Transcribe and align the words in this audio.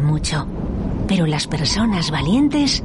mucho. 0.00 0.46
Pero 1.08 1.26
las 1.26 1.48
personas 1.48 2.10
valientes, 2.10 2.84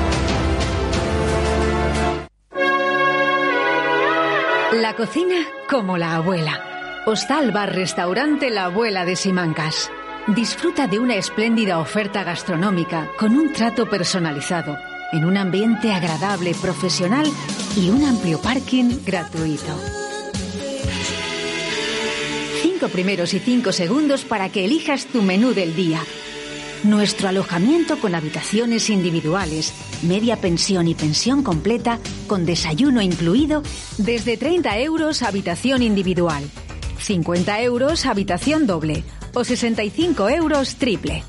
La 4.71 4.95
cocina 4.95 5.35
como 5.69 5.97
la 5.97 6.15
abuela. 6.15 7.03
Hostal 7.05 7.51
Bar 7.51 7.75
Restaurante 7.75 8.49
La 8.49 8.65
Abuela 8.65 9.03
de 9.03 9.17
Simancas. 9.17 9.91
Disfruta 10.27 10.87
de 10.87 10.97
una 10.97 11.15
espléndida 11.15 11.77
oferta 11.77 12.23
gastronómica 12.23 13.09
con 13.19 13.35
un 13.35 13.51
trato 13.51 13.89
personalizado, 13.89 14.77
en 15.11 15.25
un 15.25 15.35
ambiente 15.35 15.91
agradable, 15.91 16.53
profesional 16.53 17.25
y 17.75 17.89
un 17.89 18.05
amplio 18.05 18.39
parking 18.39 18.99
gratuito. 19.05 19.77
Cinco 22.61 22.87
primeros 22.87 23.33
y 23.33 23.39
cinco 23.39 23.73
segundos 23.73 24.23
para 24.23 24.47
que 24.47 24.63
elijas 24.63 25.05
tu 25.05 25.21
menú 25.21 25.53
del 25.53 25.75
día. 25.75 25.99
Nuestro 26.83 27.29
alojamiento 27.29 27.99
con 27.99 28.15
habitaciones 28.15 28.89
individuales, 28.89 29.71
media 30.01 30.37
pensión 30.37 30.87
y 30.87 30.95
pensión 30.95 31.43
completa, 31.43 31.99
con 32.25 32.45
desayuno 32.45 33.01
incluido, 33.01 33.61
desde 33.99 34.35
30 34.35 34.79
euros 34.79 35.21
habitación 35.21 35.83
individual, 35.83 36.43
50 36.97 37.61
euros 37.61 38.07
habitación 38.07 38.65
doble 38.65 39.03
o 39.35 39.43
65 39.43 40.29
euros 40.29 40.75
triple. 40.75 41.23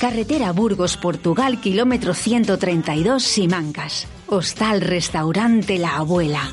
Carretera 0.00 0.52
Burgos, 0.52 0.96
Portugal, 0.96 1.60
kilómetro 1.60 2.14
132, 2.14 3.22
Simancas. 3.22 4.06
Hostal 4.28 4.80
Restaurante 4.80 5.78
La 5.78 5.96
Abuela. 5.96 6.50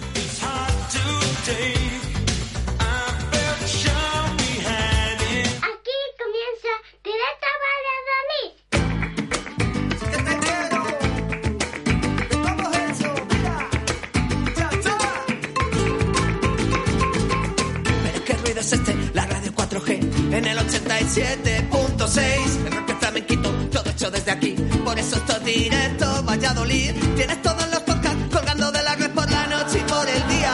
97.6 20.95 22.65
El 22.67 22.71
rock 22.71 22.99
flamenquito, 22.99 23.51
todo 23.69 23.89
hecho 23.89 24.09
desde 24.11 24.31
aquí 24.31 24.55
Por 24.83 24.97
eso 24.97 25.17
esto 25.17 25.33
es 25.33 25.43
directo, 25.43 26.23
Valladolid 26.23 26.93
Tienes 27.15 27.41
todos 27.41 27.69
los 27.69 27.79
podcasts 27.81 28.23
colgando 28.31 28.71
de 28.71 28.81
la 28.81 28.95
red 28.95 29.11
por 29.11 29.29
la 29.29 29.45
noche 29.47 29.79
y 29.79 29.89
por 29.89 30.07
el 30.07 30.27
día 30.29 30.53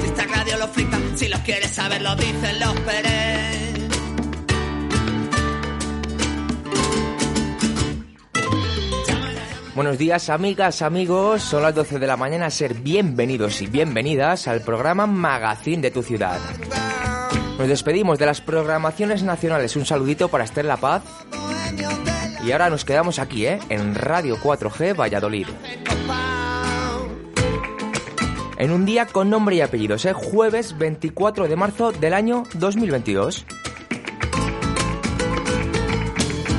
Si 0.00 0.06
esta 0.06 0.26
radio 0.26 0.58
lo 0.58 0.68
flipa, 0.68 0.98
si 1.14 1.28
los 1.28 1.40
quieres 1.40 1.70
saber 1.70 2.00
lo 2.00 2.16
dicen 2.16 2.58
los 2.58 2.80
Pérez 2.80 3.48
Buenos 9.74 9.96
días, 9.96 10.28
amigas, 10.28 10.82
amigos. 10.82 11.40
Son 11.40 11.62
las 11.62 11.72
12 11.72 12.00
de 12.00 12.06
la 12.08 12.16
mañana. 12.16 12.50
Ser 12.50 12.74
bienvenidos 12.74 13.62
y 13.62 13.68
bienvenidas 13.68 14.48
al 14.48 14.62
programa 14.62 15.06
Magazine 15.06 15.80
de 15.82 15.92
tu 15.92 16.02
ciudad. 16.02 16.40
Nos 17.58 17.66
despedimos 17.66 18.20
de 18.20 18.26
las 18.26 18.40
programaciones 18.40 19.24
nacionales, 19.24 19.74
un 19.74 19.84
saludito 19.84 20.28
para 20.28 20.44
Esther 20.44 20.64
La 20.64 20.76
Paz 20.76 21.02
y 22.44 22.52
ahora 22.52 22.70
nos 22.70 22.84
quedamos 22.84 23.18
aquí, 23.18 23.46
¿eh? 23.46 23.58
en 23.68 23.96
Radio 23.96 24.36
4G 24.36 24.96
Valladolid. 24.96 25.48
En 28.58 28.70
un 28.70 28.86
día 28.86 29.06
con 29.06 29.28
nombre 29.28 29.56
y 29.56 29.60
apellidos, 29.60 30.04
¿eh? 30.04 30.12
jueves 30.12 30.78
24 30.78 31.48
de 31.48 31.56
marzo 31.56 31.90
del 31.90 32.14
año 32.14 32.44
2022. 32.54 33.44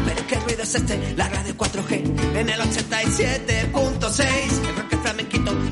Pero 0.06 0.28
qué 0.28 0.36
ruido 0.36 0.64
es 0.64 0.76
este, 0.76 1.14
la 1.16 1.30
radio 1.30 1.56
4G 1.56 2.36
en 2.36 2.50
el 2.50 2.60
87.6. 2.60 4.79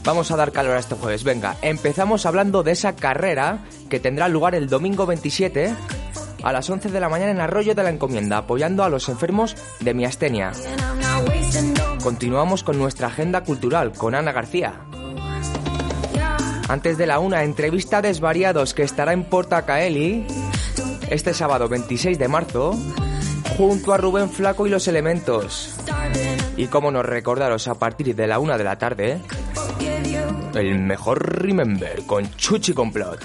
Vamos 0.04 0.30
a 0.30 0.36
dar 0.36 0.52
calor 0.52 0.76
a 0.76 0.78
este 0.78 0.94
jueves. 0.94 1.24
Venga, 1.24 1.56
empezamos 1.62 2.26
hablando 2.26 2.62
de 2.62 2.70
esa 2.70 2.94
carrera 2.94 3.64
que 3.90 3.98
tendrá 3.98 4.28
lugar 4.28 4.54
el 4.54 4.68
domingo 4.68 5.04
27 5.04 5.74
a 6.44 6.52
las 6.52 6.70
11 6.70 6.90
de 6.90 7.00
la 7.00 7.08
mañana 7.08 7.32
en 7.32 7.40
Arroyo 7.40 7.74
de 7.74 7.82
la 7.82 7.90
Encomienda, 7.90 8.38
apoyando 8.38 8.84
a 8.84 8.88
los 8.88 9.08
enfermos 9.08 9.56
de 9.80 9.94
miastenia. 9.94 10.52
Continuamos 12.04 12.62
con 12.62 12.78
nuestra 12.78 13.08
agenda 13.08 13.42
cultural 13.42 13.92
con 13.94 14.14
Ana 14.14 14.30
García. 14.30 14.74
Antes 16.68 16.98
de 16.98 17.06
la 17.06 17.18
una, 17.18 17.42
entrevista 17.42 17.98
a 17.98 18.02
Desvariados 18.02 18.74
que 18.74 18.84
estará 18.84 19.12
en 19.12 19.24
Portacaeli 19.24 20.24
este 21.10 21.34
sábado 21.34 21.68
26 21.68 22.18
de 22.18 22.28
marzo 22.28 22.72
junto 23.56 23.92
a 23.92 23.96
Rubén 23.96 24.30
Flaco 24.30 24.66
y 24.66 24.70
los 24.70 24.88
Elementos. 24.88 25.74
Y 26.56 26.66
como 26.66 26.90
nos 26.90 27.04
recordaros 27.04 27.68
a 27.68 27.74
partir 27.74 28.14
de 28.14 28.26
la 28.26 28.38
una 28.38 28.58
de 28.58 28.64
la 28.64 28.78
tarde, 28.78 29.20
el 30.54 30.78
mejor 30.78 31.42
Remember 31.42 32.02
con 32.06 32.30
Chuchi 32.36 32.72
Complot. 32.72 33.24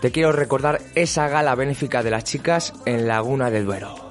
Te 0.00 0.10
quiero 0.10 0.32
recordar 0.32 0.80
esa 0.94 1.28
gala 1.28 1.54
benéfica 1.54 2.02
de 2.02 2.10
las 2.10 2.24
chicas 2.24 2.72
en 2.86 3.06
Laguna 3.06 3.50
del 3.50 3.66
Duero. 3.66 4.10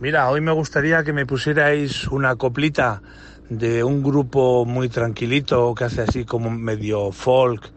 Mira, 0.00 0.30
hoy 0.30 0.40
me 0.40 0.52
gustaría 0.52 1.02
que 1.02 1.12
me 1.12 1.26
pusierais 1.26 2.06
una 2.06 2.36
coplita 2.36 3.02
de 3.48 3.82
un 3.82 4.00
grupo 4.00 4.64
muy 4.64 4.88
tranquilito 4.88 5.74
que 5.74 5.84
hace 5.84 6.02
así 6.02 6.24
como 6.24 6.50
medio 6.50 7.10
folk. 7.10 7.68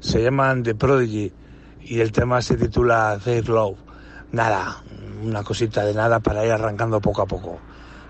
Se 0.00 0.22
llaman 0.22 0.62
The 0.64 0.74
Prodigy 0.74 1.32
y 1.80 2.00
el 2.00 2.12
tema 2.12 2.42
se 2.42 2.58
titula 2.58 3.18
Their 3.24 3.48
Love. 3.48 3.78
Nada, 4.32 4.82
una 5.22 5.42
cosita 5.42 5.82
de 5.82 5.94
nada 5.94 6.20
para 6.20 6.44
ir 6.44 6.52
arrancando 6.52 7.00
poco 7.00 7.22
a 7.22 7.26
poco. 7.26 7.58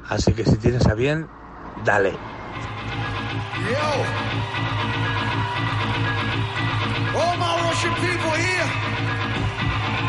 Así 0.09 0.33
que 0.33 0.45
si 0.45 0.57
tienes 0.57 0.85
a 0.89 0.95
bien, 0.95 1.29
dale. 1.85 2.15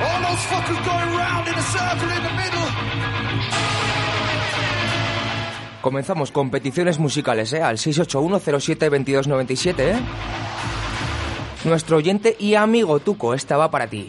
All 0.03 0.21
those 0.21 0.43
fuckers 0.47 0.85
going 0.85 1.15
round 1.15 1.47
in 1.47 1.53
a 1.53 1.61
circle 1.61 2.09
in 2.09 2.23
the 2.23 2.33
middle. 2.33 3.12
Comenzamos 5.81 6.31
con 6.31 6.49
peticiones 6.49 6.97
musicales, 6.97 7.51
¿eh? 7.51 7.61
Al 7.61 7.77
681072297, 7.77 9.79
¿eh? 9.79 9.95
Nuestro 11.65 11.97
oyente 11.97 12.37
y 12.39 12.55
amigo 12.55 12.99
Tuco, 12.99 13.33
esta 13.33 13.57
va 13.57 13.69
para 13.69 13.87
ti. 13.87 14.07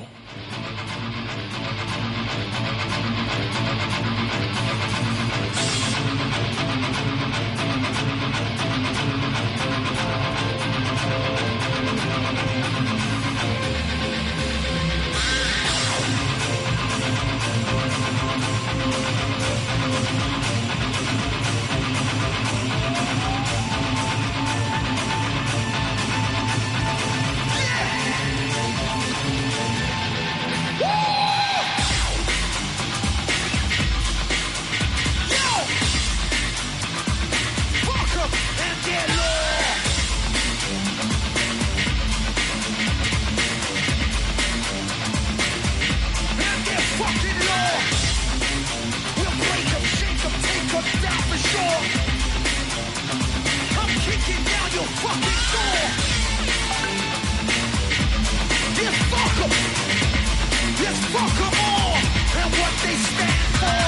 Fuck 61.14 61.54
all. 61.62 61.94
And 62.40 62.50
what 62.58 62.72
they 62.82 62.96
stand 63.06 63.42
for. 63.60 63.82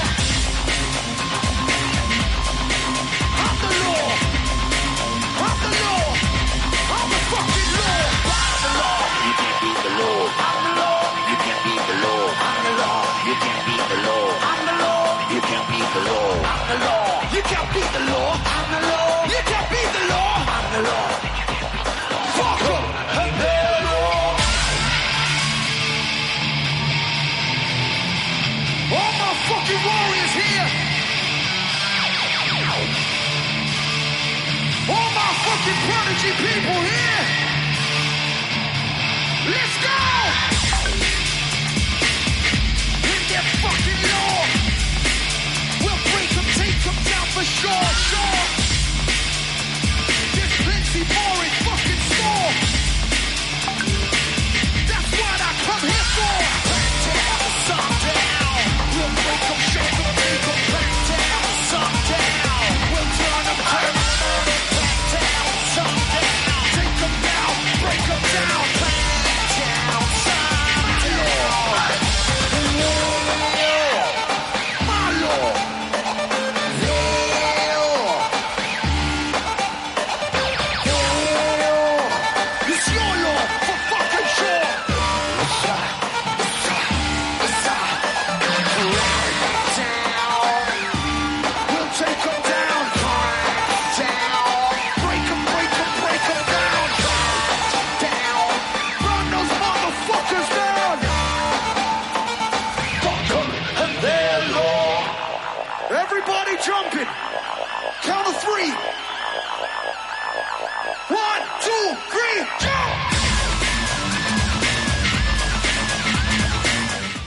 I'm 3.43 3.55
the 3.63 3.71
law. 3.83 4.07
I'm 5.45 5.57
the 5.65 5.71
law. 5.83 6.05
I'm 6.95 7.07
the 7.13 7.21
fucking 7.31 7.71
law. 7.79 7.99
I'm 8.39 8.55
the 8.63 8.71
law. 8.79 8.99
You 9.27 9.33
can't 9.41 9.59
beat 9.63 9.79
the 9.85 9.93
law. 9.99 10.21
I'm 10.47 10.59
the 10.65 10.73
law. 10.81 10.99
You 11.29 11.35
can't 11.45 11.61
beat 11.67 11.83
the 11.89 11.97
law. 12.05 12.23
I'm 12.47 12.59
the 12.67 12.73
law. 12.81 13.01
You 13.27 13.35
can't 13.43 13.63
beat 13.67 13.85
the 13.91 13.99
law. 14.07 14.27
I'm 14.51 14.61
the 14.69 14.75
law. 14.83 15.03
You 15.33 15.39
can't 15.49 15.67
beat 15.71 15.89
the 15.95 16.01
law. 16.09 16.29
I'm 16.51 16.63
the 16.71 16.77
law. 16.85 17.35
You 17.35 17.41
can't 17.51 17.69
beat 17.73 17.91
the 17.97 18.03
law. 18.11 18.36
People 36.37 36.79
here. 36.89 37.23
Let's 39.53 39.75
go. 39.81 39.97
In 43.13 43.21
their 43.29 43.45
fucking. 43.61 44.01
We'll 45.81 46.01
break 46.13 46.29
down 47.09 47.25
for 47.33 47.43
sure, 47.43 47.85
sure. 48.09 48.36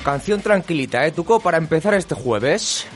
Canción 0.04 0.40
tranquilita, 0.40 1.06
¿eh, 1.06 1.12
Tuco? 1.12 1.40
Para 1.40 1.58
empezar 1.58 1.92
este 1.94 2.14
jueves. 2.14 2.86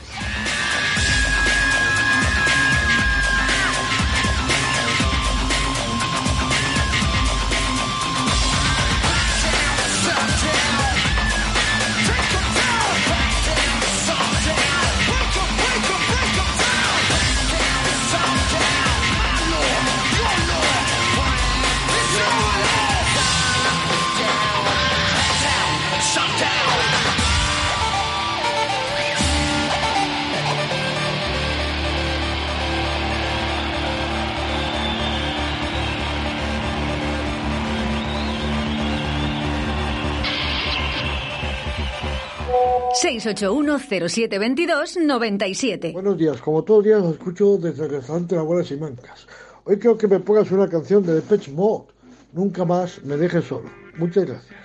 681-0722-97. 43.77 45.93
Buenos 45.93 46.17
días, 46.17 46.41
como 46.41 46.63
todos 46.63 46.79
los 46.79 46.85
días 46.85 47.01
os 47.01 47.13
escucho 47.13 47.57
desde 47.57 47.85
el 47.85 47.91
restaurante 47.91 48.35
Lagunas 48.35 48.69
y 48.71 48.77
Mancas. 48.77 49.27
Hoy 49.63 49.79
creo 49.79 49.97
que 49.97 50.07
me 50.07 50.19
pongas 50.19 50.51
una 50.51 50.67
canción 50.67 51.05
de 51.05 51.15
Depeche 51.15 51.51
Mode. 51.51 51.85
Nunca 52.33 52.65
más 52.65 53.03
me 53.03 53.17
dejes 53.17 53.45
solo. 53.45 53.69
Muchas 53.97 54.25
gracias. 54.25 54.55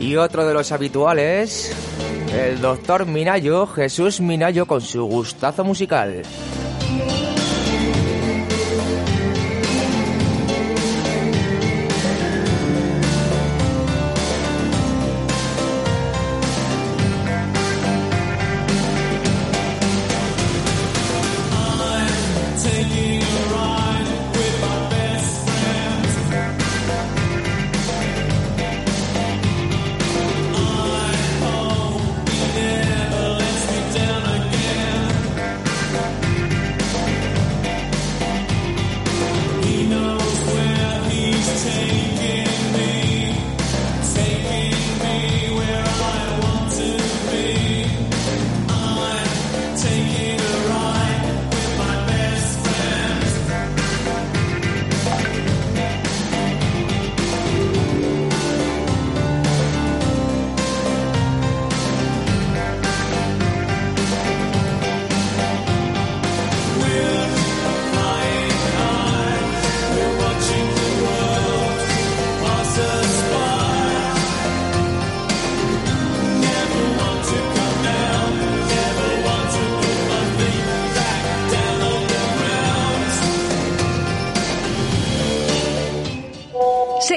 Y 0.00 0.16
otro 0.16 0.46
de 0.46 0.52
los 0.52 0.70
habituales, 0.70 1.72
el 2.34 2.60
doctor 2.60 3.06
Minayo, 3.06 3.66
Jesús 3.66 4.20
Minayo 4.20 4.66
con 4.66 4.82
su 4.82 5.02
gustazo 5.04 5.64
musical. 5.64 6.22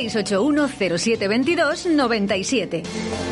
681 0.10 0.98
0722 0.98 1.96
97. 1.98 3.27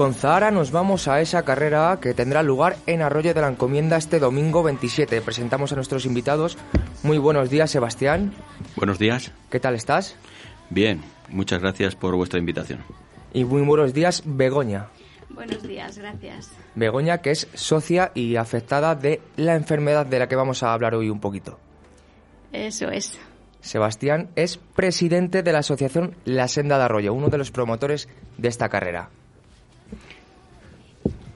Con 0.00 0.14
Zahara 0.14 0.50
nos 0.50 0.70
vamos 0.70 1.08
a 1.08 1.20
esa 1.20 1.44
carrera 1.44 1.98
que 2.00 2.14
tendrá 2.14 2.42
lugar 2.42 2.78
en 2.86 3.02
Arroyo 3.02 3.34
de 3.34 3.40
la 3.42 3.48
Encomienda 3.48 3.98
este 3.98 4.18
domingo 4.18 4.62
27. 4.62 5.20
Presentamos 5.20 5.72
a 5.72 5.74
nuestros 5.74 6.06
invitados. 6.06 6.56
Muy 7.02 7.18
buenos 7.18 7.50
días, 7.50 7.70
Sebastián. 7.70 8.32
Buenos 8.76 8.98
días. 8.98 9.30
¿Qué 9.50 9.60
tal 9.60 9.74
estás? 9.74 10.16
Bien, 10.70 11.02
muchas 11.28 11.60
gracias 11.60 11.96
por 11.96 12.16
vuestra 12.16 12.38
invitación. 12.38 12.80
Y 13.34 13.44
muy 13.44 13.60
buenos 13.60 13.92
días, 13.92 14.22
Begoña. 14.24 14.86
Buenos 15.28 15.62
días, 15.62 15.98
gracias. 15.98 16.50
Begoña, 16.74 17.18
que 17.18 17.32
es 17.32 17.48
socia 17.52 18.10
y 18.14 18.36
afectada 18.36 18.94
de 18.94 19.20
la 19.36 19.54
enfermedad 19.54 20.06
de 20.06 20.18
la 20.18 20.28
que 20.28 20.36
vamos 20.36 20.62
a 20.62 20.72
hablar 20.72 20.94
hoy 20.94 21.10
un 21.10 21.20
poquito. 21.20 21.58
Eso 22.52 22.88
es. 22.88 23.18
Sebastián 23.60 24.30
es 24.34 24.56
presidente 24.56 25.42
de 25.42 25.52
la 25.52 25.58
asociación 25.58 26.14
La 26.24 26.48
Senda 26.48 26.78
de 26.78 26.84
Arroyo, 26.84 27.12
uno 27.12 27.28
de 27.28 27.36
los 27.36 27.50
promotores 27.50 28.08
de 28.38 28.48
esta 28.48 28.70
carrera. 28.70 29.10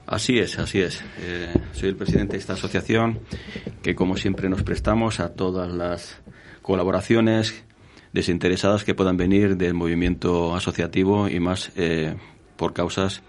Así 0.07 0.37
es, 0.37 0.59
así 0.59 0.81
es. 0.81 1.03
Eh, 1.19 1.53
soy 1.73 1.89
el 1.89 1.95
presidente 1.95 2.33
de 2.33 2.39
esta 2.39 2.53
asociación 2.53 3.19
que, 3.81 3.95
como 3.95 4.17
siempre, 4.17 4.49
nos 4.49 4.63
prestamos 4.63 5.19
a 5.19 5.33
todas 5.33 5.71
las 5.71 6.21
colaboraciones 6.61 7.63
desinteresadas 8.13 8.83
que 8.83 8.95
puedan 8.95 9.17
venir 9.17 9.57
del 9.57 9.73
movimiento 9.73 10.55
asociativo 10.55 11.27
y 11.27 11.39
más 11.39 11.71
eh, 11.75 12.15
por 12.55 12.73
causas 12.73 13.23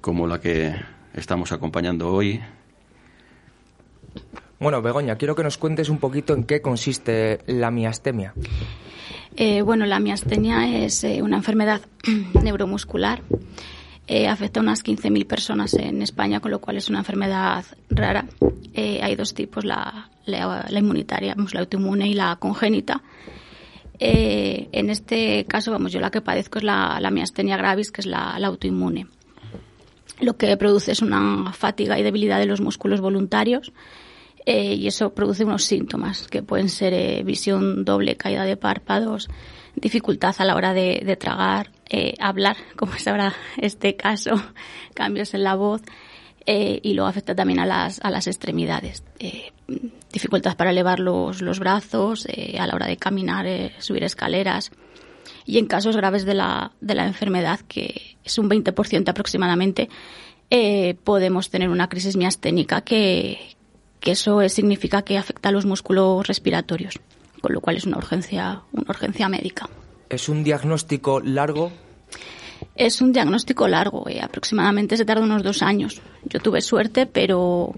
como 0.00 0.26
la 0.26 0.40
que 0.40 0.74
estamos 1.14 1.52
acompañando 1.52 2.12
hoy. 2.12 2.40
Bueno, 4.58 4.82
Begoña, 4.82 5.16
quiero 5.16 5.34
que 5.34 5.42
nos 5.42 5.58
cuentes 5.58 5.88
un 5.88 5.98
poquito 5.98 6.34
en 6.34 6.44
qué 6.44 6.60
consiste 6.60 7.40
la 7.46 7.70
miastemia. 7.70 8.34
Eh, 9.36 9.62
bueno, 9.62 9.86
la 9.86 10.00
miastenia 10.00 10.84
es 10.84 11.04
eh, 11.04 11.22
una 11.22 11.36
enfermedad 11.36 11.80
neuromuscular. 12.42 13.22
Eh, 14.12 14.26
afecta 14.26 14.58
a 14.58 14.64
unas 14.64 14.84
15.000 14.84 15.24
personas 15.24 15.72
en 15.74 16.02
España, 16.02 16.40
con 16.40 16.50
lo 16.50 16.60
cual 16.60 16.76
es 16.76 16.88
una 16.88 16.98
enfermedad 16.98 17.64
rara. 17.88 18.26
Eh, 18.74 18.98
hay 19.00 19.14
dos 19.14 19.34
tipos, 19.34 19.64
la, 19.64 20.10
la, 20.26 20.66
la 20.68 20.78
inmunitaria, 20.80 21.36
la 21.52 21.60
autoinmune 21.60 22.08
y 22.08 22.14
la 22.14 22.34
congénita. 22.34 23.04
Eh, 24.00 24.68
en 24.72 24.90
este 24.90 25.44
caso, 25.44 25.70
vamos, 25.70 25.92
yo 25.92 26.00
la 26.00 26.10
que 26.10 26.22
padezco 26.22 26.58
es 26.58 26.64
la, 26.64 26.98
la 27.00 27.12
miastenia 27.12 27.56
gravis, 27.56 27.92
que 27.92 28.00
es 28.00 28.08
la, 28.08 28.36
la 28.40 28.48
autoinmune. 28.48 29.06
Lo 30.18 30.36
que 30.36 30.56
produce 30.56 30.90
es 30.90 31.02
una 31.02 31.52
fatiga 31.52 31.96
y 31.96 32.02
debilidad 32.02 32.40
de 32.40 32.46
los 32.46 32.60
músculos 32.60 33.00
voluntarios 33.00 33.72
y 34.44 34.88
eso 34.88 35.14
produce 35.14 35.44
unos 35.44 35.62
síntomas 35.62 36.26
que 36.26 36.42
pueden 36.42 36.68
ser 36.68 37.22
visión 37.22 37.84
doble, 37.84 38.16
caída 38.16 38.42
de 38.42 38.56
párpados, 38.56 39.28
dificultad 39.76 40.34
a 40.38 40.44
la 40.44 40.56
hora 40.56 40.72
de, 40.72 41.02
de 41.06 41.14
tragar, 41.14 41.70
eh, 41.90 42.14
hablar, 42.18 42.56
como 42.76 42.94
es 42.94 43.06
ahora 43.06 43.34
este 43.58 43.96
caso, 43.96 44.40
cambios 44.94 45.34
en 45.34 45.44
la 45.44 45.54
voz 45.54 45.82
eh, 46.46 46.80
y 46.82 46.94
luego 46.94 47.08
afecta 47.08 47.34
también 47.34 47.60
a 47.60 47.66
las, 47.66 48.00
a 48.02 48.10
las 48.10 48.26
extremidades. 48.26 49.04
Eh, 49.18 49.52
dificultad 50.12 50.56
para 50.56 50.70
elevar 50.70 50.98
los, 51.00 51.42
los 51.42 51.58
brazos, 51.58 52.26
eh, 52.28 52.56
a 52.58 52.66
la 52.66 52.74
hora 52.74 52.86
de 52.86 52.96
caminar, 52.96 53.46
subir 53.78 54.02
escaleras. 54.04 54.72
Y 55.46 55.58
en 55.58 55.66
casos 55.66 55.96
graves 55.96 56.24
de 56.24 56.34
la, 56.34 56.72
de 56.80 56.94
la 56.94 57.06
enfermedad, 57.06 57.60
que 57.68 58.16
es 58.24 58.38
un 58.38 58.48
20% 58.48 59.08
aproximadamente, 59.08 59.88
podemos 61.04 61.50
tener 61.50 61.68
una 61.68 61.88
crisis 61.88 62.16
miasténica 62.16 62.80
que, 62.82 63.38
que 64.00 64.12
eso 64.12 64.42
es- 64.42 64.52
significa 64.52 65.02
que 65.02 65.18
afecta 65.18 65.48
a 65.50 65.52
los 65.52 65.66
músculos 65.66 66.26
respiratorios, 66.26 66.98
con 67.40 67.52
lo 67.52 67.60
cual 67.60 67.76
es 67.76 67.84
una 67.84 67.98
urgencia, 67.98 68.62
una 68.72 68.86
urgencia 68.90 69.28
médica. 69.28 69.68
¿Es 70.10 70.28
un 70.28 70.42
diagnóstico 70.42 71.20
largo? 71.20 71.70
Es 72.74 73.00
un 73.00 73.12
diagnóstico 73.12 73.68
largo, 73.68 74.08
eh, 74.08 74.20
aproximadamente 74.20 74.96
se 74.96 75.04
tarda 75.04 75.22
unos 75.22 75.42
dos 75.42 75.62
años. 75.62 76.02
Yo 76.24 76.40
tuve 76.40 76.60
suerte, 76.60 77.06
pero, 77.06 77.74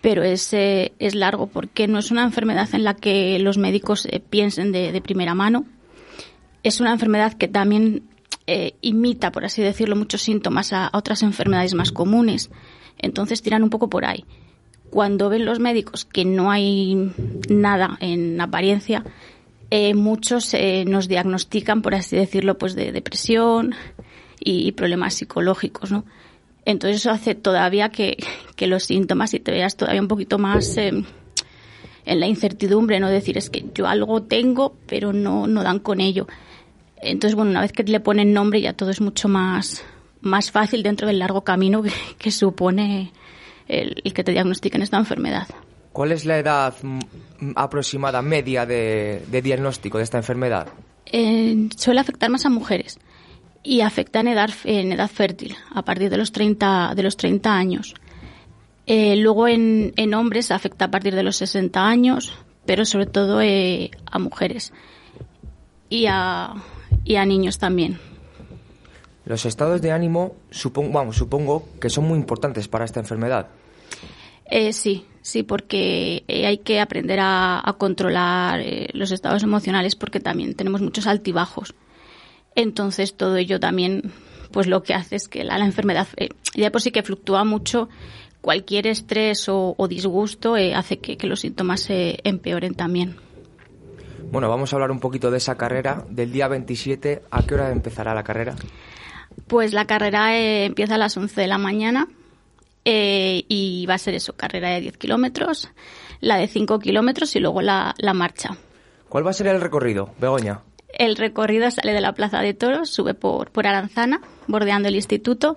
pero 0.00 0.22
es, 0.22 0.52
eh, 0.54 0.92
es 0.98 1.14
largo 1.14 1.48
porque 1.48 1.88
no 1.88 1.98
es 1.98 2.10
una 2.10 2.22
enfermedad 2.22 2.68
en 2.72 2.84
la 2.84 2.94
que 2.94 3.38
los 3.40 3.58
médicos 3.58 4.06
eh, 4.06 4.20
piensen 4.20 4.70
de, 4.70 4.92
de 4.92 5.00
primera 5.02 5.34
mano. 5.34 5.66
Es 6.62 6.80
una 6.80 6.92
enfermedad 6.92 7.34
que 7.34 7.48
también 7.48 8.04
eh, 8.46 8.74
imita, 8.80 9.32
por 9.32 9.44
así 9.44 9.60
decirlo, 9.60 9.96
muchos 9.96 10.22
síntomas 10.22 10.72
a, 10.72 10.86
a 10.86 10.96
otras 10.96 11.22
enfermedades 11.22 11.74
más 11.74 11.90
comunes. 11.92 12.50
Entonces 12.98 13.42
tiran 13.42 13.62
un 13.64 13.70
poco 13.70 13.90
por 13.90 14.04
ahí. 14.04 14.24
Cuando 14.90 15.28
ven 15.28 15.44
los 15.44 15.58
médicos 15.58 16.04
que 16.04 16.24
no 16.24 16.50
hay 16.50 17.12
nada 17.50 17.98
en 18.00 18.40
apariencia, 18.40 19.04
eh, 19.70 19.94
muchos 19.94 20.54
eh, 20.54 20.84
nos 20.86 21.08
diagnostican, 21.08 21.82
por 21.82 21.94
así 21.94 22.16
decirlo, 22.16 22.56
pues 22.56 22.74
de 22.74 22.90
depresión 22.90 23.74
y, 24.40 24.72
problemas 24.72 25.14
psicológicos, 25.14 25.92
¿no? 25.92 26.04
Entonces 26.64 27.00
eso 27.00 27.10
hace 27.10 27.34
todavía 27.34 27.90
que, 27.90 28.16
que 28.56 28.66
los 28.66 28.84
síntomas 28.84 29.34
y 29.34 29.40
te 29.40 29.50
veas 29.50 29.76
todavía 29.76 30.00
un 30.00 30.08
poquito 30.08 30.38
más 30.38 30.76
eh, 30.78 30.92
en 32.06 32.20
la 32.20 32.26
incertidumbre, 32.26 32.98
¿no? 32.98 33.10
Decir, 33.10 33.36
es 33.36 33.50
que 33.50 33.64
yo 33.74 33.86
algo 33.86 34.22
tengo, 34.22 34.74
pero 34.86 35.12
no, 35.12 35.46
no 35.46 35.62
dan 35.62 35.80
con 35.80 36.00
ello. 36.00 36.26
Entonces, 37.02 37.34
bueno, 37.34 37.50
una 37.50 37.60
vez 37.60 37.72
que 37.72 37.82
le 37.84 38.00
ponen 38.00 38.32
nombre 38.32 38.60
ya 38.60 38.72
todo 38.72 38.90
es 38.90 39.00
mucho 39.02 39.28
más, 39.28 39.84
más 40.22 40.50
fácil 40.50 40.82
dentro 40.82 41.06
del 41.06 41.18
largo 41.18 41.42
camino 41.42 41.82
que, 41.82 41.92
que 42.18 42.30
supone 42.30 43.12
el, 43.66 44.00
el 44.02 44.12
que 44.14 44.24
te 44.24 44.32
diagnostiquen 44.32 44.80
esta 44.80 44.96
enfermedad. 44.96 45.46
¿Cuál 45.92 46.12
es 46.12 46.24
la 46.24 46.38
edad 46.38 46.74
mm, 46.82 47.52
aproximada 47.56 48.22
media 48.22 48.66
de, 48.66 49.24
de 49.30 49.42
diagnóstico 49.42 49.98
de 49.98 50.04
esta 50.04 50.18
enfermedad? 50.18 50.68
Eh, 51.06 51.68
suele 51.76 52.00
afectar 52.00 52.30
más 52.30 52.44
a 52.46 52.50
mujeres 52.50 52.98
y 53.62 53.80
afecta 53.80 54.20
en 54.20 54.28
edad, 54.28 54.50
en 54.64 54.92
edad 54.92 55.10
fértil, 55.10 55.56
a 55.74 55.82
partir 55.82 56.10
de 56.10 56.16
los 56.16 56.32
30, 56.32 56.92
de 56.94 57.02
los 57.02 57.16
30 57.16 57.52
años. 57.52 57.94
Eh, 58.86 59.16
luego 59.16 59.48
en, 59.48 59.92
en 59.96 60.14
hombres 60.14 60.50
afecta 60.50 60.86
a 60.86 60.90
partir 60.90 61.14
de 61.14 61.22
los 61.22 61.36
60 61.36 61.86
años, 61.86 62.32
pero 62.64 62.84
sobre 62.84 63.06
todo 63.06 63.40
eh, 63.42 63.90
a 64.10 64.18
mujeres 64.18 64.72
y 65.90 66.06
a, 66.08 66.54
y 67.04 67.16
a 67.16 67.24
niños 67.26 67.58
también. 67.58 67.98
Los 69.26 69.44
estados 69.44 69.82
de 69.82 69.92
ánimo, 69.92 70.36
supongo, 70.50 70.92
vamos, 70.92 71.16
supongo 71.16 71.68
que 71.80 71.90
son 71.90 72.08
muy 72.08 72.18
importantes 72.18 72.66
para 72.66 72.86
esta 72.86 73.00
enfermedad. 73.00 73.48
Eh, 74.50 74.72
sí, 74.72 75.04
sí, 75.28 75.42
porque 75.42 76.24
eh, 76.28 76.46
hay 76.46 76.58
que 76.58 76.80
aprender 76.80 77.20
a, 77.20 77.60
a 77.62 77.72
controlar 77.74 78.60
eh, 78.60 78.88
los 78.92 79.12
estados 79.12 79.42
emocionales 79.42 79.94
porque 79.94 80.20
también 80.20 80.54
tenemos 80.54 80.80
muchos 80.80 81.06
altibajos. 81.06 81.74
Entonces 82.54 83.16
todo 83.16 83.36
ello 83.36 83.60
también, 83.60 84.12
pues 84.50 84.66
lo 84.66 84.82
que 84.82 84.94
hace 84.94 85.16
es 85.16 85.28
que 85.28 85.44
la, 85.44 85.58
la 85.58 85.66
enfermedad, 85.66 86.08
eh, 86.16 86.30
ya 86.54 86.72
por 86.72 86.80
sí 86.80 86.90
que 86.90 87.02
fluctúa 87.02 87.44
mucho, 87.44 87.88
cualquier 88.40 88.86
estrés 88.86 89.48
o, 89.48 89.74
o 89.76 89.88
disgusto 89.88 90.56
eh, 90.56 90.74
hace 90.74 90.98
que, 90.98 91.16
que 91.16 91.26
los 91.26 91.40
síntomas 91.40 91.80
se 91.80 92.18
empeoren 92.24 92.74
también. 92.74 93.16
Bueno, 94.30 94.48
vamos 94.48 94.72
a 94.72 94.76
hablar 94.76 94.90
un 94.90 95.00
poquito 95.00 95.30
de 95.30 95.38
esa 95.38 95.56
carrera 95.56 96.04
del 96.10 96.32
día 96.32 96.48
27. 96.48 97.22
¿A 97.30 97.42
qué 97.44 97.54
hora 97.54 97.70
empezará 97.70 98.14
la 98.14 98.24
carrera? 98.24 98.56
Pues 99.46 99.72
la 99.72 99.86
carrera 99.86 100.36
eh, 100.36 100.64
empieza 100.64 100.96
a 100.96 100.98
las 100.98 101.16
11 101.16 101.40
de 101.40 101.46
la 101.46 101.58
mañana 101.58 102.08
eh, 102.84 103.44
y 103.48 103.86
va 103.86 103.94
a 103.94 103.98
ser 103.98 104.14
eso, 104.14 104.34
carrera 104.34 104.70
de 104.70 104.80
10 104.80 104.96
kilómetros, 104.96 105.70
la 106.20 106.36
de 106.36 106.46
5 106.46 106.78
kilómetros 106.78 107.34
y 107.36 107.40
luego 107.40 107.62
la, 107.62 107.94
la 107.98 108.14
marcha. 108.14 108.56
¿Cuál 109.08 109.26
va 109.26 109.30
a 109.30 109.34
ser 109.34 109.46
el 109.48 109.60
recorrido, 109.60 110.10
Begoña? 110.18 110.60
El 110.88 111.16
recorrido 111.16 111.70
sale 111.70 111.92
de 111.92 112.00
la 112.00 112.12
Plaza 112.12 112.40
de 112.40 112.54
Toros, 112.54 112.90
sube 112.90 113.14
por, 113.14 113.50
por 113.50 113.66
Aranzana, 113.66 114.20
bordeando 114.46 114.88
el 114.88 114.94
instituto, 114.94 115.56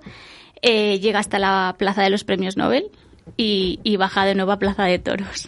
eh, 0.61 0.99
llega 0.99 1.19
hasta 1.19 1.39
la 1.39 1.75
Plaza 1.77 2.03
de 2.03 2.09
los 2.09 2.23
Premios 2.23 2.57
Nobel 2.57 2.91
y, 3.37 3.79
y 3.83 3.97
baja 3.97 4.25
de 4.25 4.35
nuevo 4.35 4.51
a 4.51 4.59
Plaza 4.59 4.83
de 4.83 4.99
Toros. 4.99 5.47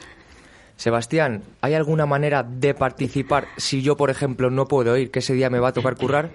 Sebastián, 0.76 1.44
¿hay 1.62 1.76
alguna 1.76 2.06
manera 2.06 2.44
de 2.44 2.74
participar 2.74 3.48
si 3.58 3.82
yo, 3.82 3.96
por 3.96 4.10
ejemplo, 4.10 4.50
no 4.50 4.68
puedo 4.68 4.98
ir, 4.98 5.12
que 5.12 5.20
ese 5.20 5.34
día 5.34 5.50
me 5.50 5.60
va 5.60 5.70
a 5.70 5.74
tocar 5.74 5.96
currar? 5.96 6.32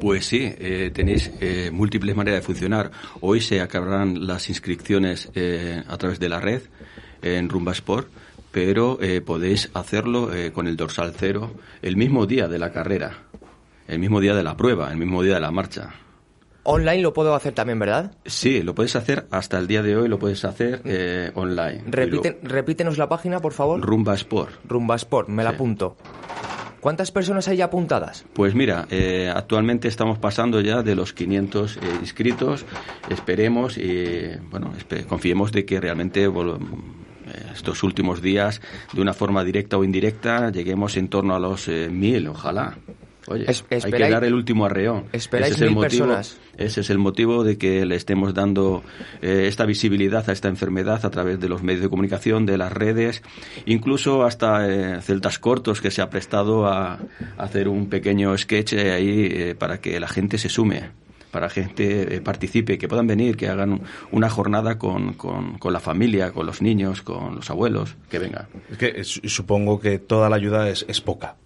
Pues 0.00 0.26
sí, 0.26 0.40
eh, 0.58 0.90
tenéis 0.94 1.30
eh, 1.40 1.70
múltiples 1.72 2.14
maneras 2.16 2.40
de 2.40 2.46
funcionar. 2.46 2.90
Hoy 3.20 3.40
se 3.40 3.60
acabarán 3.60 4.26
las 4.26 4.48
inscripciones 4.48 5.30
eh, 5.34 5.82
a 5.86 5.96
través 5.98 6.18
de 6.20 6.28
la 6.28 6.40
red 6.40 6.62
en 7.22 7.48
Rumba 7.48 7.72
Sport, 7.72 8.08
pero 8.52 8.98
podéis 9.24 9.70
hacerlo 9.74 10.30
con 10.54 10.66
el 10.66 10.76
dorsal 10.76 11.12
cero 11.16 11.52
el 11.82 11.96
mismo 11.96 12.26
día 12.26 12.48
de 12.48 12.58
la 12.58 12.72
carrera, 12.72 13.18
el 13.86 13.98
mismo 14.00 14.20
día 14.20 14.34
de 14.34 14.42
la 14.42 14.56
prueba, 14.56 14.90
el 14.90 14.96
mismo 14.96 15.22
día 15.22 15.34
de 15.34 15.40
la 15.40 15.50
marcha. 15.52 15.90
Online 16.62 17.00
lo 17.02 17.12
puedo 17.14 17.34
hacer 17.34 17.54
también, 17.54 17.78
¿verdad? 17.78 18.12
Sí, 18.26 18.62
lo 18.62 18.74
puedes 18.74 18.94
hacer 18.96 19.26
hasta 19.30 19.58
el 19.58 19.66
día 19.66 19.82
de 19.82 19.96
hoy, 19.96 20.08
lo 20.08 20.18
puedes 20.18 20.44
hacer 20.44 20.82
eh, 20.84 21.30
online. 21.34 21.84
Repite- 21.86 22.38
repítenos 22.42 22.98
la 22.98 23.08
página, 23.08 23.40
por 23.40 23.52
favor. 23.52 23.80
Rumba 23.80 24.14
Sport. 24.14 24.52
Rumba 24.68 24.96
Sport, 24.96 25.28
me 25.28 25.42
la 25.44 25.50
apunto. 25.50 25.96
¿Cuántas 26.80 27.10
personas 27.10 27.46
hay 27.48 27.58
ya 27.58 27.66
apuntadas? 27.66 28.24
Pues 28.32 28.54
mira, 28.54 28.86
eh, 28.90 29.30
actualmente 29.34 29.86
estamos 29.86 30.18
pasando 30.18 30.60
ya 30.60 30.82
de 30.82 30.94
los 30.94 31.12
500 31.12 31.76
eh, 31.76 31.80
inscritos. 32.00 32.64
Esperemos 33.10 33.76
y 33.76 34.30
bueno, 34.50 34.72
confiemos 35.06 35.52
de 35.52 35.66
que 35.66 35.78
realmente 35.78 36.24
eh, 37.30 37.42
estos 37.52 37.82
últimos 37.82 38.22
días, 38.22 38.60
de 38.92 39.02
una 39.02 39.12
forma 39.12 39.44
directa 39.44 39.76
o 39.76 39.84
indirecta, 39.84 40.50
lleguemos 40.50 40.96
en 40.96 41.08
torno 41.08 41.34
a 41.34 41.38
los 41.38 41.68
eh, 41.68 41.88
1000, 41.90 42.28
ojalá. 42.28 42.78
Oye, 43.30 43.44
Es- 43.48 43.64
hay 43.70 43.90
que 43.92 44.10
dar 44.10 44.24
el 44.24 44.34
último 44.34 44.66
arreón. 44.66 45.04
esperáis 45.12 45.52
Ese 45.54 45.56
es 45.56 45.62
el 45.62 45.68
mil 45.68 45.76
motivo, 45.76 46.04
personas. 46.06 46.38
Ese 46.58 46.80
es 46.82 46.90
el 46.90 46.98
motivo 46.98 47.44
de 47.44 47.56
que 47.56 47.86
le 47.86 47.94
estemos 47.96 48.34
dando 48.34 48.82
eh, 49.22 49.44
esta 49.46 49.64
visibilidad 49.64 50.28
a 50.28 50.32
esta 50.32 50.48
enfermedad 50.48 51.04
a 51.06 51.10
través 51.10 51.40
de 51.40 51.48
los 51.48 51.62
medios 51.62 51.82
de 51.82 51.88
comunicación, 51.88 52.44
de 52.44 52.58
las 52.58 52.72
redes, 52.72 53.22
incluso 53.66 54.24
hasta 54.24 54.68
eh, 54.68 55.00
celtas 55.02 55.38
cortos 55.38 55.80
que 55.80 55.90
se 55.90 56.02
ha 56.02 56.10
prestado 56.10 56.66
a, 56.66 56.94
a 56.94 57.00
hacer 57.38 57.68
un 57.68 57.88
pequeño 57.88 58.36
sketch 58.36 58.72
eh, 58.74 58.92
ahí 58.92 59.28
eh, 59.30 59.54
para 59.58 59.80
que 59.80 59.98
la 60.00 60.08
gente 60.08 60.36
se 60.38 60.48
sume 60.48 60.90
para 61.30 61.46
que 61.46 61.54
gente 61.62 62.16
eh, 62.16 62.20
participe, 62.20 62.76
que 62.76 62.88
puedan 62.88 63.06
venir, 63.06 63.36
que 63.36 63.46
hagan 63.48 63.74
un- 63.74 63.82
una 64.10 64.28
jornada 64.28 64.78
con, 64.78 65.12
con, 65.14 65.58
con 65.58 65.72
la 65.72 65.78
familia, 65.78 66.32
con 66.32 66.44
los 66.44 66.60
niños, 66.60 67.02
con 67.02 67.36
los 67.36 67.48
abuelos, 67.50 67.94
que 68.10 68.18
vengan. 68.18 68.48
Es 68.68 68.76
que 68.78 69.04
su- 69.04 69.20
supongo 69.28 69.78
que 69.78 70.00
toda 70.00 70.28
la 70.28 70.34
ayuda 70.34 70.68
es, 70.68 70.84
es 70.88 71.00
poca. 71.00 71.36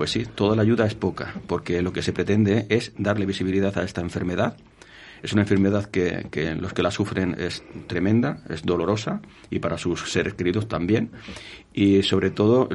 Pues 0.00 0.12
sí, 0.12 0.24
toda 0.24 0.56
la 0.56 0.62
ayuda 0.62 0.86
es 0.86 0.94
poca, 0.94 1.34
porque 1.46 1.82
lo 1.82 1.92
que 1.92 2.00
se 2.00 2.14
pretende 2.14 2.64
es 2.70 2.94
darle 2.96 3.26
visibilidad 3.26 3.76
a 3.76 3.82
esta 3.82 4.00
enfermedad. 4.00 4.56
Es 5.22 5.34
una 5.34 5.42
enfermedad 5.42 5.90
que, 5.90 6.26
que 6.30 6.54
los 6.54 6.72
que 6.72 6.82
la 6.82 6.90
sufren 6.90 7.36
es 7.38 7.62
tremenda, 7.86 8.42
es 8.48 8.62
dolorosa 8.62 9.20
y 9.50 9.58
para 9.58 9.76
sus 9.76 10.10
seres 10.10 10.32
queridos 10.32 10.68
también. 10.68 11.10
Y 11.72 12.02
sobre 12.02 12.30
todo 12.30 12.68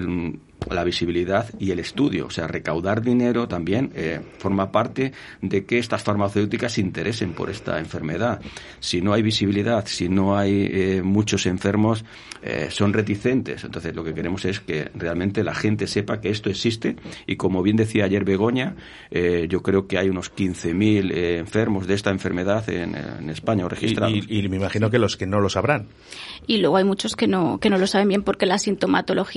la 0.71 0.83
visibilidad 0.83 1.47
y 1.59 1.69
el 1.71 1.79
estudio, 1.79 2.25
o 2.25 2.29
sea, 2.31 2.47
recaudar 2.47 3.01
dinero 3.01 3.47
también 3.47 3.91
eh, 3.93 4.19
forma 4.39 4.71
parte 4.71 5.11
de 5.41 5.65
que 5.65 5.77
estas 5.77 6.01
farmacéuticas 6.01 6.73
se 6.73 6.81
interesen 6.81 7.33
por 7.33 7.51
esta 7.51 7.77
enfermedad. 7.77 8.41
Si 8.79 8.99
no 9.01 9.13
hay 9.13 9.21
visibilidad, 9.21 9.85
si 9.85 10.09
no 10.09 10.35
hay 10.37 10.67
eh, 10.71 11.01
muchos 11.03 11.45
enfermos, 11.45 12.03
eh, 12.41 12.69
son 12.71 12.93
reticentes. 12.93 13.63
Entonces, 13.63 13.95
lo 13.95 14.03
que 14.03 14.13
queremos 14.15 14.45
es 14.45 14.59
que 14.59 14.89
realmente 14.95 15.43
la 15.43 15.53
gente 15.53 15.85
sepa 15.87 16.19
que 16.19 16.29
esto 16.29 16.49
existe 16.49 16.95
y, 17.27 17.35
como 17.35 17.61
bien 17.61 17.75
decía 17.75 18.05
ayer 18.05 18.23
Begoña, 18.23 18.75
eh, 19.11 19.45
yo 19.49 19.61
creo 19.61 19.85
que 19.87 19.99
hay 19.99 20.09
unos 20.09 20.33
15.000 20.33 21.11
eh, 21.13 21.37
enfermos 21.37 21.85
de 21.85 21.93
esta 21.93 22.09
enfermedad 22.11 22.67
en, 22.69 22.95
en 22.95 23.29
España 23.29 23.65
o 23.65 23.67
Y, 23.67 23.69
registrados. 23.69 24.13
y- 24.29 24.39
y 24.39 24.49
me 24.49 24.55
imagino 24.57 24.89
que 24.89 24.97
los 24.99 25.15
que 25.17 25.27
no 25.27 25.41
lo 25.41 25.49
sabrán. 25.49 25.87
Y 26.47 26.57
luego 26.57 26.77
hay 26.77 26.83
muchos 26.85 27.15
que 27.15 27.27
no, 27.27 27.59
que 27.59 27.69
no 27.69 27.77
lo 27.77 27.85
saben 27.87 28.07
bien 28.07 28.23
porque 28.23 28.45
la 28.47 28.57
sintomatología 28.57 28.84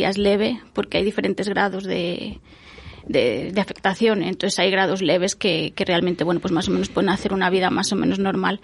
es 0.08 0.18
leve, 0.18 0.60
porque 0.72 0.98
hay 0.98 1.04
diferentes 1.04 1.48
grados 1.48 1.84
de, 1.84 2.40
de, 3.06 3.50
de 3.52 3.60
afectación. 3.60 4.22
Entonces 4.22 4.58
hay 4.58 4.70
grados 4.70 5.02
leves 5.02 5.34
que, 5.34 5.72
que 5.74 5.84
realmente, 5.84 6.24
bueno, 6.24 6.40
pues 6.40 6.52
más 6.52 6.68
o 6.68 6.70
menos 6.70 6.88
pueden 6.88 7.10
hacer 7.10 7.32
una 7.32 7.50
vida 7.50 7.70
más 7.70 7.92
o 7.92 7.96
menos 7.96 8.18
normal. 8.18 8.60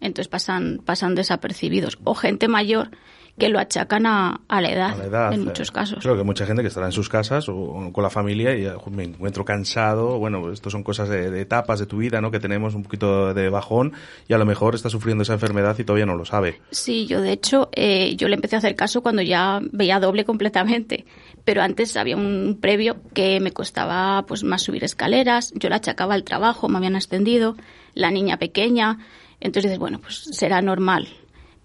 Entonces 0.00 0.28
pasan, 0.28 0.80
pasan 0.84 1.14
desapercibidos. 1.14 1.98
O 2.04 2.14
gente 2.14 2.48
mayor 2.48 2.90
que 3.38 3.48
lo 3.48 3.58
achacan 3.58 4.06
a, 4.06 4.40
a 4.48 4.60
la 4.60 4.70
edad, 4.70 4.92
A 4.92 4.96
la 4.96 5.04
edad, 5.04 5.32
en 5.32 5.40
eh, 5.40 5.44
muchos 5.44 5.70
casos. 5.70 5.98
Creo 6.00 6.16
que 6.16 6.22
mucha 6.22 6.46
gente 6.46 6.62
que 6.62 6.68
estará 6.68 6.86
en 6.86 6.92
sus 6.92 7.08
casas 7.08 7.48
o, 7.48 7.56
o 7.56 7.92
con 7.92 8.04
la 8.04 8.10
familia 8.10 8.56
y 8.56 8.68
me 8.90 9.04
encuentro 9.04 9.44
cansado. 9.44 10.18
Bueno, 10.18 10.52
esto 10.52 10.70
son 10.70 10.82
cosas 10.82 11.08
de, 11.08 11.30
de 11.30 11.40
etapas 11.40 11.80
de 11.80 11.86
tu 11.86 11.98
vida, 11.98 12.20
¿no? 12.20 12.30
Que 12.30 12.38
tenemos 12.38 12.74
un 12.74 12.84
poquito 12.84 13.34
de 13.34 13.48
bajón 13.48 13.92
y 14.28 14.34
a 14.34 14.38
lo 14.38 14.46
mejor 14.46 14.74
está 14.74 14.88
sufriendo 14.88 15.22
esa 15.22 15.32
enfermedad 15.32 15.76
y 15.78 15.84
todavía 15.84 16.06
no 16.06 16.14
lo 16.14 16.24
sabe. 16.24 16.60
Sí, 16.70 17.06
yo 17.06 17.20
de 17.20 17.32
hecho, 17.32 17.70
eh, 17.72 18.14
yo 18.16 18.28
le 18.28 18.36
empecé 18.36 18.54
a 18.56 18.58
hacer 18.58 18.76
caso 18.76 19.02
cuando 19.02 19.22
ya 19.22 19.60
veía 19.72 19.98
doble 19.98 20.24
completamente. 20.24 21.04
Pero 21.44 21.60
antes 21.60 21.96
había 21.96 22.16
un 22.16 22.58
previo 22.60 22.96
que 23.12 23.40
me 23.40 23.52
costaba 23.52 24.24
pues 24.26 24.44
más 24.44 24.62
subir 24.62 24.84
escaleras, 24.84 25.52
yo 25.54 25.68
la 25.68 25.76
achacaba 25.76 26.14
al 26.14 26.24
trabajo, 26.24 26.68
me 26.68 26.78
habían 26.78 26.96
extendido, 26.96 27.56
la 27.94 28.10
niña 28.10 28.38
pequeña. 28.38 28.98
Entonces 29.40 29.64
dices, 29.64 29.78
bueno, 29.78 30.00
pues 30.00 30.24
será 30.32 30.62
normal. 30.62 31.08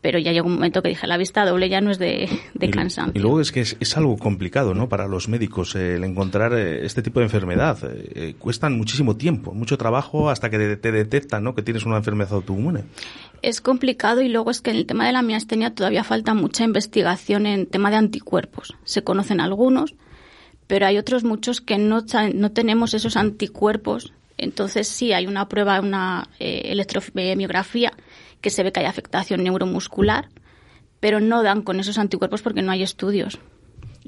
Pero 0.01 0.17
ya 0.17 0.31
llegó 0.31 0.47
un 0.47 0.53
momento 0.53 0.81
que 0.81 0.87
dije, 0.89 1.07
la 1.07 1.17
vista 1.17 1.45
doble 1.45 1.67
ya 1.67 1.81
no 1.81 1.91
es 1.91 1.99
de, 1.99 2.29
de 2.53 2.65
Y- 2.65 2.69
cansancio. 2.71 3.19
Y 3.19 3.21
luego 3.21 3.41
es 3.41 3.51
que 3.51 3.59
es, 3.61 3.75
es 3.81 3.97
algo 3.97 4.17
complicado, 4.17 4.73
¿no? 4.73 4.87
Para 4.87 5.07
los 5.09 5.27
médicos 5.27 5.75
eh, 5.75 5.95
el 5.95 6.05
encontrar 6.05 6.53
eh, 6.53 6.85
este 6.85 7.01
tipo 7.01 7.19
de 7.19 7.25
enfermedad. 7.25 7.77
Eh, 7.83 8.11
eh, 8.15 8.35
cuestan 8.39 8.77
muchísimo 8.77 9.17
tiempo, 9.17 9.53
mucho 9.53 9.77
trabajo 9.77 10.29
hasta 10.29 10.49
que 10.49 10.57
te, 10.57 10.77
te 10.77 10.91
detectan, 10.93 11.43
¿no? 11.43 11.53
Que 11.53 11.63
tienes 11.63 11.85
una 11.85 11.97
enfermedad 11.97 12.31
autoinmune. 12.33 12.85
Es 13.41 13.59
complicado 13.59 14.21
y 14.21 14.29
luego 14.29 14.51
es 14.51 14.61
que 14.61 14.69
en 14.71 14.77
el 14.77 14.85
tema 14.85 15.05
de 15.05 15.11
la 15.11 15.21
miastenia 15.21 15.73
todavía 15.75 16.03
falta 16.05 16.33
mucha 16.33 16.63
investigación 16.63 17.45
en 17.45 17.65
tema 17.65 17.89
de 17.91 17.97
anticuerpos. 17.97 18.75
Se 18.85 19.03
conocen 19.03 19.41
algunos, 19.41 19.95
pero 20.67 20.85
hay 20.85 20.97
otros 20.97 21.25
muchos 21.25 21.59
que 21.59 21.77
no, 21.77 22.05
no 22.35 22.51
tenemos 22.51 22.93
esos 22.93 23.17
anticuerpos. 23.17 24.13
Entonces 24.39 24.87
sí 24.87 25.13
hay 25.13 25.27
una 25.27 25.49
prueba, 25.49 25.79
una 25.79 26.29
eh, 26.39 26.61
electromiografía 26.65 27.93
que 28.41 28.49
se 28.49 28.63
ve 28.63 28.71
que 28.71 28.79
hay 28.79 28.85
afectación 28.85 29.43
neuromuscular, 29.43 30.29
pero 30.99 31.19
no 31.19 31.43
dan 31.43 31.61
con 31.61 31.79
esos 31.79 31.97
anticuerpos 31.97 32.41
porque 32.41 32.61
no 32.61 32.71
hay 32.71 32.83
estudios. 32.83 33.39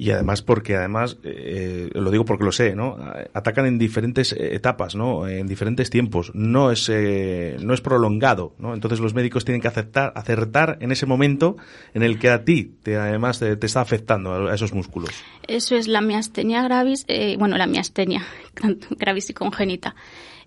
Y 0.02 0.10
además 0.10 0.42
porque 0.42 0.76
además, 0.76 1.18
eh, 1.24 1.92
lo 1.94 2.10
digo 2.10 2.26
porque 2.26 2.44
lo 2.44 2.52
sé, 2.52 2.76
¿no? 2.76 2.98
Atacan 3.36 3.68
en 3.68 3.78
diferentes 3.78 4.34
eh, 4.34 4.56
etapas, 4.56 4.96
¿no? 4.96 5.28
En 5.28 5.46
diferentes 5.46 5.92
tiempos. 5.92 6.32
No 6.34 6.72
es, 6.72 6.90
eh, 6.90 7.56
no 7.62 7.76
es 7.76 7.82
prolongado, 7.82 8.56
¿no? 8.58 8.74
Entonces 8.74 9.00
los 9.00 9.14
médicos 9.14 9.46
tienen 9.46 9.62
que 9.62 9.68
aceptar, 9.68 10.12
acertar 10.16 10.80
en 10.82 10.92
ese 10.92 11.06
momento 11.06 11.56
en 11.94 12.02
el 12.02 12.18
que 12.18 12.32
a 12.32 12.44
ti 12.44 12.74
te, 12.82 12.96
además 12.96 13.38
te, 13.38 13.56
te 13.58 13.68
está 13.68 13.82
afectando 13.82 14.50
a 14.50 14.56
esos 14.56 14.74
músculos. 14.74 15.12
Eso 15.48 15.76
es 15.76 15.88
la 15.88 16.02
miastenia 16.02 16.64
gravis, 16.64 17.06
eh, 17.08 17.36
bueno, 17.38 17.56
la 17.60 17.68
miastenia 17.68 18.26
gravis 18.90 19.30
y 19.30 19.34
congénita. 19.36 19.94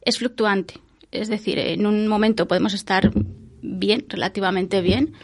Es 0.01 0.19
fluctuante, 0.19 0.81
es 1.13 1.29
decir, 1.29 1.61
en 1.61 1.87
un 1.87 2.09
momento 2.09 2.49
podemos 2.49 2.75
estar 2.75 3.13
bien, 3.63 4.05
relativamente 4.09 4.81
bien, 4.81 5.15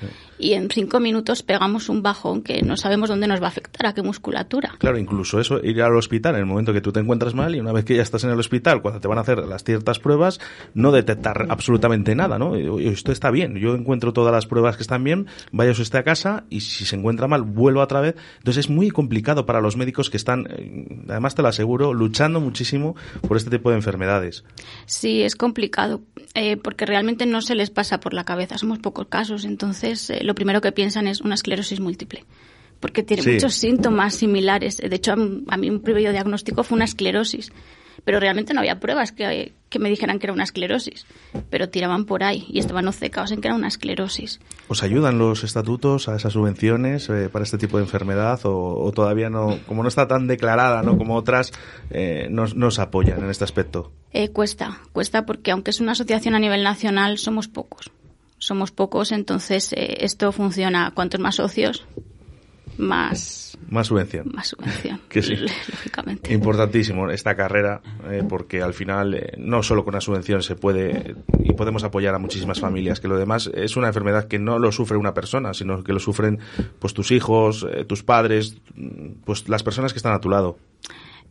y 0.41 0.55
en 0.55 0.69
cinco 0.71 1.01
minutos 1.01 1.43
pegamos 1.43 1.89
un 1.89 2.03
bajón 2.03 2.43
que 2.43 2.63
no 2.63 2.77
sabemos 2.77 3.09
dónde 3.09 3.27
nos 3.27 3.41
va 3.41 3.47
a 3.47 3.49
afectar, 3.49 3.87
a 3.87 3.95
qué 3.95 4.03
musculatura. 4.03 4.75
Claro, 4.79 4.99
incluso 4.99 5.41
eso, 5.41 5.61
ir 5.63 5.83
al 5.83 5.97
hospital 5.97 6.35
en 6.35 6.41
el 6.41 6.47
momento 6.47 6.73
que 6.73 6.81
tú 6.81 6.93
te 6.93 7.01
encuentras 7.01 7.35
mal 7.35 7.55
y 7.55 7.61
una 7.61 7.73
vez 7.73 7.85
que 7.85 7.97
ya 7.97 8.03
estás 8.03 8.25
en 8.25 8.31
el 8.31 8.39
hospital, 8.39 8.83
cuando 8.83 9.01
te 9.01 9.09
van 9.09 9.19
a 9.19 9.23
hacer 9.23 9.39
las 9.39 9.65
ciertas 9.65 9.99
pruebas, 9.99 10.41
no 10.75 10.93
detectar 10.93 11.47
absolutamente 11.49 12.15
nada, 12.15 12.39
¿no? 12.39 12.57
Esto 12.79 13.13
está 13.13 13.31
bien, 13.31 13.57
yo 13.57 13.75
encuentro 13.75 14.13
todas 14.13 14.33
las 14.33 14.47
pruebas 14.47 14.77
que 14.77 14.83
están 14.83 15.05
bien, 15.05 15.27
vaya 15.53 15.73
usted 15.73 15.99
a 15.99 16.03
casa 16.03 16.45
y 16.51 16.61
si 16.61 16.85
se 16.85 16.97
encuentra 16.97 17.29
mal, 17.29 17.43
vuelvo 17.43 17.81
otra 17.81 18.01
vez. 18.01 18.17
Entonces 18.39 18.67
es 18.67 18.71
muy 18.71 18.91
complicado 18.91 19.47
para 19.47 19.61
los 19.61 19.77
médicos 19.77 20.11
que 20.11 20.17
están, 20.17 20.47
eh, 20.51 21.05
además 21.09 21.35
te 21.35 21.43
lo 21.43 21.49
aseguro, 21.49 21.95
luchando 21.95 22.41
muchísimo 22.41 22.97
por 23.27 23.37
este 23.37 23.51
tipo 23.51 23.71
de 23.71 23.77
enfermedades. 23.77 24.45
Sí, 24.87 25.23
es 25.23 25.37
complicado, 25.37 26.03
eh, 26.35 26.57
porque 26.57 26.87
realmente 26.87 27.27
no 27.27 27.41
se 27.41 27.55
les 27.55 27.71
pasa 27.71 28.01
por 28.01 28.15
la 28.15 28.25
cabeza, 28.25 28.59
somos 28.59 28.79
pocos 28.79 29.07
casos, 29.09 29.45
entonces 29.45 30.11
eh, 30.11 30.21
lo 30.31 30.35
primero 30.37 30.61
que 30.61 30.71
piensan 30.71 31.09
es 31.09 31.21
una 31.21 31.35
esclerosis 31.35 31.81
múltiple, 31.81 32.25
porque 32.79 33.03
tiene 33.03 33.23
Sí. 33.25 33.33
muchos 33.33 33.55
síntomas 33.55 34.15
similares. 34.15 34.77
De 34.77 34.95
hecho, 34.95 35.13
a, 35.13 35.57
mí 35.57 35.69
un 35.69 35.81
previo 35.81 36.13
diagnóstico 36.13 36.63
fue 36.63 36.77
una 36.77 36.85
esclerosis, 36.85 37.53
pero 38.05 38.21
realmente 38.21 38.55
no 38.55 38.61
había 38.61 38.79
pruebas 38.81 39.11
que, 39.13 39.53
que 39.69 39.79
me 39.81 39.91
dijeran 39.91 40.19
que 40.21 40.27
era 40.27 40.33
una 40.33 40.45
esclerosis, 40.45 41.05
pero 41.51 41.69
tiraban 41.69 42.05
por 42.07 42.23
ahí 42.23 42.47
y 42.49 42.61
estaban 42.61 42.87
obcecados 42.89 43.33
en 43.33 43.41
que 43.41 43.49
era 43.49 43.57
una 43.57 43.67
esclerosis. 43.69 44.41
¿Os 44.69 44.83
ayudan 44.85 45.19
los 45.19 45.43
estatutos 45.45 46.09
a 46.09 46.15
esas 46.17 46.33
subvenciones 46.33 47.11
eh, 47.11 47.29
para 47.29 47.43
este 47.43 47.59
tipo 47.59 47.77
de 47.77 47.83
enfermedad 47.83 48.41
o, 48.45 48.83
o 48.85 48.93
todavía 48.93 49.29
no, 49.31 49.59
como 49.67 49.83
no 49.83 49.89
está 49.89 50.07
tan 50.09 50.29
declarada, 50.29 50.83
¿no? 50.83 50.97
Como 50.97 51.17
otras, 51.17 51.53
eh, 51.91 52.29
nos, 52.31 52.55
nos 52.55 52.79
apoyan 52.79 53.23
en 53.23 53.29
este 53.31 53.45
aspecto? 53.45 53.93
Eh, 54.13 54.29
cuesta, 54.31 54.81
cuesta 54.93 55.27
porque 55.27 55.51
aunque 55.51 55.71
es 55.73 55.81
una 55.81 55.93
asociación 55.93 56.35
a 56.37 56.39
nivel 56.39 56.63
nacional, 56.63 57.19
somos 57.19 57.49
pocos. 57.49 57.91
Somos 58.41 58.73
pocos, 58.73 59.13
entonces 59.13 59.73
eh, 59.73 59.99
esto 60.01 60.33
funciona. 60.33 60.91
Cuantos 60.95 61.21
más 61.21 61.37
socios, 61.37 61.87
más, 62.79 63.59
Más 63.69 63.87
subvención. 63.87 64.31
más 64.33 64.49
subvención. 64.49 65.01
Que 65.09 65.23
sí. 65.23 65.35
Lógicamente. 65.71 66.33
Importantísimo 66.33 67.11
esta 67.11 67.37
carrera, 67.37 67.83
eh, 68.11 68.23
porque 68.29 68.63
al 68.63 68.73
final 68.75 69.15
eh, 69.15 69.33
no 69.37 69.63
solo 69.63 69.85
con 69.85 69.95
una 69.95 70.01
subvención 70.01 70.43
se 70.43 70.57
puede 70.57 71.15
y 71.45 71.53
podemos 71.53 71.85
apoyar 71.85 72.15
a 72.15 72.19
muchísimas 72.19 72.59
familias, 72.61 72.99
que 72.99 73.09
lo 73.09 73.19
demás 73.19 73.51
es 73.55 73.77
una 73.77 73.89
enfermedad 73.89 74.27
que 74.27 74.39
no 74.39 74.59
lo 74.59 74.73
sufre 74.73 74.97
una 74.97 75.13
persona, 75.15 75.53
sino 75.55 75.85
que 75.85 75.93
lo 75.93 76.01
sufren 76.01 76.39
pues 76.79 76.95
tus 76.95 77.11
hijos, 77.13 77.67
eh, 77.71 77.85
tus 77.85 78.03
padres, 78.03 78.57
mm, 78.75 79.23
pues 79.25 79.49
las 79.49 79.63
personas 79.63 79.93
que 79.93 79.99
están 79.99 80.15
a 80.15 80.21
tu 80.21 80.31
lado. 80.31 80.57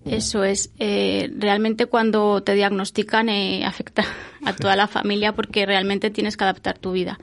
Eso 0.06 0.44
es. 0.44 0.72
eh, 0.80 1.30
realmente 1.38 1.86
cuando 1.86 2.42
te 2.42 2.54
diagnostican 2.54 3.30
eh, 3.30 3.66
afecta 3.66 4.04
a 4.46 4.54
toda 4.54 4.76
la 4.76 4.88
familia 4.88 5.34
porque 5.34 5.66
realmente 5.66 6.10
tienes 6.10 6.38
que 6.38 6.44
adaptar 6.44 6.78
tu 6.78 6.92
vida. 6.92 7.20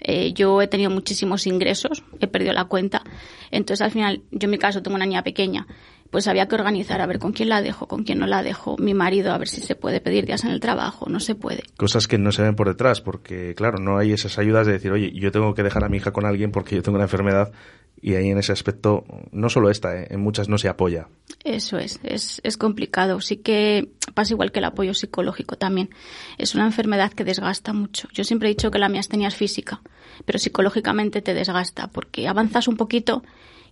Eh, 0.00 0.32
yo 0.32 0.62
he 0.62 0.68
tenido 0.68 0.90
muchísimos 0.90 1.46
ingresos, 1.46 2.04
he 2.20 2.28
perdido 2.28 2.52
la 2.52 2.66
cuenta. 2.66 3.02
Entonces 3.50 3.84
al 3.84 3.90
final, 3.90 4.22
yo 4.30 4.46
en 4.46 4.50
mi 4.50 4.58
caso 4.58 4.82
tengo 4.82 4.94
una 4.94 5.06
niña 5.06 5.24
pequeña, 5.24 5.66
pues 6.10 6.28
había 6.28 6.46
que 6.46 6.54
organizar 6.54 7.00
a 7.00 7.06
ver 7.06 7.18
con 7.18 7.32
quién 7.32 7.48
la 7.48 7.60
dejo, 7.60 7.86
con 7.86 8.04
quién 8.04 8.18
no 8.18 8.26
la 8.26 8.42
dejo. 8.42 8.76
Mi 8.78 8.94
marido 8.94 9.32
a 9.32 9.38
ver 9.38 9.48
si 9.48 9.60
se 9.60 9.74
puede 9.74 10.00
pedir 10.00 10.24
días 10.24 10.44
en 10.44 10.50
el 10.50 10.60
trabajo, 10.60 11.06
no 11.08 11.20
se 11.20 11.34
puede. 11.34 11.64
Cosas 11.76 12.06
que 12.06 12.18
no 12.18 12.32
se 12.32 12.42
ven 12.42 12.54
por 12.54 12.68
detrás, 12.68 13.00
porque 13.00 13.54
claro, 13.54 13.78
no 13.78 13.98
hay 13.98 14.12
esas 14.12 14.38
ayudas 14.38 14.66
de 14.66 14.74
decir, 14.74 14.92
oye, 14.92 15.12
yo 15.12 15.32
tengo 15.32 15.54
que 15.54 15.62
dejar 15.62 15.84
a 15.84 15.88
mi 15.88 15.96
hija 15.98 16.12
con 16.12 16.24
alguien 16.24 16.52
porque 16.52 16.76
yo 16.76 16.82
tengo 16.82 16.96
una 16.96 17.04
enfermedad 17.04 17.52
y 18.00 18.14
ahí 18.14 18.30
en 18.30 18.38
ese 18.38 18.52
aspecto, 18.52 19.04
no 19.32 19.48
solo 19.48 19.70
esta, 19.70 19.96
eh, 20.00 20.08
en 20.10 20.20
muchas 20.20 20.48
no 20.48 20.58
se 20.58 20.68
apoya. 20.68 21.08
Eso 21.44 21.78
es, 21.78 22.00
es, 22.02 22.40
es 22.44 22.56
complicado. 22.56 23.20
Sí 23.20 23.38
que 23.38 23.90
pasa 24.14 24.34
igual 24.34 24.52
que 24.52 24.58
el 24.60 24.64
apoyo 24.66 24.94
psicológico 24.94 25.56
también. 25.56 25.90
Es 26.36 26.54
una 26.54 26.64
enfermedad 26.64 27.12
que 27.12 27.24
desgasta 27.24 27.72
mucho. 27.72 28.08
Yo 28.12 28.24
siempre 28.24 28.48
he 28.48 28.50
dicho 28.50 28.70
que 28.70 28.78
la 28.78 28.88
miastenia 28.88 29.28
es 29.28 29.36
física, 29.36 29.80
pero 30.24 30.38
psicológicamente 30.38 31.22
te 31.22 31.34
desgasta 31.34 31.88
porque 31.88 32.28
avanzas 32.28 32.68
un 32.68 32.76
poquito 32.76 33.22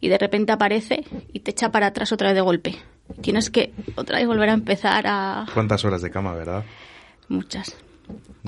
y 0.01 0.09
de 0.09 0.19
repente 0.19 0.53
aparece 0.53 1.05
y 1.33 1.41
te 1.41 1.53
echa 1.53 1.71
para 1.71 1.87
atrás 1.89 2.12
otra 2.12 2.29
vez 2.29 2.35
de 2.37 2.43
golpe. 2.43 2.77
Tienes 3.21 3.51
que 3.51 3.73
otra 3.95 4.19
vez 4.19 4.27
volver 4.27 4.51
a 4.51 4.55
empezar 4.55 5.07
a 5.07 5.47
¿Cuántas 5.55 5.85
horas 5.85 6.03
de 6.03 6.11
cama, 6.11 6.35
verdad? 6.35 6.65
muchas, 7.29 7.77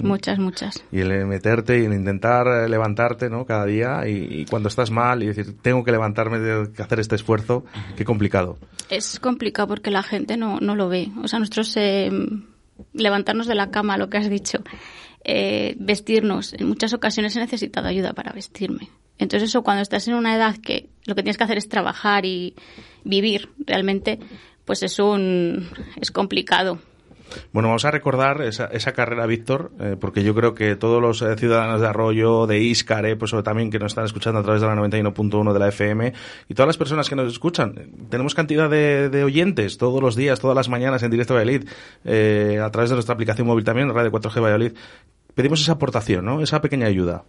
muchas, 0.02 0.38
muchas. 0.38 0.84
Y 0.92 1.00
el 1.00 1.26
meterte 1.26 1.78
y 1.78 1.84
el 1.84 1.92
intentar 1.92 2.46
eh, 2.46 2.68
levantarte, 2.68 3.28
¿no? 3.28 3.44
Cada 3.44 3.66
día 3.66 4.08
y, 4.08 4.40
y 4.40 4.44
cuando 4.44 4.68
estás 4.68 4.90
mal 4.90 5.22
y 5.22 5.26
decir, 5.26 5.56
tengo 5.60 5.84
que 5.84 5.92
levantarme, 5.92 6.38
tengo 6.38 6.72
que 6.72 6.82
hacer 6.82 7.00
este 7.00 7.16
esfuerzo, 7.16 7.64
qué 7.96 8.04
complicado. 8.04 8.58
Es 8.90 9.20
complicado 9.20 9.68
porque 9.68 9.90
la 9.90 10.02
gente 10.02 10.36
no, 10.36 10.60
no 10.60 10.74
lo 10.74 10.88
ve. 10.88 11.08
O 11.22 11.28
sea, 11.28 11.38
nosotros 11.38 11.76
eh, 11.76 12.10
levantarnos 12.92 13.46
de 13.46 13.54
la 13.54 13.70
cama, 13.70 13.98
lo 13.98 14.08
que 14.08 14.18
has 14.18 14.30
dicho, 14.30 14.58
eh, 15.24 15.74
vestirnos, 15.78 16.54
en 16.54 16.66
muchas 16.68 16.92
ocasiones 16.92 17.36
he 17.36 17.40
necesitado 17.40 17.88
ayuda 17.88 18.12
para 18.12 18.32
vestirme. 18.32 18.88
Entonces 19.18 19.50
eso 19.50 19.62
cuando 19.62 19.82
estás 19.82 20.06
en 20.08 20.14
una 20.14 20.34
edad 20.34 20.56
que 20.56 20.88
lo 21.04 21.14
que 21.14 21.22
tienes 21.22 21.36
que 21.36 21.44
hacer 21.44 21.58
es 21.58 21.68
trabajar 21.68 22.24
y 22.24 22.54
vivir 23.04 23.48
realmente, 23.58 24.20
pues 24.64 24.82
es 24.82 24.98
un 24.98 25.68
es 26.00 26.10
complicado. 26.10 26.78
Bueno, 27.52 27.68
vamos 27.68 27.84
a 27.84 27.90
recordar 27.90 28.42
esa, 28.42 28.66
esa 28.66 28.92
carrera, 28.92 29.26
Víctor, 29.26 29.72
eh, 29.80 29.96
porque 29.98 30.22
yo 30.22 30.34
creo 30.34 30.54
que 30.54 30.76
todos 30.76 31.00
los 31.00 31.22
eh, 31.22 31.36
ciudadanos 31.36 31.80
de 31.80 31.86
Arroyo, 31.86 32.46
de 32.46 32.60
Íscar, 32.60 33.06
eh, 33.06 33.16
pues 33.16 33.34
también 33.44 33.70
que 33.70 33.78
nos 33.78 33.92
están 33.92 34.04
escuchando 34.04 34.40
a 34.40 34.42
través 34.42 34.60
de 34.60 34.68
la 34.68 34.74
91.1 34.74 35.52
de 35.52 35.58
la 35.58 35.68
FM, 35.68 36.12
y 36.48 36.54
todas 36.54 36.66
las 36.66 36.76
personas 36.76 37.08
que 37.08 37.16
nos 37.16 37.30
escuchan, 37.30 37.74
tenemos 38.10 38.34
cantidad 38.34 38.68
de, 38.68 39.08
de 39.08 39.24
oyentes 39.24 39.78
todos 39.78 40.02
los 40.02 40.16
días, 40.16 40.40
todas 40.40 40.56
las 40.56 40.68
mañanas 40.68 41.02
en 41.02 41.10
directo 41.10 41.34
Valladolid, 41.34 41.68
eh, 42.04 42.60
a 42.62 42.70
través 42.70 42.90
de 42.90 42.96
nuestra 42.96 43.14
aplicación 43.14 43.46
móvil 43.46 43.64
también, 43.64 43.92
Radio 43.92 44.10
4G 44.12 44.42
Valladolid. 44.42 44.72
Pedimos 45.34 45.60
esa 45.60 45.72
aportación, 45.72 46.24
¿no? 46.24 46.40
Esa 46.40 46.60
pequeña 46.60 46.86
ayuda. 46.86 47.24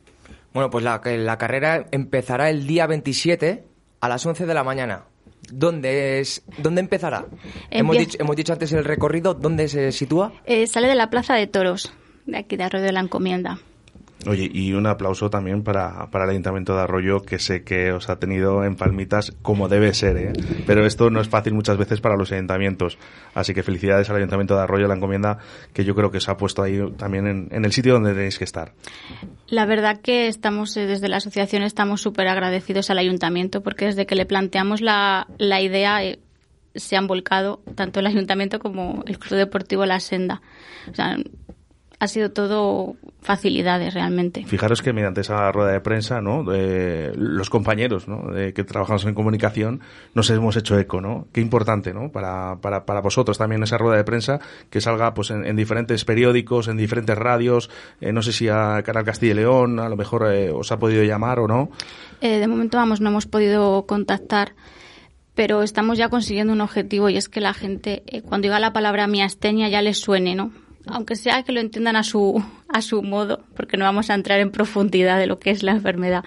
Bueno, 0.54 0.70
pues 0.70 0.84
la, 0.84 1.02
la 1.04 1.38
carrera 1.38 1.86
empezará 1.92 2.50
el 2.50 2.66
día 2.66 2.88
27 2.88 3.64
a 4.02 4.10
las 4.10 4.26
11 4.26 4.46
de 4.46 4.54
la 4.54 4.64
mañana. 4.64 5.04
¿Dónde, 5.52 6.20
es, 6.20 6.44
¿dónde 6.58 6.82
empezará? 6.82 7.26
Hemos 7.72 7.96
Empie- 7.96 8.00
dicho, 8.00 8.18
hemos 8.22 8.36
dicho 8.36 8.54
antes 8.54 8.72
el 8.74 8.84
recorrido, 8.86 9.34
¿dónde 9.34 9.68
se 9.68 9.92
sitúa? 9.92 10.34
Eh, 10.46 10.68
sale 10.68 10.88
de 10.88 10.96
la 10.96 11.10
Plaza 11.10 11.34
de 11.36 11.48
Toros, 11.48 11.92
de 12.26 12.38
aquí 12.38 12.56
de 12.58 12.64
Arroyo 12.66 12.86
de 12.86 12.92
la 12.92 13.00
Encomienda. 13.00 13.60
Oye, 14.28 14.50
y 14.52 14.74
un 14.74 14.86
aplauso 14.86 15.30
también 15.30 15.64
para, 15.64 16.10
para 16.12 16.26
el 16.26 16.32
Ayuntamiento 16.32 16.76
de 16.76 16.82
Arroyo, 16.82 17.22
que 17.22 17.40
sé 17.40 17.64
que 17.64 17.94
os 17.94 18.10
ha 18.10 18.20
tenido 18.20 18.66
en 18.66 18.76
palmitas 18.76 19.34
como 19.42 19.70
debe 19.70 19.94
ser, 19.94 20.18
¿eh? 20.18 20.34
Pero 20.68 20.86
esto 20.86 21.10
no 21.10 21.22
es 21.22 21.30
fácil 21.30 21.54
muchas 21.54 21.78
veces 21.78 22.02
para 22.02 22.18
los 22.18 22.32
ayuntamientos. 22.32 22.98
Así 23.34 23.54
que 23.54 23.64
felicidades 23.64 24.10
al 24.10 24.18
Ayuntamiento 24.18 24.56
de 24.56 24.62
Arroyo, 24.62 24.88
la 24.88 24.96
encomienda, 24.96 25.38
que 25.74 25.86
yo 25.86 25.96
creo 25.96 26.12
que 26.12 26.18
os 26.18 26.28
ha 26.28 26.36
puesto 26.36 26.62
ahí 26.62 26.80
también 26.98 27.50
en, 27.50 27.66
el 27.66 27.72
sitio 27.72 27.94
donde 27.94 28.14
tenéis 28.14 28.38
que 28.38 28.44
estar. 28.44 28.74
La 29.48 29.66
verdad 29.66 30.02
que 30.02 30.28
estamos, 30.28 30.76
eh, 30.76 30.86
desde 30.86 31.08
la 31.08 31.18
asociación, 31.18 31.64
estamos 31.64 32.02
súper 32.02 32.28
agradecidos 32.28 32.90
al 32.90 32.98
ayuntamiento 32.98 33.64
porque 33.64 33.86
desde 33.86 34.06
que 34.06 34.16
le 34.16 34.26
planteamos 34.26 34.82
la, 34.82 35.28
la 35.38 35.62
idea 35.62 36.04
eh, 36.04 36.20
se 36.76 36.98
han 36.98 37.08
volcado 37.08 37.62
tanto 37.76 38.00
el 38.02 38.08
ayuntamiento 38.08 38.60
como 38.60 39.04
el 39.08 39.18
Club 39.18 39.38
Deportivo 39.38 39.86
La 39.86 40.00
Senda. 40.00 40.42
O 40.92 40.96
sea, 40.96 41.18
ha 42.00 42.08
sido 42.08 42.32
todo 42.32 42.96
facilidades 43.22 43.94
realmente. 43.94 44.46
Fijaros 44.46 44.82
que 44.82 44.94
mediante 44.94 45.22
esa 45.22 45.52
rueda 45.52 45.74
de 45.74 45.82
prensa, 45.82 46.22
¿no? 46.22 46.46
Eh, 46.54 47.12
los 47.16 47.50
compañeros, 47.50 48.08
¿no? 48.08 48.32
De 48.32 48.54
que 48.54 48.64
trabajamos 48.64 49.06
en 49.06 49.14
comunicación, 49.14 49.82
nos 50.16 50.30
hemos 50.30 50.56
hecho 50.56 50.80
eco, 50.80 51.02
¿no? 51.02 51.28
Qué 51.34 51.42
importante, 51.42 51.94
¿no? 51.94 52.10
Para, 52.10 52.56
para, 52.62 52.86
para 52.86 53.02
vosotros 53.02 53.38
también 53.38 53.62
esa 53.64 53.78
rueda 53.78 53.98
de 53.98 54.06
prensa 54.06 54.40
que 54.70 54.80
salga, 54.80 55.14
pues, 55.14 55.32
en, 55.32 55.46
en 55.46 55.58
diferentes 55.58 56.06
periódicos, 56.06 56.70
en 56.70 56.78
diferentes 56.78 57.18
radios, 57.18 57.70
eh, 58.00 58.14
no 58.14 58.22
sé 58.22 58.32
si 58.32 58.48
a 58.48 58.82
Canal 58.84 59.04
Castilla 59.04 59.34
y 59.34 59.36
León, 59.36 59.80
a 59.80 59.90
lo 59.90 59.98
mejor 59.98 60.32
eh, 60.34 60.52
os 60.52 60.72
ha 60.72 60.80
podido 60.80 61.04
llamar 61.04 61.40
o 61.40 61.48
no. 61.50 61.70
Eh, 62.22 62.40
de 62.40 62.48
momento, 62.48 62.78
vamos, 62.78 63.02
no 63.02 63.10
hemos 63.10 63.26
podido 63.26 63.86
contactar, 63.86 64.54
pero 65.36 65.64
estamos 65.64 65.98
ya 65.98 66.08
consiguiendo 66.08 66.54
un 66.54 66.62
objetivo 66.62 67.10
y 67.10 67.18
es 67.18 67.28
que 67.28 67.42
la 67.42 67.54
gente, 67.54 68.04
cuando 68.26 68.46
diga 68.46 68.60
la 68.60 68.72
palabra 68.72 69.08
miastenia, 69.08 69.68
ya 69.68 69.82
les 69.82 70.00
suene, 70.00 70.36
¿no? 70.36 70.52
Aunque 70.88 71.16
sea 71.16 71.44
que 71.44 71.52
lo 71.52 71.60
entiendan 71.60 71.96
a 71.96 72.04
su, 72.04 72.44
a 72.68 72.82
su 72.82 73.04
modo, 73.04 73.44
porque 73.56 73.78
no 73.78 73.86
vamos 73.86 74.10
a 74.10 74.16
entrar 74.16 74.40
en 74.40 74.52
profundidad 74.52 75.20
de 75.20 75.28
lo 75.28 75.40
que 75.40 75.52
es 75.52 75.64
la 75.64 75.72
enfermedad. 75.72 76.24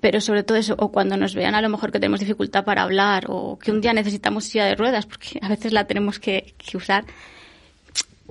Pero 0.00 0.20
sobre 0.20 0.42
todo 0.42 0.58
eso, 0.58 0.74
o 0.78 0.90
cuando 0.90 1.16
nos 1.16 1.34
vean 1.34 1.54
a 1.54 1.62
lo 1.62 1.68
mejor 1.68 1.92
que 1.92 2.00
tenemos 2.00 2.20
dificultad 2.20 2.64
para 2.64 2.82
hablar, 2.82 3.26
o 3.28 3.58
que 3.58 3.70
un 3.70 3.80
día 3.80 3.92
necesitamos 3.92 4.44
silla 4.44 4.64
de 4.64 4.74
ruedas, 4.74 5.06
porque 5.06 5.38
a 5.40 5.48
veces 5.48 5.72
la 5.72 5.86
tenemos 5.86 6.18
que, 6.18 6.54
usar, 6.74 7.04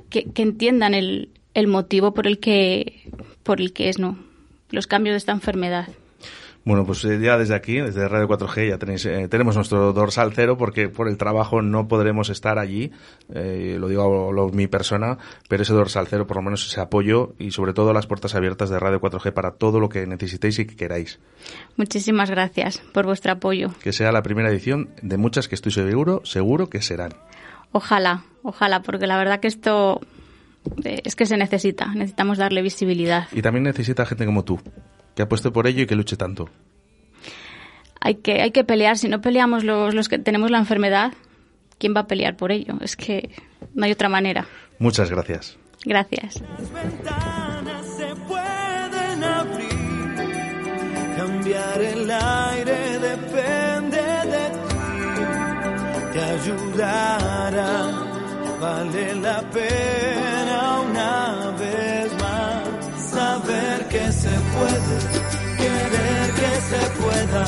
que, 0.10 0.26
que 0.26 0.42
entiendan 0.42 0.94
el, 0.94 1.30
el 1.54 1.68
motivo 1.68 2.14
por 2.14 2.28
el 2.28 2.40
que, 2.40 3.10
por 3.44 3.62
el 3.62 3.74
que 3.74 3.90
es, 3.90 4.00
¿no? 4.00 4.18
Los 4.72 4.88
cambios 4.88 5.14
de 5.14 5.18
esta 5.18 5.32
enfermedad. 5.32 5.88
Bueno, 6.64 6.86
pues 6.86 7.04
eh, 7.06 7.20
ya 7.20 7.40
desde 7.40 7.56
aquí, 7.56 7.78
desde 7.80 8.08
Radio 8.08 8.28
4G, 8.28 8.70
ya 8.70 8.78
tenéis, 8.78 9.04
eh, 9.08 9.28
tenemos 9.28 9.56
nuestro 9.56 9.94
dorsal 9.94 10.32
cero 10.36 10.58
porque 10.60 10.90
por 10.90 11.08
el 11.08 11.18
trabajo 11.18 11.64
no 11.64 11.88
podremos 11.88 12.30
estar 12.30 12.60
allí, 12.60 12.92
eh, 13.34 13.78
lo 13.80 13.88
digo 13.88 14.30
a 14.30 14.32
lo- 14.32 14.50
mi 14.50 14.68
persona, 14.68 15.18
pero 15.50 15.64
ese 15.64 15.74
dorsal 15.74 16.06
cero, 16.08 16.28
por 16.28 16.38
lo 16.38 16.44
menos 16.44 16.68
ese 16.68 16.80
apoyo 16.80 17.34
y 17.40 17.50
sobre 17.50 17.74
todo 17.74 17.94
las 17.94 18.06
puertas 18.06 18.36
abiertas 18.36 18.70
de 18.70 18.80
Radio 18.80 19.02
4G 19.02 19.32
para 19.34 19.52
todo 19.54 19.80
lo 19.80 19.90
que 19.90 20.06
necesitéis 20.06 20.60
y 20.60 20.66
que 20.68 20.76
queráis. 20.76 21.20
Muchísimas 21.78 22.30
gracias 22.30 22.78
por 22.94 23.06
vuestro 23.06 23.32
apoyo. 23.32 23.72
Que 23.82 23.92
sea 23.92 24.12
la 24.12 24.22
primera 24.22 24.50
edición 24.52 24.90
de 25.02 25.18
muchas 25.18 25.48
que 25.48 25.56
estoy 25.56 25.72
seguro, 25.72 26.22
seguro 26.26 26.70
que 26.70 26.82
serán. 26.84 27.14
Ojalá, 27.72 28.24
ojalá, 28.44 28.84
porque 28.84 29.08
la 29.08 29.18
verdad 29.18 29.40
que 29.40 29.48
esto 29.48 30.00
eh, 30.84 31.02
es 31.06 31.16
que 31.16 31.26
se 31.26 31.38
necesita, 31.38 31.88
necesitamos 31.96 32.38
darle 32.38 32.62
visibilidad. 32.62 33.28
Y 33.32 33.42
también 33.42 33.64
necesita 33.64 34.06
gente 34.06 34.26
como 34.28 34.44
tú, 34.44 34.60
que 35.16 35.22
apueste 35.22 35.52
por 35.52 35.68
ello 35.68 35.84
y 35.84 35.88
que 35.88 35.96
luche 35.96 36.18
tanto. 36.18 36.50
Hay 38.00 38.16
que, 38.16 38.42
hay 38.42 38.52
que 38.52 38.64
pelear, 38.64 38.98
si 38.98 39.08
no 39.10 39.22
peleamos 39.22 39.64
los, 39.64 39.94
los 39.94 40.10
que 40.10 40.18
tenemos 40.18 40.50
la 40.50 40.58
enfermedad, 40.58 41.14
¿quién 41.78 41.96
va 41.96 42.02
a 42.02 42.08
pelear 42.08 42.36
por 42.36 42.52
ello? 42.52 42.76
Es 42.82 42.96
que 42.96 43.30
no 43.76 43.86
hay 43.86 43.92
otra 43.92 44.10
manera. 44.10 44.48
Muchas 44.80 45.10
gracias. 45.12 45.58
Gracias. 45.86 46.36
se 46.36 48.16
pueden 48.28 49.24
abrir. 49.24 49.72
Cambiar 51.18 51.82
el 51.82 52.12
aire 52.12 53.00
depende 53.00 54.02
de 54.34 54.50
ti. 54.50 55.24
Te 56.14 56.22
ayudará. 56.22 58.12
Vale 58.60 59.16
la 59.16 59.42
pena 59.50 60.82
una 60.82 61.52
vez 61.58 61.91
puede, 64.56 64.96
querer 65.58 66.28
que 66.40 66.52
se 66.70 66.82
pueda, 67.02 67.44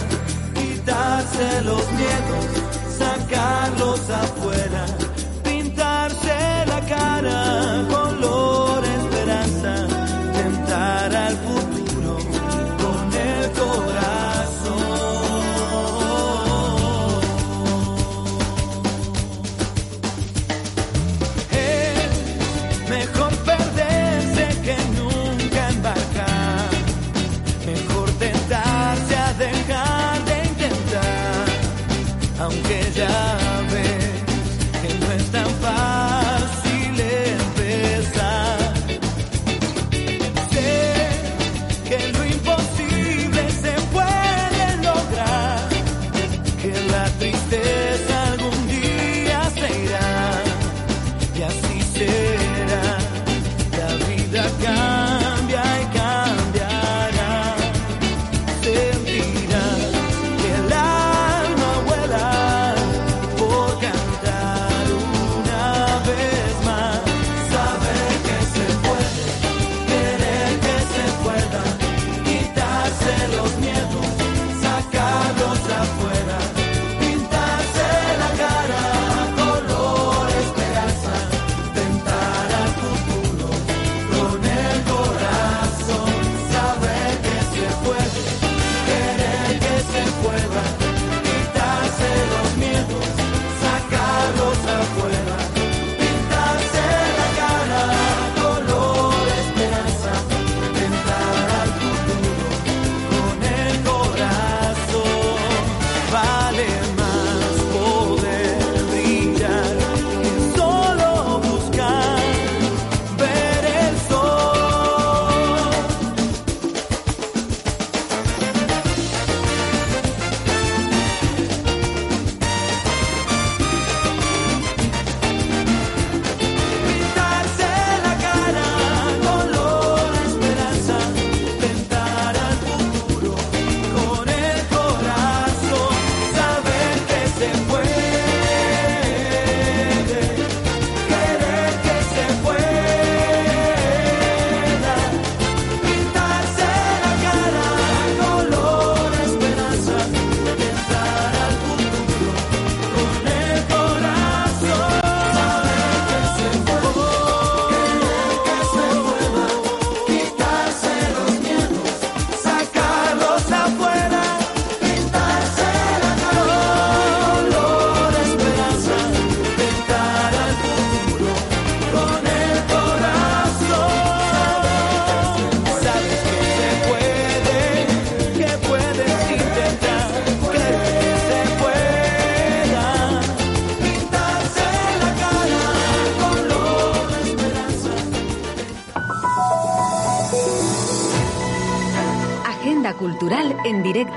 quitarse 0.54 1.62
los 1.64 1.84
miedos, 1.92 2.46
sacarlos 2.98 4.10
afuera, 4.10 4.86
pintarse 5.44 6.66
la 6.68 6.82
cara 6.88 7.93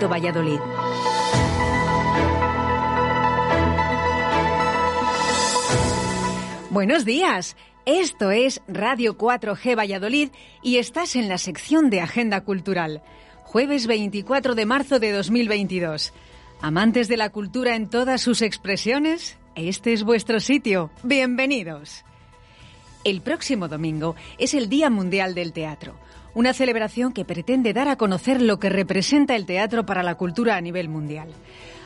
Valladolid. 0.08 0.58
Buenos 6.70 7.04
días. 7.04 7.56
Esto 7.84 8.30
es 8.30 8.60
Radio 8.68 9.16
4G 9.16 9.76
Valladolid 9.78 10.30
y 10.62 10.76
estás 10.78 11.16
en 11.16 11.28
la 11.28 11.38
sección 11.38 11.88
de 11.88 12.00
Agenda 12.00 12.42
Cultural. 12.42 13.02
Jueves 13.44 13.86
24 13.86 14.54
de 14.54 14.66
marzo 14.66 14.98
de 14.98 15.12
2022. 15.12 16.12
Amantes 16.60 17.08
de 17.08 17.16
la 17.16 17.30
cultura 17.30 17.76
en 17.76 17.88
todas 17.88 18.20
sus 18.20 18.42
expresiones, 18.42 19.38
este 19.54 19.92
es 19.92 20.02
vuestro 20.02 20.40
sitio. 20.40 20.90
Bienvenidos. 21.02 22.04
El 23.04 23.20
próximo 23.20 23.68
domingo 23.68 24.16
es 24.36 24.52
el 24.52 24.68
Día 24.68 24.90
Mundial 24.90 25.34
del 25.34 25.52
Teatro, 25.52 25.96
una 26.36 26.52
celebración 26.52 27.14
que 27.14 27.24
pretende 27.24 27.72
dar 27.72 27.88
a 27.88 27.96
conocer 27.96 28.42
lo 28.42 28.58
que 28.58 28.68
representa 28.68 29.34
el 29.34 29.46
teatro 29.46 29.86
para 29.86 30.02
la 30.02 30.16
cultura 30.16 30.56
a 30.56 30.60
nivel 30.60 30.90
mundial. 30.90 31.30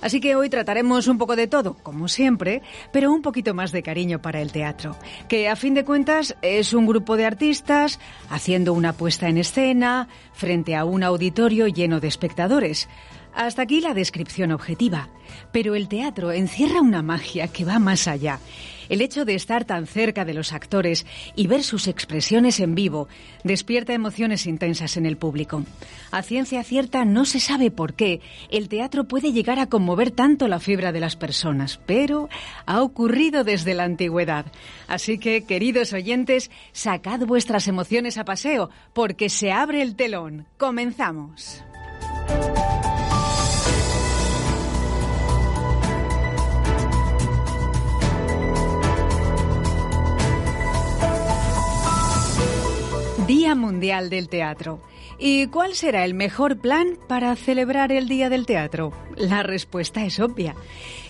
Así 0.00 0.18
que 0.20 0.34
hoy 0.34 0.50
trataremos 0.50 1.06
un 1.06 1.18
poco 1.18 1.36
de 1.36 1.46
todo, 1.46 1.74
como 1.74 2.08
siempre, 2.08 2.60
pero 2.92 3.12
un 3.12 3.22
poquito 3.22 3.54
más 3.54 3.70
de 3.70 3.84
cariño 3.84 4.20
para 4.20 4.40
el 4.40 4.50
teatro, 4.50 4.96
que 5.28 5.48
a 5.48 5.54
fin 5.54 5.74
de 5.74 5.84
cuentas 5.84 6.34
es 6.42 6.72
un 6.72 6.84
grupo 6.84 7.16
de 7.16 7.26
artistas 7.26 8.00
haciendo 8.28 8.72
una 8.72 8.92
puesta 8.92 9.28
en 9.28 9.38
escena 9.38 10.08
frente 10.32 10.74
a 10.74 10.84
un 10.84 11.04
auditorio 11.04 11.68
lleno 11.68 12.00
de 12.00 12.08
espectadores. 12.08 12.88
Hasta 13.32 13.62
aquí 13.62 13.80
la 13.80 13.94
descripción 13.94 14.50
objetiva, 14.50 15.10
pero 15.52 15.76
el 15.76 15.86
teatro 15.86 16.32
encierra 16.32 16.80
una 16.80 17.02
magia 17.02 17.46
que 17.46 17.64
va 17.64 17.78
más 17.78 18.08
allá. 18.08 18.40
El 18.90 19.00
hecho 19.00 19.24
de 19.24 19.36
estar 19.36 19.64
tan 19.64 19.86
cerca 19.86 20.24
de 20.24 20.34
los 20.34 20.52
actores 20.52 21.06
y 21.36 21.46
ver 21.46 21.62
sus 21.62 21.86
expresiones 21.86 22.58
en 22.60 22.74
vivo 22.74 23.08
despierta 23.44 23.94
emociones 23.94 24.46
intensas 24.46 24.96
en 24.96 25.06
el 25.06 25.16
público. 25.16 25.64
A 26.10 26.22
ciencia 26.22 26.62
cierta 26.64 27.04
no 27.04 27.24
se 27.24 27.38
sabe 27.38 27.70
por 27.70 27.94
qué 27.94 28.20
el 28.50 28.68
teatro 28.68 29.04
puede 29.04 29.32
llegar 29.32 29.60
a 29.60 29.68
conmover 29.68 30.10
tanto 30.10 30.48
la 30.48 30.58
fibra 30.58 30.90
de 30.90 31.00
las 31.00 31.14
personas, 31.14 31.80
pero 31.86 32.28
ha 32.66 32.82
ocurrido 32.82 33.44
desde 33.44 33.74
la 33.74 33.84
antigüedad. 33.84 34.46
Así 34.88 35.18
que, 35.18 35.44
queridos 35.44 35.92
oyentes, 35.92 36.50
sacad 36.72 37.20
vuestras 37.20 37.68
emociones 37.68 38.18
a 38.18 38.24
paseo, 38.24 38.70
porque 38.92 39.28
se 39.28 39.52
abre 39.52 39.82
el 39.82 39.94
telón. 39.94 40.46
Comenzamos. 40.58 41.62
Día 53.30 53.54
Mundial 53.54 54.10
del 54.10 54.28
Teatro. 54.28 54.80
¿Y 55.16 55.46
cuál 55.46 55.76
será 55.76 56.04
el 56.04 56.14
mejor 56.14 56.58
plan 56.58 56.98
para 57.06 57.36
celebrar 57.36 57.92
el 57.92 58.08
Día 58.08 58.28
del 58.28 58.44
Teatro? 58.44 58.92
La 59.14 59.44
respuesta 59.44 60.04
es 60.04 60.18
obvia. 60.18 60.56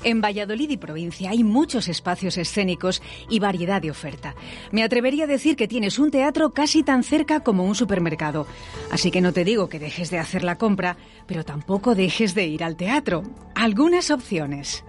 En 0.05 0.21
Valladolid 0.21 0.69
y 0.69 0.77
provincia 0.77 1.31
hay 1.31 1.45
muchos 1.45 1.89
espacios 1.89 2.37
escénicos 2.37 3.01
y 3.31 3.39
variedad 3.39 3.81
de 3.81 3.91
oferta. 3.91 4.35
Me 4.71 4.83
atrevería 4.83 5.25
a 5.25 5.29
decir 5.29 5.57
que 5.57 5.67
tienes 5.67 5.99
un 5.99 6.11
teatro 6.11 6.51
casi 6.51 6.83
tan 6.83 7.05
cerca 7.05 7.41
como 7.41 7.65
un 7.65 7.75
supermercado. 7.75 8.47
Así 8.93 9.11
que 9.11 9.23
no 9.23 9.33
te 9.33 9.43
digo 9.43 9.71
que 9.71 9.79
dejes 9.79 10.11
de 10.11 10.19
hacer 10.19 10.45
la 10.45 10.59
compra, 10.59 10.99
pero 11.27 11.47
tampoco 11.47 11.95
dejes 11.95 12.35
de 12.35 12.47
ir 12.47 12.63
al 12.65 12.77
teatro. 12.77 13.23
Algunas 13.55 14.11
opciones. 14.11 14.85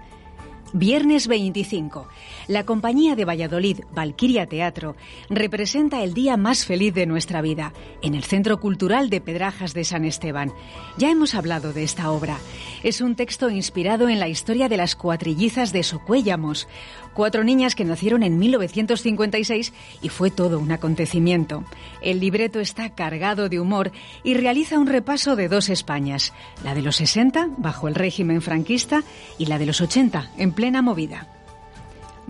Viernes 0.73 1.27
25. 1.27 2.07
La 2.51 2.65
compañía 2.65 3.15
de 3.15 3.23
Valladolid, 3.23 3.79
Valquiria 3.95 4.45
Teatro, 4.45 4.97
representa 5.29 6.03
el 6.03 6.13
día 6.13 6.35
más 6.35 6.65
feliz 6.65 6.93
de 6.93 7.05
nuestra 7.05 7.41
vida, 7.41 7.71
en 8.01 8.13
el 8.13 8.25
Centro 8.25 8.59
Cultural 8.59 9.09
de 9.09 9.21
Pedrajas 9.21 9.73
de 9.73 9.85
San 9.85 10.03
Esteban. 10.03 10.51
Ya 10.97 11.09
hemos 11.09 11.33
hablado 11.33 11.71
de 11.71 11.83
esta 11.83 12.11
obra. 12.11 12.37
Es 12.83 12.99
un 12.99 13.15
texto 13.15 13.49
inspirado 13.49 14.09
en 14.09 14.19
la 14.19 14.27
historia 14.27 14.67
de 14.67 14.75
las 14.75 14.97
cuatrillizas 14.97 15.71
de 15.71 15.81
Socuéllamos, 15.81 16.67
cuatro 17.13 17.45
niñas 17.45 17.73
que 17.73 17.85
nacieron 17.85 18.21
en 18.21 18.37
1956 18.37 19.71
y 20.01 20.09
fue 20.09 20.29
todo 20.29 20.59
un 20.59 20.73
acontecimiento. 20.73 21.63
El 22.01 22.19
libreto 22.19 22.59
está 22.59 22.89
cargado 22.89 23.47
de 23.47 23.61
humor 23.61 23.93
y 24.25 24.33
realiza 24.33 24.77
un 24.77 24.87
repaso 24.87 25.37
de 25.37 25.47
dos 25.47 25.69
Españas, 25.69 26.33
la 26.65 26.75
de 26.75 26.81
los 26.81 26.97
60, 26.97 27.47
bajo 27.59 27.87
el 27.87 27.95
régimen 27.95 28.41
franquista, 28.41 29.03
y 29.37 29.45
la 29.45 29.57
de 29.57 29.67
los 29.67 29.79
80, 29.79 30.31
en 30.37 30.51
plena 30.51 30.81
movida. 30.81 31.29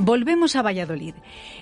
Volvemos 0.03 0.55
a 0.55 0.63
Valladolid. 0.63 1.13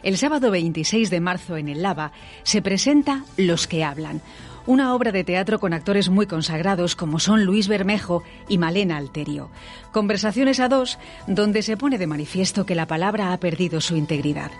El 0.02 0.17
sábado 0.17 0.49
26 0.49 1.10
de 1.10 1.20
marzo 1.20 1.57
en 1.57 1.68
el 1.68 1.82
Lava 1.82 2.13
se 2.43 2.61
presenta 2.61 3.26
Los 3.36 3.68
que 3.68 3.84
hablan, 3.84 4.22
una 4.66 4.95
obra 4.95 5.11
de 5.11 5.26
teatro 5.26 5.59
con 5.59 5.74
actores 5.74 6.07
muy 6.07 6.26
consagrados 6.26 6.95
como 6.95 7.20
son 7.20 7.43
Luis 7.43 7.68
Bermejo 7.68 8.24
y 8.47 8.57
Malena 8.57 8.95
Alterio. 8.95 9.49
Conversaciones 9.91 10.61
a 10.61 10.70
dos 10.70 10.99
donde 11.28 11.63
se 11.63 11.76
pone 11.76 11.97
de 11.97 12.07
manifiesto 12.07 12.66
que 12.66 12.76
la 12.76 12.88
palabra 12.88 13.34
ha 13.34 13.39
perdido 13.41 13.82
su 13.82 13.97
integridad. 13.97 14.51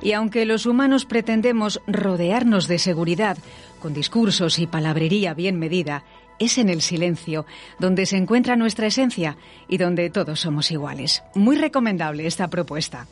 Y 0.00 0.12
aunque 0.12 0.46
los 0.46 0.64
humanos 0.64 1.04
pretendemos 1.04 1.80
rodearnos 1.88 2.68
de 2.68 2.78
seguridad 2.78 3.36
con 3.80 3.94
discursos 3.94 4.60
y 4.60 4.68
palabrería 4.68 5.34
bien 5.34 5.58
medida, 5.58 6.04
es 6.38 6.56
en 6.56 6.68
el 6.68 6.82
silencio 6.82 7.46
donde 7.80 8.06
se 8.06 8.16
encuentra 8.16 8.54
nuestra 8.54 8.86
esencia 8.86 9.36
y 9.66 9.78
donde 9.78 10.08
todos 10.08 10.38
somos 10.38 10.70
iguales. 10.70 11.24
Muy 11.34 11.56
recomendable 11.56 12.28
esta 12.28 12.46
propuesta. 12.46 13.08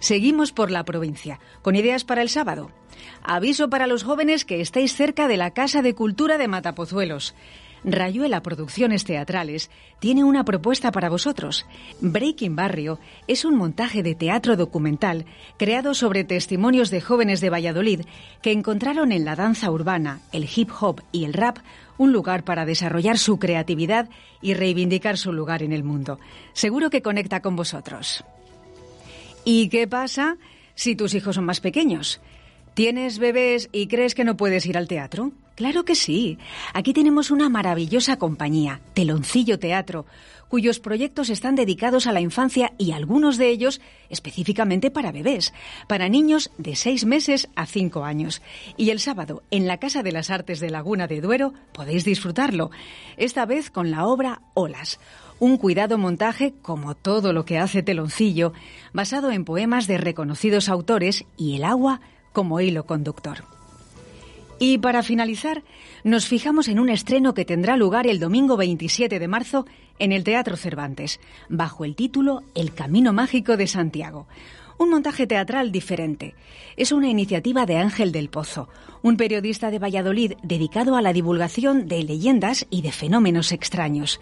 Seguimos 0.00 0.52
por 0.52 0.70
la 0.70 0.84
provincia, 0.84 1.40
con 1.62 1.76
ideas 1.76 2.04
para 2.04 2.22
el 2.22 2.28
sábado. 2.28 2.70
Aviso 3.22 3.68
para 3.68 3.86
los 3.86 4.04
jóvenes 4.04 4.44
que 4.44 4.60
estéis 4.60 4.94
cerca 4.94 5.28
de 5.28 5.36
la 5.36 5.50
Casa 5.50 5.82
de 5.82 5.94
Cultura 5.94 6.38
de 6.38 6.48
Matapozuelos. 6.48 7.34
Rayuela 7.84 8.42
Producciones 8.42 9.04
Teatrales 9.04 9.70
tiene 10.00 10.24
una 10.24 10.44
propuesta 10.44 10.90
para 10.90 11.08
vosotros. 11.08 11.66
Breaking 12.00 12.56
Barrio 12.56 12.98
es 13.26 13.44
un 13.44 13.56
montaje 13.56 14.02
de 14.02 14.14
teatro 14.14 14.56
documental 14.56 15.26
creado 15.58 15.94
sobre 15.94 16.24
testimonios 16.24 16.90
de 16.90 17.00
jóvenes 17.00 17.40
de 17.40 17.50
Valladolid 17.50 18.00
que 18.42 18.52
encontraron 18.52 19.12
en 19.12 19.24
la 19.24 19.36
danza 19.36 19.70
urbana, 19.70 20.20
el 20.32 20.48
hip 20.54 20.70
hop 20.80 21.02
y 21.12 21.24
el 21.24 21.34
rap 21.34 21.58
un 21.98 22.12
lugar 22.12 22.44
para 22.44 22.64
desarrollar 22.64 23.18
su 23.18 23.38
creatividad 23.38 24.08
y 24.40 24.54
reivindicar 24.54 25.18
su 25.18 25.32
lugar 25.32 25.62
en 25.62 25.72
el 25.72 25.84
mundo. 25.84 26.18
Seguro 26.52 26.90
que 26.90 27.02
conecta 27.02 27.40
con 27.40 27.56
vosotros. 27.56 28.24
¿Y 29.50 29.70
qué 29.70 29.88
pasa 29.88 30.36
si 30.74 30.94
tus 30.94 31.14
hijos 31.14 31.36
son 31.36 31.46
más 31.46 31.60
pequeños? 31.60 32.20
¿Tienes 32.74 33.18
bebés 33.18 33.70
y 33.72 33.86
crees 33.86 34.14
que 34.14 34.22
no 34.22 34.36
puedes 34.36 34.66
ir 34.66 34.76
al 34.76 34.88
teatro? 34.88 35.32
Claro 35.54 35.86
que 35.86 35.94
sí. 35.94 36.36
Aquí 36.74 36.92
tenemos 36.92 37.30
una 37.30 37.48
maravillosa 37.48 38.18
compañía, 38.18 38.82
Teloncillo 38.92 39.58
Teatro, 39.58 40.04
cuyos 40.48 40.80
proyectos 40.80 41.30
están 41.30 41.54
dedicados 41.54 42.06
a 42.06 42.12
la 42.12 42.20
infancia 42.20 42.74
y 42.76 42.92
algunos 42.92 43.38
de 43.38 43.48
ellos 43.48 43.80
específicamente 44.10 44.90
para 44.90 45.12
bebés, 45.12 45.54
para 45.88 46.10
niños 46.10 46.50
de 46.58 46.76
seis 46.76 47.06
meses 47.06 47.48
a 47.56 47.64
cinco 47.64 48.04
años. 48.04 48.42
Y 48.76 48.90
el 48.90 49.00
sábado, 49.00 49.44
en 49.50 49.66
la 49.66 49.78
Casa 49.78 50.02
de 50.02 50.12
las 50.12 50.28
Artes 50.28 50.60
de 50.60 50.68
Laguna 50.68 51.06
de 51.06 51.22
Duero, 51.22 51.54
podéis 51.72 52.04
disfrutarlo, 52.04 52.70
esta 53.16 53.46
vez 53.46 53.70
con 53.70 53.90
la 53.90 54.06
obra 54.06 54.42
Olas 54.52 55.00
un 55.40 55.56
cuidado 55.56 55.98
montaje, 55.98 56.54
como 56.62 56.94
todo 56.94 57.32
lo 57.32 57.44
que 57.44 57.58
hace 57.58 57.82
Teloncillo, 57.82 58.52
basado 58.92 59.30
en 59.30 59.44
poemas 59.44 59.86
de 59.86 59.98
reconocidos 59.98 60.68
autores 60.68 61.24
y 61.36 61.56
el 61.56 61.64
agua 61.64 62.00
como 62.32 62.60
hilo 62.60 62.84
conductor. 62.84 63.44
Y 64.58 64.78
para 64.78 65.04
finalizar, 65.04 65.62
nos 66.02 66.26
fijamos 66.26 66.66
en 66.66 66.80
un 66.80 66.88
estreno 66.88 67.32
que 67.32 67.44
tendrá 67.44 67.76
lugar 67.76 68.08
el 68.08 68.18
domingo 68.18 68.56
27 68.56 69.18
de 69.20 69.28
marzo 69.28 69.66
en 70.00 70.10
el 70.10 70.24
Teatro 70.24 70.56
Cervantes, 70.56 71.20
bajo 71.48 71.84
el 71.84 71.94
título 71.94 72.42
El 72.54 72.74
Camino 72.74 73.12
Mágico 73.12 73.56
de 73.56 73.68
Santiago. 73.68 74.26
Un 74.78 74.90
montaje 74.90 75.26
teatral 75.26 75.72
diferente. 75.72 76.36
Es 76.76 76.92
una 76.92 77.08
iniciativa 77.08 77.66
de 77.66 77.78
Ángel 77.78 78.12
del 78.12 78.30
Pozo, 78.30 78.68
un 79.02 79.16
periodista 79.16 79.72
de 79.72 79.80
Valladolid 79.80 80.34
dedicado 80.44 80.94
a 80.94 81.02
la 81.02 81.12
divulgación 81.12 81.88
de 81.88 82.04
leyendas 82.04 82.64
y 82.70 82.82
de 82.82 82.92
fenómenos 82.92 83.50
extraños. 83.50 84.20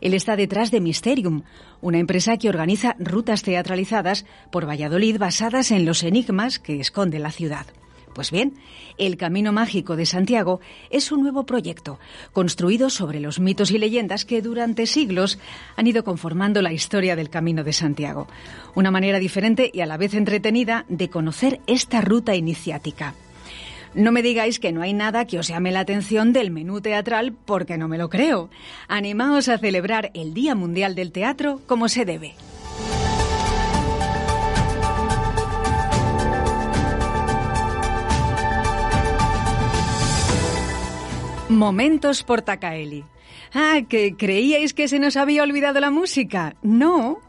Él 0.00 0.14
está 0.14 0.34
detrás 0.34 0.72
de 0.72 0.80
Mysterium, 0.80 1.42
una 1.80 1.98
empresa 1.98 2.36
que 2.36 2.48
organiza 2.48 2.96
rutas 2.98 3.44
teatralizadas 3.44 4.26
por 4.50 4.68
Valladolid 4.68 5.18
basadas 5.18 5.70
en 5.70 5.86
los 5.86 6.02
enigmas 6.02 6.58
que 6.58 6.80
esconde 6.80 7.20
la 7.20 7.30
ciudad. 7.30 7.66
Pues 8.14 8.30
bien, 8.30 8.54
El 8.98 9.16
Camino 9.16 9.52
Mágico 9.52 9.96
de 9.96 10.06
Santiago 10.06 10.60
es 10.90 11.12
un 11.12 11.22
nuevo 11.22 11.44
proyecto, 11.44 11.98
construido 12.32 12.90
sobre 12.90 13.20
los 13.20 13.40
mitos 13.40 13.70
y 13.70 13.78
leyendas 13.78 14.24
que 14.24 14.42
durante 14.42 14.86
siglos 14.86 15.38
han 15.76 15.86
ido 15.86 16.04
conformando 16.04 16.60
la 16.60 16.72
historia 16.72 17.16
del 17.16 17.30
Camino 17.30 17.64
de 17.64 17.72
Santiago. 17.72 18.28
Una 18.74 18.90
manera 18.90 19.18
diferente 19.18 19.70
y 19.72 19.80
a 19.80 19.86
la 19.86 19.96
vez 19.96 20.14
entretenida 20.14 20.84
de 20.88 21.08
conocer 21.08 21.60
esta 21.66 22.00
ruta 22.02 22.34
iniciática. 22.34 23.14
No 23.94 24.10
me 24.10 24.22
digáis 24.22 24.58
que 24.58 24.72
no 24.72 24.80
hay 24.82 24.94
nada 24.94 25.26
que 25.26 25.38
os 25.38 25.48
llame 25.48 25.70
la 25.70 25.80
atención 25.80 26.32
del 26.32 26.50
menú 26.50 26.80
teatral 26.80 27.32
porque 27.32 27.76
no 27.76 27.88
me 27.88 27.98
lo 27.98 28.08
creo. 28.08 28.48
Animaos 28.88 29.48
a 29.48 29.58
celebrar 29.58 30.10
el 30.14 30.32
Día 30.32 30.54
Mundial 30.54 30.94
del 30.94 31.12
Teatro 31.12 31.60
como 31.66 31.88
se 31.88 32.06
debe. 32.06 32.34
Momentos 41.52 42.22
Portacaeli. 42.22 43.04
Ah, 43.52 43.80
¿que 43.86 44.16
creíais 44.16 44.72
que 44.72 44.88
se 44.88 44.98
nos 44.98 45.16
había 45.16 45.42
olvidado 45.42 45.80
la 45.80 45.90
música? 45.90 46.56
No. 46.62 47.20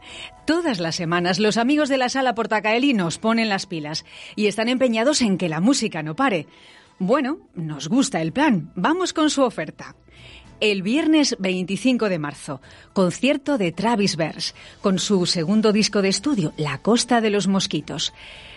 Todas 0.46 0.80
las 0.80 0.96
semanas 0.96 1.38
los 1.38 1.58
amigos 1.58 1.90
de 1.90 1.98
la 1.98 2.08
sala 2.08 2.34
Portacaeli 2.34 2.94
nos 2.94 3.18
ponen 3.18 3.50
las 3.50 3.66
pilas 3.66 4.04
y 4.34 4.46
están 4.46 4.68
empeñados 4.68 5.20
en 5.20 5.36
que 5.36 5.50
la 5.50 5.60
música 5.60 6.02
no 6.02 6.16
pare. 6.16 6.46
Bueno, 6.98 7.38
nos 7.54 7.88
gusta 7.88 8.22
el 8.22 8.32
plan. 8.32 8.72
Vamos 8.74 9.12
con 9.12 9.28
su 9.28 9.42
oferta. 9.42 9.94
El 10.60 10.82
viernes 10.82 11.36
25 11.38 12.08
de 12.08 12.18
marzo, 12.18 12.62
concierto 12.94 13.58
de 13.58 13.72
Travis 13.72 14.16
Vers, 14.16 14.54
con 14.80 14.98
su 14.98 15.26
segundo 15.26 15.72
disco 15.72 16.00
de 16.00 16.08
estudio, 16.08 16.54
La 16.56 16.78
Costa 16.78 17.20
de 17.20 17.28
los 17.28 17.48
Mosquitos. 17.48 18.14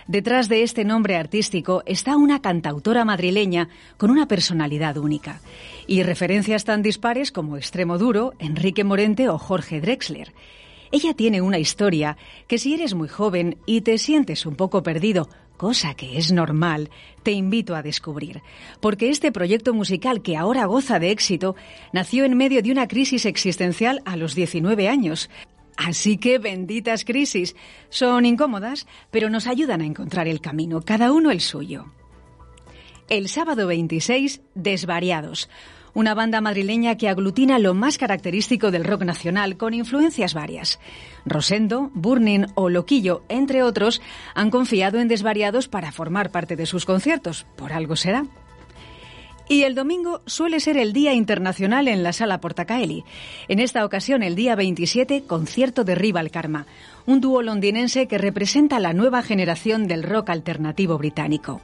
Detrás 0.08 0.48
de 0.48 0.64
este 0.64 0.86
nombre 0.86 1.18
artístico 1.18 1.84
está 1.86 2.16
una 2.16 2.42
cantautora 2.42 3.04
madrileña 3.04 3.68
con 3.98 4.10
una 4.10 4.26
personalidad 4.26 4.96
única. 4.98 5.42
Y 5.86 6.02
referencias 6.04 6.64
tan 6.64 6.82
dispares 6.82 7.34
como 7.34 7.58
Extremo 7.58 7.98
Duro, 7.98 8.34
Enrique 8.40 8.86
Morente 8.86 9.28
o 9.28 9.38
Jorge 9.38 9.82
Drexler. 9.82 10.34
Ella 10.94 11.14
tiene 11.14 11.42
una 11.42 11.60
historia 11.60 12.16
que 12.48 12.58
si 12.58 12.74
eres 12.74 12.94
muy 12.94 13.10
joven 13.10 13.58
y 13.66 13.82
te 13.82 13.98
sientes 13.98 14.46
un 14.46 14.56
poco 14.56 14.82
perdido, 14.82 15.28
cosa 15.58 15.94
que 15.94 16.18
es 16.18 16.32
normal, 16.32 16.90
te 17.24 17.32
invito 17.32 17.76
a 17.76 17.84
descubrir. 17.84 18.42
Porque 18.80 19.10
este 19.10 19.34
proyecto 19.34 19.74
musical 19.74 20.22
que 20.22 20.38
ahora 20.38 20.68
goza 20.68 21.00
de 21.00 21.12
éxito 21.12 21.58
nació 21.92 22.24
en 22.24 22.38
medio 22.38 22.62
de 22.62 22.72
una 22.72 22.88
crisis 22.88 23.26
existencial 23.26 24.02
a 24.06 24.16
los 24.16 24.36
19 24.36 24.88
años. 24.88 25.30
Así 25.78 26.18
que 26.18 26.40
benditas 26.40 27.06
crisis. 27.06 27.56
Son 27.90 28.26
incómodas, 28.26 28.88
pero 29.12 29.30
nos 29.30 29.48
ayudan 29.48 29.82
a 29.82 29.86
encontrar 29.86 30.28
el 30.28 30.42
camino, 30.42 30.82
cada 30.82 31.12
uno 31.12 31.32
el 31.32 31.40
suyo. 31.40 31.86
El 33.10 33.30
sábado 33.30 33.68
26, 33.68 34.42
Desvariados. 34.56 35.50
Una 35.94 36.14
banda 36.14 36.42
madrileña 36.42 36.98
que 36.98 37.10
aglutina 37.10 37.58
lo 37.58 37.74
más 37.74 37.98
característico 37.98 38.70
del 38.70 38.84
rock 38.84 39.04
nacional 39.04 39.58
con 39.58 39.74
influencias 39.74 40.34
varias. 40.34 40.80
Rosendo, 41.26 41.90
Burning 41.94 42.48
o 42.56 42.70
Loquillo, 42.70 43.24
entre 43.30 43.64
otros, 43.64 44.02
han 44.36 44.50
confiado 44.50 45.00
en 45.00 45.08
Desvariados 45.08 45.68
para 45.68 45.92
formar 45.92 46.32
parte 46.32 46.56
de 46.56 46.66
sus 46.66 46.86
conciertos. 46.86 47.48
Por 47.56 47.72
algo 47.72 47.96
será. 47.96 48.26
Y 49.50 49.64
el 49.64 49.76
domingo 49.76 50.22
suele 50.26 50.60
ser 50.60 50.78
el 50.78 50.92
Día 50.92 51.14
Internacional 51.14 51.88
en 51.88 52.04
la 52.04 52.12
Sala 52.12 52.42
Portacaeli. 52.42 53.06
En 53.48 53.60
esta 53.60 53.86
ocasión, 53.86 54.22
el 54.22 54.36
día 54.36 54.56
27, 54.56 55.24
concierto 55.24 55.86
de 55.86 55.96
Rival 55.96 56.32
Karma, 56.32 56.66
un 57.06 57.22
dúo 57.22 57.42
londinense 57.42 58.08
que 58.08 58.18
representa 58.18 58.80
la 58.80 58.94
nueva 58.94 59.24
generación 59.24 59.88
del 59.88 60.04
rock 60.04 60.32
alternativo 60.32 60.98
británico. 60.98 61.62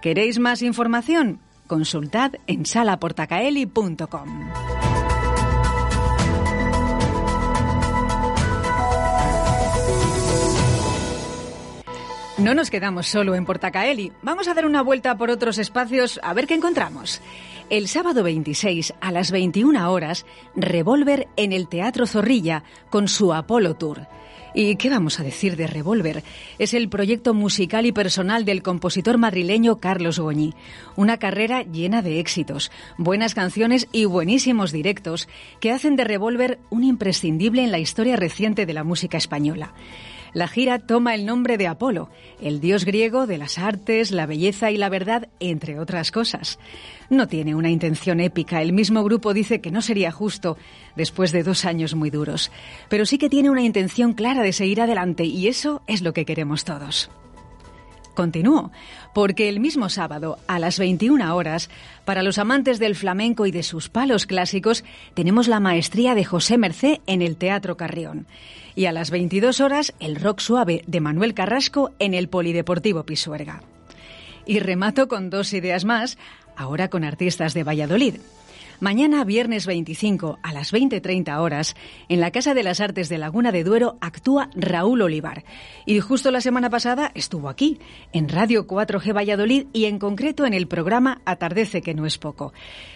¿Queréis 0.00 0.38
más 0.38 0.62
información? 0.62 1.40
Consultad 1.66 2.34
en 2.46 2.64
salaportacaeli.com. 2.64 4.85
No 12.38 12.54
nos 12.54 12.68
quedamos 12.68 13.06
solo 13.06 13.34
en 13.34 13.46
Portacaeli. 13.46 14.12
Vamos 14.20 14.46
a 14.46 14.52
dar 14.52 14.66
una 14.66 14.82
vuelta 14.82 15.16
por 15.16 15.30
otros 15.30 15.56
espacios 15.56 16.20
a 16.22 16.34
ver 16.34 16.46
qué 16.46 16.52
encontramos. 16.52 17.22
El 17.70 17.88
sábado 17.88 18.22
26 18.22 18.92
a 19.00 19.10
las 19.10 19.30
21 19.30 19.90
horas, 19.90 20.26
Revolver 20.54 21.28
en 21.36 21.52
el 21.52 21.66
Teatro 21.66 22.06
Zorrilla 22.06 22.62
con 22.90 23.08
su 23.08 23.32
Apolo 23.32 23.74
Tour. 23.74 24.06
¿Y 24.54 24.76
qué 24.76 24.90
vamos 24.90 25.18
a 25.18 25.22
decir 25.22 25.56
de 25.56 25.66
Revolver? 25.66 26.22
Es 26.58 26.74
el 26.74 26.90
proyecto 26.90 27.32
musical 27.32 27.86
y 27.86 27.92
personal 27.92 28.44
del 28.44 28.62
compositor 28.62 29.16
madrileño 29.16 29.80
Carlos 29.80 30.18
Goñi. 30.18 30.54
Una 30.94 31.18
carrera 31.18 31.62
llena 31.62 32.02
de 32.02 32.20
éxitos, 32.20 32.70
buenas 32.98 33.34
canciones 33.34 33.88
y 33.92 34.04
buenísimos 34.04 34.72
directos 34.72 35.26
que 35.58 35.72
hacen 35.72 35.96
de 35.96 36.04
Revolver 36.04 36.58
un 36.68 36.84
imprescindible 36.84 37.64
en 37.64 37.72
la 37.72 37.78
historia 37.78 38.16
reciente 38.16 38.66
de 38.66 38.74
la 38.74 38.84
música 38.84 39.16
española. 39.16 39.72
La 40.36 40.48
gira 40.48 40.78
toma 40.78 41.14
el 41.14 41.24
nombre 41.24 41.56
de 41.56 41.66
Apolo, 41.66 42.10
el 42.42 42.60
dios 42.60 42.84
griego 42.84 43.26
de 43.26 43.38
las 43.38 43.56
artes, 43.56 44.10
la 44.10 44.26
belleza 44.26 44.70
y 44.70 44.76
la 44.76 44.90
verdad, 44.90 45.30
entre 45.40 45.78
otras 45.78 46.12
cosas. 46.12 46.58
No 47.08 47.26
tiene 47.26 47.54
una 47.54 47.70
intención 47.70 48.20
épica, 48.20 48.60
el 48.60 48.74
mismo 48.74 49.02
grupo 49.02 49.32
dice 49.32 49.62
que 49.62 49.70
no 49.70 49.80
sería 49.80 50.12
justo 50.12 50.58
después 50.94 51.32
de 51.32 51.42
dos 51.42 51.64
años 51.64 51.94
muy 51.94 52.10
duros, 52.10 52.52
pero 52.90 53.06
sí 53.06 53.16
que 53.16 53.30
tiene 53.30 53.48
una 53.48 53.62
intención 53.62 54.12
clara 54.12 54.42
de 54.42 54.52
seguir 54.52 54.82
adelante 54.82 55.24
y 55.24 55.48
eso 55.48 55.80
es 55.86 56.02
lo 56.02 56.12
que 56.12 56.26
queremos 56.26 56.66
todos. 56.66 57.10
Continúo, 58.14 58.72
porque 59.16 59.48
el 59.48 59.60
mismo 59.60 59.88
sábado, 59.88 60.38
a 60.46 60.58
las 60.58 60.78
21 60.78 61.34
horas, 61.34 61.70
para 62.04 62.22
los 62.22 62.36
amantes 62.36 62.78
del 62.78 62.94
flamenco 62.94 63.46
y 63.46 63.50
de 63.50 63.62
sus 63.62 63.88
palos 63.88 64.26
clásicos, 64.26 64.84
tenemos 65.14 65.48
la 65.48 65.58
maestría 65.58 66.14
de 66.14 66.22
José 66.22 66.58
Mercé 66.58 67.00
en 67.06 67.22
el 67.22 67.38
Teatro 67.38 67.78
Carrión. 67.78 68.26
Y 68.74 68.84
a 68.84 68.92
las 68.92 69.10
22 69.10 69.60
horas, 69.60 69.94
el 70.00 70.16
rock 70.16 70.40
suave 70.40 70.82
de 70.86 71.00
Manuel 71.00 71.32
Carrasco 71.32 71.92
en 71.98 72.12
el 72.12 72.28
Polideportivo 72.28 73.04
Pisuerga. 73.04 73.62
Y 74.44 74.58
remato 74.58 75.08
con 75.08 75.30
dos 75.30 75.54
ideas 75.54 75.86
más, 75.86 76.18
ahora 76.54 76.88
con 76.88 77.02
artistas 77.02 77.54
de 77.54 77.64
Valladolid. 77.64 78.16
Mañana, 78.78 79.24
viernes 79.24 79.64
25, 79.64 80.38
a 80.42 80.52
las 80.52 80.70
20.30 80.70 81.38
horas, 81.40 81.74
en 82.10 82.20
la 82.20 82.30
Casa 82.30 82.52
de 82.52 82.62
las 82.62 82.80
Artes 82.80 83.08
de 83.08 83.16
Laguna 83.16 83.50
de 83.50 83.64
Duero 83.64 83.96
actúa 84.02 84.50
Raúl 84.54 85.00
Olivar. 85.00 85.44
Y 85.86 85.98
justo 86.00 86.30
la 86.30 86.42
semana 86.42 86.68
pasada 86.68 87.10
estuvo 87.14 87.48
aquí, 87.48 87.78
en 88.12 88.28
Radio 88.28 88.66
4G 88.66 89.16
Valladolid 89.16 89.66
y 89.72 89.86
en 89.86 89.98
concreto 89.98 90.44
en 90.44 90.52
el 90.52 90.68
programa 90.68 91.22
Atardece, 91.24 91.80
que 91.80 91.94
no 91.94 92.04
es 92.04 92.18
poco. 92.18 92.52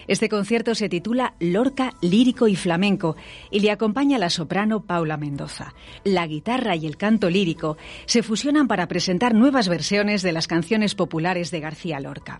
Este 0.07 0.29
concierto 0.29 0.75
se 0.75 0.87
titula 0.87 1.33
Lorca, 1.39 1.93
lírico 2.01 2.47
y 2.47 2.55
flamenco 2.55 3.15
y 3.49 3.61
le 3.61 3.71
acompaña 3.71 4.19
la 4.19 4.29
soprano 4.29 4.81
Paula 4.81 5.17
Mendoza. 5.17 5.73
La 6.03 6.27
guitarra 6.27 6.75
y 6.75 6.85
el 6.85 6.97
canto 6.97 7.27
lírico 7.31 7.77
se 8.05 8.21
fusionan 8.21 8.67
para 8.67 8.87
presentar 8.87 9.33
nuevas 9.33 9.67
versiones 9.67 10.21
de 10.21 10.31
las 10.31 10.45
canciones 10.45 10.93
populares 10.93 11.49
de 11.49 11.59
García 11.59 11.99
Lorca. 11.99 12.39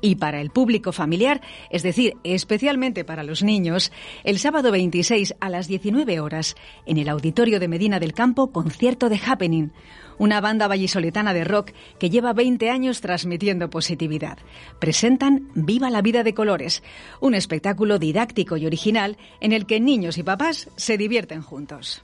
Y 0.00 0.16
para 0.16 0.40
el 0.40 0.50
público 0.50 0.92
familiar, 0.92 1.40
es 1.70 1.82
decir, 1.82 2.14
especialmente 2.24 3.04
para 3.04 3.22
los 3.22 3.42
niños, 3.42 3.92
el 4.24 4.38
sábado 4.38 4.70
26 4.70 5.34
a 5.40 5.48
las 5.48 5.68
19 5.68 6.20
horas, 6.20 6.54
en 6.84 6.98
el 6.98 7.08
Auditorio 7.08 7.60
de 7.60 7.68
Medina 7.68 7.98
del 7.98 8.12
Campo, 8.12 8.52
concierto 8.52 9.08
de 9.08 9.20
Happening, 9.24 9.72
una 10.18 10.40
banda 10.40 10.68
vallisoletana 10.68 11.34
de 11.34 11.44
rock 11.44 11.72
que 11.98 12.10
lleva 12.10 12.32
20 12.32 12.70
años 12.70 13.00
transmitiendo 13.00 13.70
positividad. 13.70 14.38
Presentan 14.78 15.50
Viva 15.54 15.90
la 15.90 16.02
vida 16.02 16.22
de 16.22 16.34
colores, 16.34 16.82
un 17.20 17.34
espectáculo 17.34 17.98
didáctico 17.98 18.56
y 18.56 18.66
original 18.66 19.16
en 19.40 19.52
el 19.52 19.66
que 19.66 19.80
niños 19.80 20.18
y 20.18 20.22
papás 20.22 20.70
se 20.76 20.96
divierten 20.96 21.42
juntos. 21.42 22.02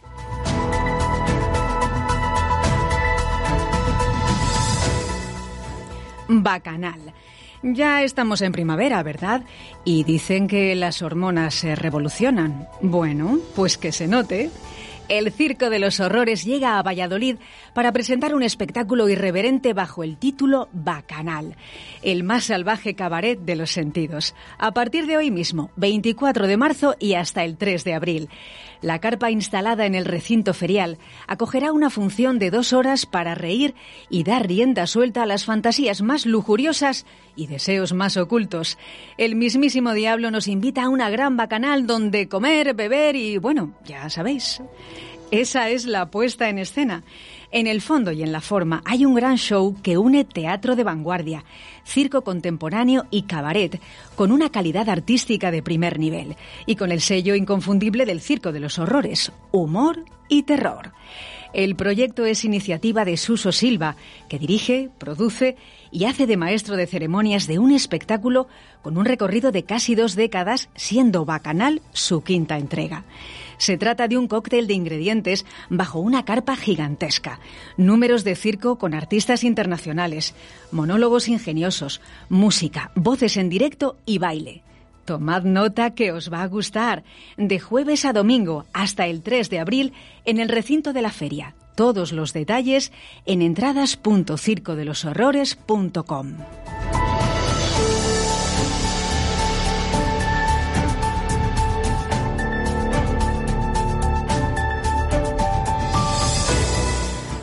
Bacanal. 6.29 7.13
Ya 7.63 8.03
estamos 8.03 8.43
en 8.43 8.51
primavera, 8.51 9.03
¿verdad? 9.05 9.43
Y 9.85 10.03
dicen 10.03 10.49
que 10.49 10.75
las 10.75 11.01
hormonas 11.01 11.55
se 11.55 11.77
revolucionan. 11.77 12.67
Bueno, 12.81 13.39
pues 13.55 13.79
que 13.79 13.93
se 13.93 14.09
note. 14.09 14.51
El 15.09 15.31
Circo 15.31 15.69
de 15.69 15.79
los 15.79 16.01
Horrores 16.01 16.45
llega 16.45 16.79
a 16.79 16.83
Valladolid 16.83 17.37
para 17.75 17.93
presentar 17.93 18.35
un 18.35 18.43
espectáculo 18.43 19.09
irreverente 19.09 19.75
bajo 19.75 20.05
el 20.05 20.17
título 20.17 20.69
Bacanal, 20.73 21.57
el 22.03 22.25
más 22.25 22.45
salvaje 22.45 22.95
cabaret 22.95 23.39
de 23.39 23.57
los 23.57 23.71
sentidos, 23.71 24.35
a 24.59 24.73
partir 24.73 25.07
de 25.07 25.17
hoy 25.17 25.31
mismo, 25.31 25.71
24 25.77 26.47
de 26.47 26.57
marzo 26.57 26.95
y 26.99 27.15
hasta 27.15 27.45
el 27.45 27.57
3 27.59 27.85
de 27.85 27.95
abril. 27.95 28.29
La 28.83 28.99
carpa 28.99 29.31
instalada 29.31 29.87
en 29.87 29.95
el 29.95 30.05
recinto 30.05 30.53
ferial 30.55 30.99
acogerá 31.29 31.73
una 31.73 31.89
función 31.89 32.41
de 32.41 32.51
dos 32.51 32.73
horas 32.73 33.07
para 33.07 33.37
reír 33.37 33.75
y 34.11 34.25
dar 34.25 34.47
rienda 34.47 34.89
suelta 34.89 35.23
a 35.23 35.27
las 35.27 35.45
fantasías 35.45 36.03
más 36.03 36.27
lujuriosas 36.27 37.07
y 37.37 37.47
deseos 37.47 37.93
más 37.93 38.17
ocultos. 38.17 38.79
El 39.19 39.37
mismísimo 39.37 39.93
diablo 39.93 40.33
nos 40.33 40.49
invita 40.49 40.83
a 40.83 40.89
una 40.89 41.11
gran 41.11 41.37
bacanal 41.37 41.87
donde 41.87 42.29
comer, 42.29 42.75
beber 42.75 43.15
y, 43.15 43.39
bueno, 43.39 43.73
ya 43.85 44.11
sabéis. 44.11 44.61
Esa 45.33 45.71
es 45.71 45.87
la 45.87 46.11
puesta 46.11 46.51
en 46.51 46.59
escena. 46.59 47.05
En 47.53 47.67
el 47.67 47.81
fondo 47.81 48.13
y 48.13 48.23
en 48.23 48.33
la 48.33 48.43
forma 48.43 48.83
hay 48.85 49.07
un 49.07 49.15
gran 49.15 49.39
show 49.39 49.75
que 49.83 49.97
une 49.97 50.25
teatro 50.25 50.77
de 50.77 50.85
vanguardia, 50.85 51.47
circo 51.87 52.21
contemporáneo 52.21 53.07
y 53.11 53.23
cabaret, 53.23 53.81
con 54.15 54.31
una 54.31 54.51
calidad 54.51 54.91
artística 54.91 55.51
de 55.51 55.63
primer 55.63 55.99
nivel 55.99 56.37
y 56.67 56.77
con 56.77 56.93
el 56.93 57.01
sello 57.01 57.35
inconfundible 57.35 58.05
del 58.05 58.21
circo 58.21 58.53
de 58.53 58.61
los 58.61 58.79
horrores, 58.79 59.33
humor 59.53 60.05
y 60.29 60.43
terror. 60.43 60.93
El 61.55 61.77
proyecto 61.77 62.27
es 62.27 62.45
iniciativa 62.45 63.07
de 63.07 63.17
Suso 63.17 63.53
Silva, 63.53 63.97
que 64.29 64.39
dirige, 64.39 64.91
produce 64.99 65.57
y 65.91 66.05
hace 66.05 66.27
de 66.27 66.37
maestro 66.37 66.77
de 66.77 66.87
ceremonias 66.87 67.47
de 67.47 67.59
un 67.59 67.73
espectáculo 67.73 68.49
con 68.83 68.99
un 68.99 69.07
recorrido 69.07 69.51
de 69.51 69.63
casi 69.63 69.95
dos 69.95 70.15
décadas, 70.15 70.69
siendo 70.77 71.25
Bacanal 71.25 71.81
su 71.93 72.23
quinta 72.23 72.59
entrega. 72.59 73.05
Se 73.63 73.79
trata 73.79 74.09
de 74.09 74.19
un 74.19 74.27
cóctel 74.27 74.67
de 74.67 74.75
ingredientes 74.75 75.47
bajo 75.71 76.01
una 76.01 76.25
carpa 76.25 76.57
gigantesca, 76.57 77.39
números 77.77 78.25
de 78.25 78.35
circo 78.35 78.77
con 78.77 78.93
artistas 78.93 79.45
internacionales, 79.45 80.35
monólogos 80.73 81.29
ingeniosos, 81.29 82.01
música, 82.29 82.91
voces 82.97 83.37
en 83.37 83.49
directo 83.49 83.99
y 84.05 84.19
baile. 84.19 84.65
Tomad 85.05 85.45
nota 85.45 85.95
que 85.95 86.11
os 86.11 86.33
va 86.33 86.43
a 86.43 86.49
gustar. 86.49 87.05
De 87.37 87.61
jueves 87.61 88.05
a 88.05 88.13
domingo 88.13 88.67
hasta 88.73 89.07
el 89.07 89.23
3 89.23 89.49
de 89.49 89.61
abril 89.61 89.93
en 90.25 90.41
el 90.41 90.49
recinto 90.49 90.93
de 90.93 91.03
la 91.03 91.13
feria. 91.13 91.55
Todos 91.77 92.11
los 92.11 92.33
detalles 92.33 92.91
en 93.27 93.43
entradas.circodeloshorrores.com. 93.43 96.35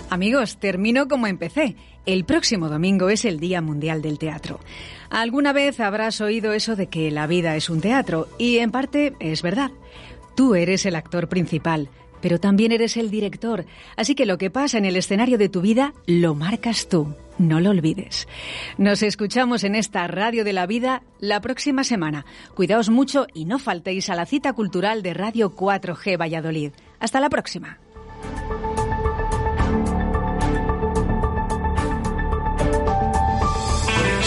Amigos, 0.09 0.57
termino 0.57 1.07
como 1.07 1.27
empecé. 1.27 1.75
El 2.05 2.25
próximo 2.25 2.67
domingo 2.67 3.09
es 3.09 3.25
el 3.25 3.39
Día 3.39 3.61
Mundial 3.61 4.01
del 4.01 4.17
Teatro. 4.17 4.59
Alguna 5.11 5.53
vez 5.53 5.79
habrás 5.79 6.19
oído 6.19 6.53
eso 6.53 6.75
de 6.75 6.87
que 6.87 7.11
la 7.11 7.27
vida 7.27 7.55
es 7.55 7.69
un 7.69 7.79
teatro, 7.79 8.27
y 8.39 8.57
en 8.57 8.71
parte 8.71 9.13
es 9.19 9.43
verdad. 9.43 9.71
Tú 10.35 10.55
eres 10.55 10.87
el 10.87 10.95
actor 10.95 11.29
principal, 11.29 11.89
pero 12.21 12.39
también 12.39 12.71
eres 12.71 12.97
el 12.97 13.11
director, 13.11 13.65
así 13.97 14.15
que 14.15 14.25
lo 14.25 14.37
que 14.37 14.49
pasa 14.49 14.79
en 14.79 14.85
el 14.85 14.95
escenario 14.95 15.37
de 15.37 15.49
tu 15.49 15.61
vida 15.61 15.93
lo 16.07 16.33
marcas 16.33 16.89
tú. 16.89 17.13
No 17.37 17.59
lo 17.59 17.69
olvides. 17.69 18.27
Nos 18.77 19.03
escuchamos 19.03 19.63
en 19.63 19.75
esta 19.75 20.07
Radio 20.07 20.43
de 20.43 20.53
la 20.53 20.65
Vida 20.65 21.03
la 21.19 21.39
próxima 21.39 21.83
semana. 21.83 22.25
Cuidaos 22.53 22.89
mucho 22.89 23.27
y 23.33 23.45
no 23.45 23.59
faltéis 23.59 24.09
a 24.09 24.15
la 24.15 24.25
cita 24.25 24.53
cultural 24.53 25.03
de 25.03 25.13
Radio 25.13 25.55
4G 25.55 26.19
Valladolid. 26.19 26.71
Hasta 26.99 27.19
la 27.19 27.29
próxima. 27.29 27.77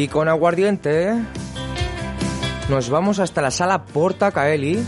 Y 0.00 0.08
con 0.08 0.28
aguardiente 0.28 1.12
nos 2.70 2.88
vamos 2.88 3.18
hasta 3.18 3.42
la 3.42 3.50
sala 3.50 3.84
Porta 3.84 4.30
Caeli 4.30 4.82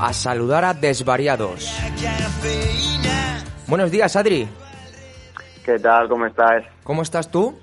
a 0.00 0.12
saludar 0.12 0.64
a 0.64 0.74
Desvariados. 0.74 1.76
Buenos 3.66 3.90
días, 3.90 4.14
Adri. 4.16 4.48
¿Qué 5.64 5.78
tal? 5.78 6.08
¿Cómo 6.08 6.26
estás? 6.26 6.64
¿Cómo 6.84 7.02
estás 7.02 7.30
tú? 7.30 7.58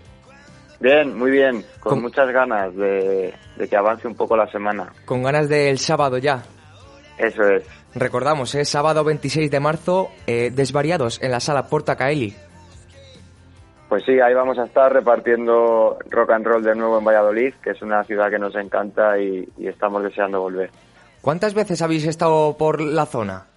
Bien, 0.80 1.18
muy 1.18 1.32
bien. 1.32 1.66
Con 1.80 2.02
muchas 2.02 2.30
ganas 2.32 2.76
de, 2.76 3.34
de 3.58 3.68
que 3.68 3.78
avance 3.78 4.08
un 4.08 4.16
poco 4.16 4.36
la 4.36 4.48
semana. 4.52 4.92
Con 5.06 5.24
ganas 5.24 5.50
del 5.50 5.80
sábado 5.80 6.18
ya. 6.18 6.44
Eso 7.18 7.44
es. 7.44 7.64
Recordamos, 7.96 8.54
es 8.56 8.68
sábado 8.68 9.04
26 9.06 9.50
de 9.50 9.60
marzo, 9.60 10.10
eh, 10.28 10.52
Desvariados 10.54 11.24
en 11.24 11.32
la 11.32 11.40
sala 11.40 11.68
Porta 11.68 11.96
Caeli. 11.96 12.36
Pues 13.88 14.04
sí, 14.04 14.20
ahí 14.20 14.34
vamos 14.34 14.60
a 14.60 14.66
estar 14.66 14.92
repartiendo 14.92 15.98
rock 16.10 16.32
and 16.32 16.46
roll 16.46 16.64
de 16.64 16.76
nuevo 16.76 17.00
en 17.00 17.06
Valladolid, 17.06 17.54
que 17.64 17.70
es 17.70 17.82
una 17.82 18.04
ciudad 18.04 18.30
que 18.30 18.40
nos 18.40 18.56
encanta 18.56 19.18
y, 19.18 19.48
y 19.58 19.68
estamos 19.68 20.04
deseando 20.04 20.42
volver. 20.42 20.70
¿Cuántas 21.26 21.56
veces 21.56 21.82
habéis 21.82 22.06
estado 22.06 22.56
por 22.56 22.80
la 22.80 23.08
zona? 23.08 23.48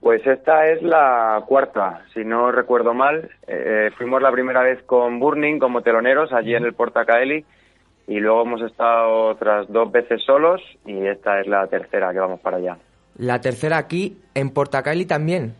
Pues 0.00 0.26
esta 0.26 0.66
es 0.68 0.80
la 0.80 1.44
cuarta, 1.46 2.06
si 2.14 2.24
no 2.24 2.50
recuerdo 2.50 2.94
mal. 2.94 3.28
Eh, 3.46 3.90
fuimos 3.98 4.22
la 4.22 4.32
primera 4.32 4.62
vez 4.62 4.82
con 4.84 5.20
Burning 5.20 5.58
como 5.58 5.82
teloneros 5.82 6.32
allí 6.32 6.54
en 6.54 6.64
el 6.64 6.72
Portacaeli 6.72 7.44
y 8.06 8.18
luego 8.18 8.44
hemos 8.44 8.62
estado 8.62 9.26
otras 9.26 9.70
dos 9.70 9.92
veces 9.92 10.22
solos 10.24 10.62
y 10.86 11.06
esta 11.06 11.38
es 11.38 11.46
la 11.48 11.66
tercera 11.66 12.14
que 12.14 12.20
vamos 12.20 12.40
para 12.40 12.56
allá. 12.56 12.78
La 13.18 13.42
tercera 13.42 13.76
aquí, 13.76 14.16
en 14.34 14.48
Porta 14.54 14.82
Caeli 14.82 15.04
también. 15.04 15.54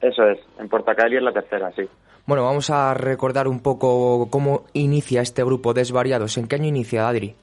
Eso 0.00 0.26
es, 0.30 0.38
en 0.58 0.70
Portacaeli 0.70 1.18
es 1.18 1.22
la 1.22 1.32
tercera, 1.32 1.72
sí. 1.76 1.86
Bueno, 2.24 2.44
vamos 2.44 2.70
a 2.70 2.94
recordar 2.94 3.46
un 3.46 3.60
poco 3.60 4.28
cómo 4.30 4.64
inicia 4.72 5.20
este 5.20 5.44
grupo 5.44 5.74
Desvariados. 5.74 6.38
¿En 6.38 6.48
qué 6.48 6.56
año 6.56 6.68
inicia, 6.68 7.06
Adri? 7.06 7.34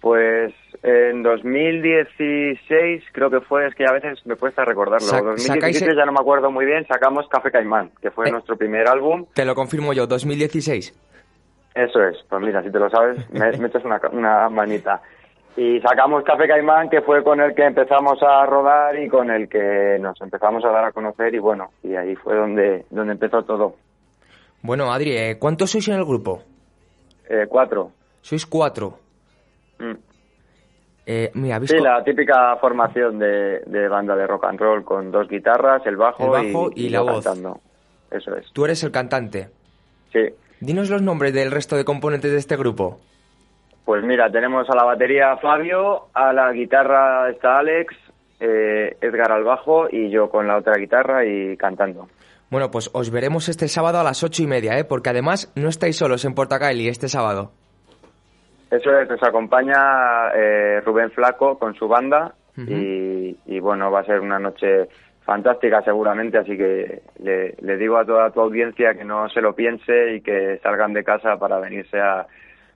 Pues 0.00 0.54
en 0.82 1.22
2016 1.24 3.02
creo 3.12 3.30
que 3.30 3.40
fue, 3.40 3.66
es 3.66 3.74
que 3.74 3.84
a 3.84 3.92
veces 3.92 4.24
me 4.26 4.36
cuesta 4.36 4.64
recordarlo. 4.64 5.06
Sac- 5.06 5.24
2017 5.24 5.86
sacáis- 5.86 5.96
ya 5.96 6.04
no 6.06 6.12
me 6.12 6.20
acuerdo 6.20 6.50
muy 6.50 6.64
bien, 6.66 6.86
sacamos 6.86 7.26
Café 7.28 7.50
Caimán, 7.50 7.90
que 8.00 8.10
fue 8.10 8.28
Eh. 8.28 8.32
nuestro 8.32 8.56
primer 8.56 8.88
álbum. 8.88 9.26
Te 9.34 9.44
lo 9.44 9.54
confirmo 9.54 9.92
yo, 9.92 10.06
2016. 10.06 10.94
Eso 11.74 12.02
es, 12.02 12.16
pues 12.28 12.42
mira, 12.42 12.62
si 12.62 12.70
te 12.70 12.78
lo 12.78 12.88
sabes, 12.90 13.18
me, 13.32 13.50
me 13.58 13.66
echas 13.68 13.84
una, 13.84 14.00
una 14.12 14.48
manita. 14.48 15.00
Y 15.56 15.80
sacamos 15.80 16.22
Café 16.22 16.46
Caimán, 16.46 16.88
que 16.88 17.00
fue 17.02 17.24
con 17.24 17.40
el 17.40 17.52
que 17.54 17.64
empezamos 17.64 18.22
a 18.22 18.46
rodar 18.46 18.96
y 19.00 19.08
con 19.08 19.28
el 19.30 19.48
que 19.48 19.96
nos 20.00 20.20
empezamos 20.20 20.64
a 20.64 20.68
dar 20.68 20.84
a 20.84 20.92
conocer 20.92 21.34
y 21.34 21.38
bueno, 21.40 21.70
y 21.82 21.96
ahí 21.96 22.14
fue 22.14 22.36
donde, 22.36 22.84
donde 22.90 23.14
empezó 23.14 23.42
todo. 23.42 23.74
Bueno, 24.62 24.92
Adri, 24.92 25.16
eh, 25.16 25.36
¿cuántos 25.40 25.70
sois 25.72 25.88
en 25.88 25.94
el 25.96 26.04
grupo? 26.04 26.42
Eh, 27.28 27.46
cuatro. 27.48 27.90
Sois 28.22 28.46
cuatro. 28.46 28.98
Mm. 29.78 29.92
Eh, 31.06 31.30
mira, 31.34 31.58
Sí, 31.66 31.78
la 31.78 32.04
típica 32.04 32.56
formación 32.56 33.18
de, 33.18 33.60
de 33.64 33.88
banda 33.88 34.14
de 34.14 34.26
rock 34.26 34.44
and 34.44 34.60
roll 34.60 34.84
con 34.84 35.10
dos 35.10 35.26
guitarras, 35.28 35.84
el 35.86 35.96
bajo, 35.96 36.36
El 36.36 36.52
bajo 36.52 36.70
y 36.74 36.90
la 36.90 37.00
voz. 37.00 37.24
cantando. 37.24 37.60
Eso 38.10 38.36
es. 38.36 38.52
Tú 38.52 38.64
eres 38.66 38.82
el 38.84 38.90
cantante. 38.90 39.48
Sí. 40.12 40.20
Dinos 40.60 40.90
los 40.90 41.00
nombres 41.00 41.32
del 41.32 41.50
resto 41.50 41.76
de 41.76 41.84
componentes 41.84 42.30
de 42.30 42.38
este 42.38 42.56
grupo. 42.56 42.98
Pues 43.86 44.04
mira, 44.04 44.30
tenemos 44.30 44.68
a 44.68 44.74
la 44.76 44.84
batería 44.84 45.36
Fabio, 45.38 46.08
a 46.12 46.32
la 46.34 46.52
guitarra 46.52 47.30
está 47.30 47.58
Alex, 47.58 47.94
eh, 48.40 48.96
Edgar 49.00 49.32
al 49.32 49.44
bajo 49.44 49.88
y 49.90 50.10
yo 50.10 50.28
con 50.28 50.46
la 50.46 50.58
otra 50.58 50.74
guitarra 50.76 51.24
y 51.24 51.56
cantando. 51.56 52.08
Bueno, 52.50 52.70
pues 52.70 52.90
os 52.92 53.10
veremos 53.10 53.48
este 53.48 53.66
sábado 53.68 53.98
a 53.98 54.02
las 54.04 54.22
ocho 54.22 54.42
y 54.42 54.46
media, 54.46 54.78
¿eh? 54.78 54.84
Porque 54.84 55.08
además 55.10 55.50
no 55.54 55.68
estáis 55.70 55.96
solos 55.96 56.24
en 56.26 56.34
Portacaeli 56.34 56.88
este 56.88 57.08
sábado. 57.08 57.52
Eso 58.70 58.98
es, 58.98 59.08
nos 59.08 59.22
acompaña 59.22 60.30
eh, 60.34 60.80
Rubén 60.84 61.10
Flaco 61.10 61.58
con 61.58 61.74
su 61.74 61.88
banda 61.88 62.34
y, 62.56 63.36
y 63.46 63.60
bueno, 63.60 63.90
va 63.90 64.00
a 64.00 64.04
ser 64.04 64.18
una 64.20 64.40
noche 64.40 64.88
fantástica 65.24 65.80
seguramente, 65.82 66.38
así 66.38 66.56
que 66.56 67.02
le, 67.22 67.54
le 67.60 67.76
digo 67.76 67.98
a 67.98 68.04
toda 68.04 68.30
tu 68.30 68.40
audiencia 68.40 68.94
que 68.94 69.04
no 69.04 69.28
se 69.28 69.40
lo 69.40 69.54
piense 69.54 70.16
y 70.16 70.20
que 70.22 70.58
salgan 70.62 70.92
de 70.92 71.04
casa 71.04 71.36
para 71.38 71.60
venirse 71.60 72.00
a, 72.00 72.26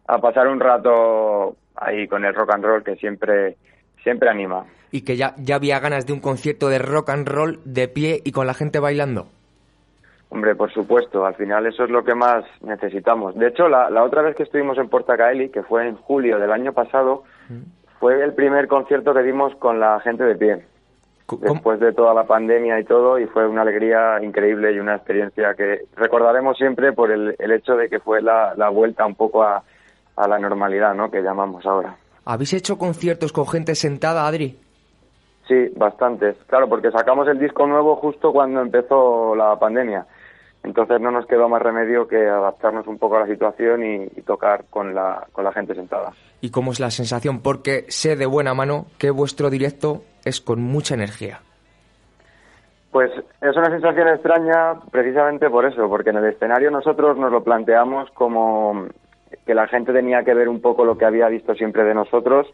a 0.07 0.19
pasar 0.19 0.47
un 0.49 0.61
rato 0.61 1.57
ahí 1.77 2.07
con 2.07 2.25
el 2.25 2.35
rock 2.35 2.53
and 2.53 2.65
roll 2.65 2.85
que 2.85 2.97
siempre, 2.97 3.57
siempre 4.03 4.29
anima. 4.29 4.67
Y 4.91 5.03
que 5.03 5.17
ya, 5.17 5.35
ya 5.39 5.57
había 5.57 5.81
ganas 5.81 6.07
de 6.07 6.13
un 6.13 6.21
concierto 6.21 6.69
de 6.69 6.79
rock 6.79 7.11
and 7.11 7.27
roll 7.27 7.61
de 7.65 7.89
pie 7.89 8.21
y 8.25 8.33
con 8.33 8.47
la 8.47 8.55
gente 8.55 8.79
bailando. 8.79 9.29
Hombre, 10.33 10.55
por 10.55 10.73
supuesto, 10.73 11.27
al 11.27 11.35
final 11.35 11.67
eso 11.67 11.85
es 11.85 11.91
lo 11.91 12.03
que 12.03 12.15
más 12.15 12.43
necesitamos. 12.63 13.35
De 13.35 13.49
hecho, 13.49 13.69
la, 13.69 13.91
la 13.91 14.03
otra 14.03 14.23
vez 14.23 14.35
que 14.35 14.45
estuvimos 14.45 14.79
en 14.79 14.89
Portacaeli, 14.89 15.51
que 15.51 15.63
fue 15.63 15.87
en 15.87 15.97
julio 15.97 16.39
del 16.39 16.51
año 16.51 16.73
pasado, 16.73 17.25
fue 18.01 18.25
el 18.25 18.33
primer 18.33 18.67
concierto 18.67 19.13
que 19.13 19.23
dimos 19.23 19.55
con 19.57 19.79
la 19.79 20.01
gente 20.01 20.25
de 20.25 20.35
pie. 20.35 20.65
Después 21.39 21.81
de 21.81 21.93
toda 21.93 22.15
la 22.15 22.25
pandemia 22.25 22.81
y 22.81 22.85
todo, 22.85 23.19
y 23.19 23.27
fue 23.27 23.47
una 23.47 23.61
alegría 23.61 24.23
increíble 24.23 24.73
y 24.73 24.79
una 24.79 24.97
experiencia 24.97 25.53
que 25.55 25.83
recordaremos 25.97 26.57
siempre 26.57 26.93
por 26.93 27.11
el, 27.11 27.37
el 27.39 27.53
hecho 27.53 27.77
de 27.77 27.91
que 27.91 28.01
fue 28.01 28.23
la, 28.23 28.55
la 28.57 28.71
vuelta 28.71 29.05
un 29.05 29.15
poco 29.15 29.43
a, 29.43 29.63
a 30.17 30.29
la 30.29 30.39
normalidad, 30.39 30.95
¿no? 30.95 31.11
Que 31.11 31.21
llamamos 31.21 31.67
ahora. 31.67 31.95
¿Habéis 32.25 32.55
hecho 32.55 32.79
conciertos 32.79 33.35
con 33.35 33.47
gente 33.47 33.75
sentada, 33.75 34.27
Adri? 34.27 34.59
Sí, 35.47 35.69
bastantes. 35.77 36.37
Claro, 36.47 36.69
porque 36.69 36.91
sacamos 36.91 37.29
el 37.29 37.39
disco 37.39 37.67
nuevo 37.67 37.97
justo 37.97 38.33
cuando 38.33 38.63
empezó 38.63 39.35
la 39.35 39.59
pandemia. 39.59 40.07
Entonces 40.65 41.01
no 41.01 41.11
nos 41.11 41.27
quedó 41.27 41.49
más 41.49 41.61
remedio 41.61 42.07
que 42.07 42.29
adaptarnos 42.29 42.87
un 42.87 42.99
poco 42.99 43.17
a 43.17 43.21
la 43.21 43.27
situación 43.27 43.85
y, 43.85 44.05
y 44.17 44.23
tocar 44.23 44.65
con 44.71 44.95
la, 44.95 45.27
con 45.33 45.45
la 45.45 45.53
gente 45.53 45.75
sentada. 45.75 46.13
¿Y 46.41 46.51
cómo 46.51 46.73
es 46.73 46.81
la 46.81 46.91
sensación? 46.91 47.41
Porque 47.41 47.85
sé 47.89 48.17
de 48.17 48.27
buena 48.27 48.55
mano 48.55 48.87
que 48.99 49.11
vuestro 49.11 49.51
directo 49.51 50.03
es 50.25 50.41
con 50.41 50.63
mucha 50.63 50.95
energía. 50.95 51.41
Pues 52.93 53.11
es 53.41 53.57
una 53.57 53.71
sensación 53.71 54.09
extraña 54.09 54.75
precisamente 54.91 55.49
por 55.49 55.65
eso, 55.65 55.89
porque 55.89 56.11
en 56.11 56.17
el 56.17 56.27
escenario 56.27 56.71
nosotros 56.71 57.17
nos 57.17 57.33
lo 57.33 57.43
planteamos 57.43 58.11
como 58.11 58.87
que 59.47 59.55
la 59.55 59.67
gente 59.67 59.93
tenía 59.93 60.23
que 60.25 60.35
ver 60.35 60.49
un 60.49 60.61
poco 60.61 60.85
lo 60.85 60.99
que 60.99 61.07
había 61.07 61.29
visto 61.29 61.55
siempre 61.55 61.85
de 61.85 61.95
nosotros 61.95 62.47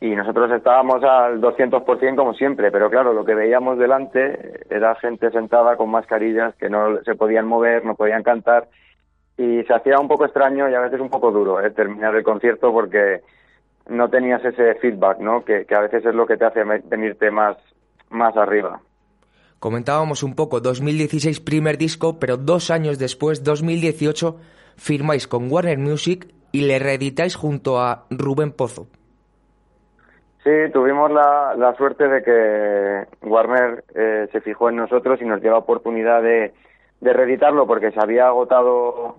y 0.00 0.14
nosotros 0.14 0.50
estábamos 0.50 1.02
al 1.02 1.40
200% 1.40 2.16
como 2.16 2.34
siempre, 2.34 2.70
pero 2.70 2.90
claro, 2.90 3.12
lo 3.12 3.24
que 3.24 3.34
veíamos 3.34 3.78
delante 3.78 4.60
era 4.68 4.94
gente 4.96 5.30
sentada 5.30 5.76
con 5.76 5.90
mascarillas 5.90 6.54
que 6.56 6.68
no 6.68 7.02
se 7.02 7.14
podían 7.14 7.46
mover, 7.46 7.84
no 7.84 7.94
podían 7.94 8.22
cantar 8.22 8.68
y 9.38 9.62
se 9.64 9.74
hacía 9.74 9.98
un 9.98 10.08
poco 10.08 10.24
extraño 10.24 10.68
y 10.68 10.74
a 10.74 10.80
veces 10.80 11.00
un 11.00 11.10
poco 11.10 11.30
duro 11.30 11.60
¿eh? 11.60 11.70
terminar 11.70 12.14
el 12.14 12.22
concierto 12.22 12.72
porque 12.72 13.22
no 13.88 14.08
tenías 14.08 14.44
ese 14.44 14.74
feedback, 14.76 15.18
¿no? 15.18 15.44
Que, 15.44 15.64
que 15.64 15.74
a 15.74 15.80
veces 15.80 16.04
es 16.04 16.14
lo 16.14 16.26
que 16.26 16.36
te 16.36 16.44
hace 16.44 16.64
venirte 16.64 17.30
más, 17.30 17.56
más 18.10 18.36
arriba. 18.36 18.80
Comentábamos 19.58 20.22
un 20.22 20.34
poco 20.34 20.60
2016 20.60 21.40
primer 21.40 21.78
disco, 21.78 22.18
pero 22.18 22.36
dos 22.36 22.70
años 22.70 22.98
después, 22.98 23.44
2018, 23.44 24.36
firmáis 24.76 25.26
con 25.26 25.50
Warner 25.50 25.78
Music 25.78 26.28
y 26.52 26.62
le 26.62 26.78
reeditáis 26.78 27.36
junto 27.36 27.80
a 27.80 28.06
Rubén 28.10 28.52
Pozo. 28.52 28.86
Sí, 30.46 30.70
tuvimos 30.72 31.10
la, 31.10 31.56
la 31.58 31.74
suerte 31.74 32.06
de 32.06 32.22
que 32.22 33.26
Warner 33.26 33.82
eh, 33.96 34.28
se 34.30 34.40
fijó 34.42 34.68
en 34.68 34.76
nosotros 34.76 35.20
y 35.20 35.24
nos 35.24 35.40
dio 35.42 35.50
la 35.50 35.58
oportunidad 35.58 36.22
de, 36.22 36.54
de 37.00 37.12
reeditarlo 37.12 37.66
porque 37.66 37.90
se 37.90 38.00
había 38.00 38.28
agotado 38.28 39.16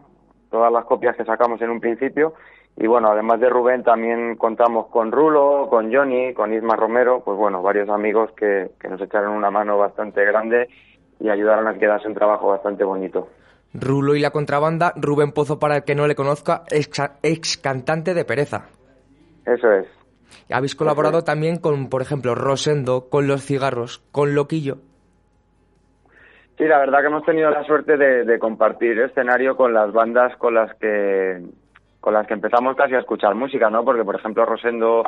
todas 0.50 0.72
las 0.72 0.86
copias 0.86 1.18
que 1.18 1.26
sacamos 1.26 1.62
en 1.62 1.70
un 1.70 1.82
principio. 1.82 2.34
Y 2.78 2.88
bueno, 2.88 3.10
además 3.10 3.42
de 3.42 3.50
Rubén, 3.50 3.84
también 3.84 4.38
contamos 4.38 4.88
con 4.88 5.12
Rulo, 5.12 5.68
con 5.70 5.94
Johnny, 5.94 6.34
con 6.34 6.54
Isma 6.54 6.78
Romero, 6.78 7.22
pues 7.26 7.38
bueno, 7.38 7.62
varios 7.62 7.90
amigos 7.90 8.32
que, 8.32 8.72
que 8.80 8.88
nos 8.88 9.02
echaron 9.02 9.34
una 9.34 9.52
mano 9.52 9.78
bastante 9.78 10.24
grande 10.24 10.70
y 11.20 11.28
ayudaron 11.28 11.68
a 11.68 11.74
que 11.74 11.80
quedase 11.80 12.08
un 12.08 12.14
trabajo 12.14 12.48
bastante 12.48 12.86
bonito. 12.86 13.28
Rulo 13.74 14.16
y 14.16 14.22
la 14.22 14.32
contrabanda, 14.32 14.94
Rubén 14.96 15.34
Pozo, 15.34 15.60
para 15.60 15.76
el 15.76 15.84
que 15.84 15.94
no 15.94 16.08
le 16.08 16.16
conozca, 16.16 16.64
ex, 16.72 17.02
ex 17.22 17.58
cantante 17.58 18.14
de 18.14 18.24
Pereza. 18.24 18.70
Eso 19.46 19.70
es. 19.74 19.97
Habéis 20.52 20.76
colaborado 20.76 21.24
también 21.24 21.58
con, 21.58 21.90
por 21.90 22.02
ejemplo, 22.02 22.36
Rosendo, 22.36 23.10
con 23.10 23.28
Los 23.28 23.46
Cigarros, 23.46 24.00
con 24.12 24.36
Loquillo. 24.36 24.78
Sí, 26.58 26.66
la 26.66 26.80
verdad 26.80 27.02
que 27.02 27.08
hemos 27.08 27.24
tenido 27.24 27.52
la 27.52 27.64
suerte 27.64 27.98
de, 27.98 28.26
de 28.26 28.40
compartir 28.40 28.98
escenario 29.00 29.56
con 29.56 29.74
las 29.74 29.92
bandas 29.94 30.36
con 30.38 30.56
las 30.56 30.74
que 30.76 31.44
con 32.00 32.14
las 32.14 32.26
que 32.26 32.34
empezamos 32.34 32.76
casi 32.76 32.96
a 32.96 33.00
escuchar 33.00 33.36
música, 33.36 33.70
¿no? 33.70 33.84
Porque, 33.84 34.04
por 34.04 34.16
ejemplo, 34.16 34.46
Rosendo 34.46 35.04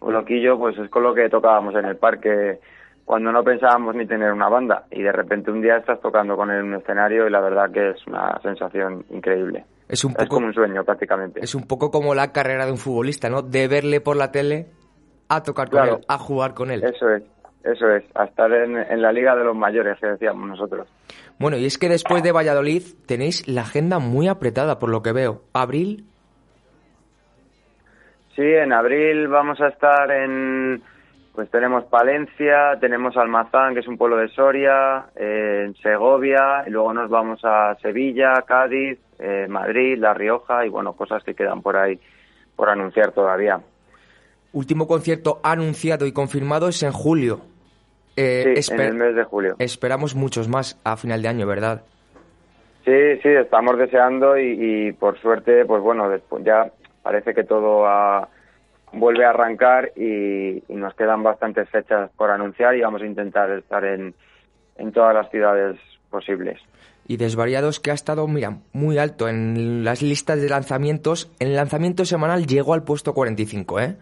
o 0.00 0.10
Loquillo, 0.10 0.58
pues 0.58 0.76
es 0.78 0.90
con 0.90 1.04
lo 1.04 1.14
que 1.14 1.28
tocábamos 1.28 1.74
en 1.76 1.84
el 1.84 1.96
parque 1.96 2.58
cuando 3.04 3.32
no 3.32 3.42
pensábamos 3.42 3.94
ni 3.94 4.06
tener 4.06 4.32
una 4.32 4.48
banda. 4.48 4.84
Y 4.90 5.02
de 5.02 5.12
repente 5.12 5.50
un 5.50 5.62
día 5.62 5.76
estás 5.76 6.00
tocando 6.00 6.36
con 6.36 6.50
él 6.50 6.60
en 6.60 6.66
un 6.66 6.74
escenario 6.74 7.26
y 7.26 7.30
la 7.30 7.40
verdad 7.40 7.70
que 7.70 7.90
es 7.90 8.06
una 8.06 8.38
sensación 8.42 9.04
increíble. 9.10 9.64
Es 9.90 10.04
un 10.04 10.12
Es 10.12 10.16
poco, 10.18 10.36
como 10.36 10.46
un 10.46 10.54
sueño 10.54 10.84
prácticamente. 10.84 11.40
es 11.42 11.54
un 11.54 11.66
poco 11.66 11.90
como 11.90 12.14
la 12.14 12.32
carrera 12.32 12.64
de 12.66 12.72
un 12.72 12.78
futbolista, 12.78 13.28
¿no? 13.28 13.42
De 13.42 13.68
verle 13.68 14.00
por 14.00 14.16
la 14.16 14.30
tele 14.30 14.66
a 15.28 15.42
tocar 15.42 15.70
con 15.70 15.86
él, 15.88 15.98
a 16.08 16.18
jugar 16.18 16.54
con 16.54 16.70
él. 16.70 16.82
Eso 16.84 17.08
es, 17.10 17.22
eso 17.64 17.88
es, 17.90 18.04
a 18.14 18.24
estar 18.24 18.50
en, 18.52 18.76
en 18.76 19.02
la 19.02 19.12
liga 19.12 19.36
de 19.36 19.44
los 19.44 19.56
mayores 19.56 19.98
que 20.00 20.06
decíamos 20.08 20.48
nosotros. 20.48 20.88
Bueno, 21.38 21.56
y 21.56 21.64
es 21.66 21.78
que 21.78 21.88
después 21.88 22.22
de 22.22 22.32
Valladolid 22.32 22.82
tenéis 23.06 23.46
la 23.48 23.62
agenda 23.62 23.98
muy 23.98 24.28
apretada, 24.28 24.78
por 24.78 24.90
lo 24.90 25.02
que 25.02 25.12
veo. 25.12 25.42
Abril, 25.52 26.06
Sí, 28.36 28.42
en 28.46 28.72
abril 28.72 29.28
vamos 29.28 29.60
a 29.60 29.68
estar 29.68 30.10
en, 30.10 30.80
pues 31.34 31.50
tenemos 31.50 31.84
Palencia, 31.86 32.78
tenemos 32.80 33.16
Almazán, 33.16 33.74
que 33.74 33.80
es 33.80 33.88
un 33.88 33.98
pueblo 33.98 34.16
de 34.16 34.28
Soria, 34.28 35.06
eh, 35.16 35.64
en 35.66 35.74
Segovia, 35.76 36.64
y 36.66 36.70
luego 36.70 36.94
nos 36.94 37.10
vamos 37.10 37.40
a 37.44 37.76
Sevilla, 37.82 38.42
Cádiz, 38.46 38.98
eh, 39.20 39.46
Madrid, 39.48 39.98
La 39.98 40.14
Rioja, 40.14 40.64
y 40.66 40.68
bueno, 40.68 40.94
cosas 40.94 41.22
que 41.24 41.34
quedan 41.34 41.62
por 41.62 41.76
ahí 41.76 42.00
por 42.56 42.68
anunciar 42.68 43.12
todavía. 43.12 43.60
último 44.52 44.86
concierto 44.86 45.40
anunciado 45.42 46.06
y 46.06 46.12
confirmado 46.12 46.68
es 46.68 46.82
en 46.82 46.92
julio. 46.92 47.40
Eh, 48.16 48.54
Sí, 48.60 48.74
en 48.74 48.80
el 48.80 48.94
mes 48.94 49.14
de 49.14 49.24
julio. 49.24 49.54
Esperamos 49.58 50.14
muchos 50.14 50.48
más 50.48 50.78
a 50.84 50.96
final 50.96 51.22
de 51.22 51.28
año, 51.28 51.46
¿verdad? 51.46 51.82
Sí, 52.84 53.16
sí, 53.22 53.28
estamos 53.28 53.78
deseando 53.78 54.36
y, 54.38 54.88
y 54.88 54.92
por 54.92 55.18
suerte, 55.20 55.64
pues 55.64 55.82
bueno, 55.82 56.08
después 56.08 56.42
ya 56.44 56.70
parece 57.02 57.34
que 57.34 57.44
todo 57.44 57.86
ha- 57.86 58.28
vuelve 58.92 59.24
a 59.24 59.30
arrancar 59.30 59.92
y, 59.96 60.64
y 60.68 60.74
nos 60.74 60.94
quedan 60.94 61.22
bastantes 61.22 61.68
fechas 61.70 62.10
por 62.16 62.30
anunciar 62.30 62.74
y 62.74 62.80
vamos 62.80 63.02
a 63.02 63.06
intentar 63.06 63.50
estar 63.50 63.84
en, 63.84 64.14
en 64.76 64.92
todas 64.92 65.14
las 65.14 65.30
ciudades 65.30 65.78
posibles. 66.10 66.58
Y 67.10 67.16
Desvariados 67.16 67.80
que 67.80 67.90
ha 67.90 67.94
estado, 67.94 68.28
mira, 68.28 68.58
muy 68.72 68.96
alto 68.96 69.28
en 69.28 69.82
las 69.82 70.00
listas 70.00 70.40
de 70.40 70.48
lanzamientos. 70.48 71.28
En 71.40 71.48
el 71.48 71.56
lanzamiento 71.56 72.04
semanal 72.04 72.46
llegó 72.46 72.72
al 72.72 72.84
puesto 72.84 73.14
45, 73.14 73.80
¿eh? 73.80 73.96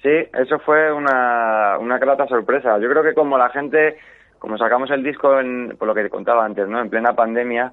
Sí, 0.00 0.08
eso 0.32 0.58
fue 0.60 0.90
una, 0.94 1.76
una 1.78 1.98
grata 1.98 2.26
sorpresa. 2.26 2.78
Yo 2.78 2.88
creo 2.88 3.02
que 3.02 3.12
como 3.12 3.36
la 3.36 3.50
gente, 3.50 3.98
como 4.38 4.56
sacamos 4.56 4.90
el 4.90 5.02
disco, 5.02 5.38
en, 5.40 5.76
por 5.78 5.88
lo 5.88 5.94
que 5.94 6.04
te 6.04 6.08
contaba 6.08 6.42
antes, 6.42 6.66
¿no? 6.68 6.80
En 6.80 6.88
plena 6.88 7.12
pandemia, 7.12 7.70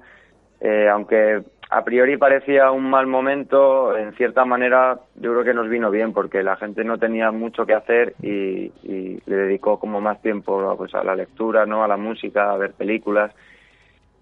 eh, 0.60 0.90
aunque 0.92 1.42
a 1.70 1.82
priori 1.82 2.18
parecía 2.18 2.70
un 2.70 2.90
mal 2.90 3.06
momento, 3.06 3.96
en 3.96 4.12
cierta 4.12 4.44
manera 4.44 5.00
yo 5.14 5.32
creo 5.32 5.44
que 5.44 5.54
nos 5.54 5.70
vino 5.70 5.90
bien 5.90 6.12
porque 6.12 6.42
la 6.42 6.56
gente 6.56 6.84
no 6.84 6.98
tenía 6.98 7.30
mucho 7.30 7.64
que 7.64 7.72
hacer 7.72 8.12
y, 8.20 8.70
y 8.82 9.22
le 9.24 9.36
dedicó 9.36 9.80
como 9.80 10.02
más 10.02 10.20
tiempo 10.20 10.74
pues, 10.76 10.94
a 10.94 11.02
la 11.02 11.16
lectura, 11.16 11.64
¿no? 11.64 11.82
A 11.82 11.88
la 11.88 11.96
música, 11.96 12.52
a 12.52 12.58
ver 12.58 12.72
películas 12.72 13.32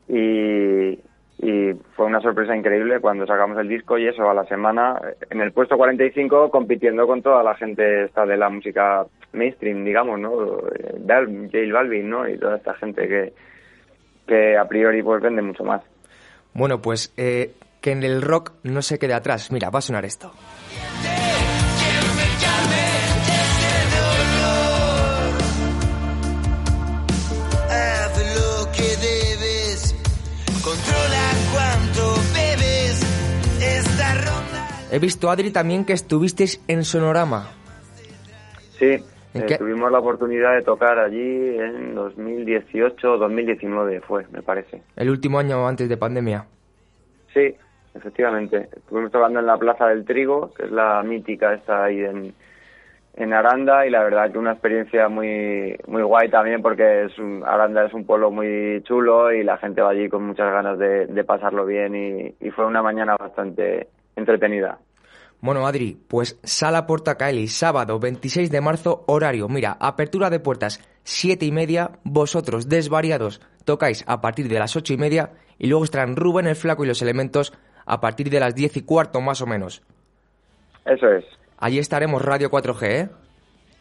y, 0.08 0.98
fue 1.94 2.06
una 2.06 2.20
sorpresa 2.20 2.56
increíble 2.56 3.00
cuando 3.00 3.26
sacamos 3.26 3.58
el 3.58 3.68
disco 3.68 3.98
y 3.98 4.06
eso 4.06 4.28
a 4.28 4.34
la 4.34 4.44
semana 4.46 5.00
en 5.30 5.40
el 5.40 5.52
puesto 5.52 5.76
45 5.76 6.50
compitiendo 6.50 7.06
con 7.06 7.22
toda 7.22 7.42
la 7.42 7.54
gente 7.54 8.04
esta 8.04 8.24
de 8.24 8.36
la 8.36 8.48
música 8.48 9.06
mainstream 9.32 9.84
digamos 9.84 10.18
no 10.18 10.30
J 10.30 11.72
Balvin 11.72 12.10
no 12.10 12.28
y 12.28 12.38
toda 12.38 12.56
esta 12.56 12.74
gente 12.74 13.06
que 13.06 13.32
que 14.26 14.56
a 14.56 14.66
priori 14.66 15.02
pues 15.02 15.22
vende 15.22 15.42
mucho 15.42 15.62
más 15.62 15.82
Bueno, 16.54 16.80
pues 16.80 17.12
eh, 17.16 17.52
que 17.86 17.92
en 17.92 18.02
el 18.02 18.20
rock 18.20 18.52
no 18.64 18.82
se 18.82 18.98
quede 18.98 19.14
atrás. 19.14 19.52
Mira, 19.52 19.70
va 19.70 19.78
a 19.78 19.82
sonar 19.82 20.04
esto. 20.04 20.32
He 34.96 34.98
visto, 34.98 35.28
Adri, 35.28 35.50
también 35.50 35.84
que 35.84 35.92
estuvisteis 35.92 36.64
en 36.68 36.82
Sonorama. 36.82 37.48
sí 38.78 38.96
¿En 39.34 39.42
eh, 39.42 39.58
tuvimos 39.58 39.92
la 39.92 39.98
oportunidad 39.98 40.54
de 40.54 40.62
tocar 40.62 40.98
allí 40.98 41.58
en 41.58 41.94
2018 41.94 43.12
o 43.12 43.18
2019 43.18 44.00
fue 44.00 44.24
me 44.32 44.40
parece 44.40 44.80
El 44.96 45.10
último 45.10 45.38
año 45.38 45.68
antes 45.68 45.86
de 45.90 45.98
pandemia. 45.98 46.46
Sí, 47.34 47.54
efectivamente. 47.94 48.70
Estuvimos 48.74 49.12
tocando 49.12 49.40
en 49.40 49.44
la 49.46 49.58
Plaza 49.58 49.88
del 49.88 50.06
Trigo, 50.06 50.54
que 50.54 50.64
es 50.64 50.70
la 50.70 51.02
mítica 51.02 51.52
esta 51.52 51.84
ahí 51.84 52.00
en, 52.02 52.32
en 53.16 53.32
Aranda, 53.34 53.86
y 53.86 53.90
la 53.90 54.02
verdad 54.02 54.32
que 54.32 54.38
una 54.38 54.52
experiencia 54.52 55.10
muy 55.10 55.76
muy 55.86 56.00
guay 56.00 56.30
también, 56.30 56.62
porque 56.62 57.04
es 57.04 57.18
un- 57.18 57.42
Aranda 57.44 57.84
es 57.84 57.92
un 57.92 58.06
pueblo 58.06 58.30
muy 58.30 58.82
chulo 58.84 59.30
y 59.34 59.44
la 59.44 59.58
gente 59.58 59.82
va 59.82 59.90
allí 59.90 60.08
con 60.08 60.24
muchas 60.24 60.50
ganas 60.50 60.78
de, 60.78 61.04
de 61.08 61.24
pasarlo 61.24 61.66
bien 61.66 61.94
y, 61.94 62.34
y 62.40 62.50
fue 62.52 62.64
una 62.64 62.80
mañana 62.82 63.14
bastante 63.18 63.88
entretenida. 64.16 64.78
Bueno, 65.40 65.66
Adri, 65.66 65.98
pues 66.08 66.38
Sala 66.42 66.86
Portacaeli, 66.86 67.46
sábado 67.48 67.98
26 67.98 68.50
de 68.50 68.60
marzo, 68.60 69.04
horario. 69.06 69.48
Mira, 69.48 69.76
apertura 69.78 70.30
de 70.30 70.40
puertas 70.40 70.80
7 71.04 71.44
y 71.44 71.52
media, 71.52 71.90
vosotros 72.04 72.68
desvariados 72.68 73.40
tocáis 73.64 74.04
a 74.06 74.20
partir 74.20 74.48
de 74.48 74.58
las 74.58 74.76
8 74.76 74.94
y 74.94 74.96
media 74.96 75.30
y 75.58 75.66
luego 75.68 75.84
estarán 75.84 76.16
Rubén 76.16 76.46
el 76.46 76.56
Flaco 76.56 76.84
y 76.84 76.88
los 76.88 77.02
elementos 77.02 77.52
a 77.84 78.00
partir 78.00 78.30
de 78.30 78.40
las 78.40 78.54
10 78.54 78.78
y 78.78 78.82
cuarto 78.82 79.20
más 79.20 79.40
o 79.42 79.46
menos. 79.46 79.82
Eso 80.84 81.08
es. 81.08 81.24
Allí 81.58 81.78
estaremos 81.78 82.22
Radio 82.22 82.50
4G, 82.50 82.82
¿eh? 82.82 83.08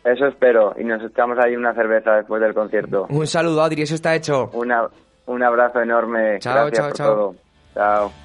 Eso 0.04 0.28
espero. 0.28 0.76
Y 0.80 0.84
nos 0.84 1.02
echamos 1.04 1.38
ahí 1.40 1.56
una 1.56 1.74
cerveza 1.74 2.12
después 2.16 2.42
del 2.42 2.54
concierto. 2.54 3.08
Un 3.10 3.26
saludo, 3.28 3.64
Adri, 3.64 3.82
eso 3.82 3.96
está 3.96 4.14
hecho. 4.16 4.50
Una, 4.54 4.88
un 5.26 5.44
abrazo 5.44 5.82
enorme. 5.82 6.38
Chao, 6.40 6.68
Gracias 6.68 6.78
chao, 6.78 6.88
por 6.90 6.98
chao. 6.98 7.16
todo. 7.16 7.36
Chao. 7.74 8.25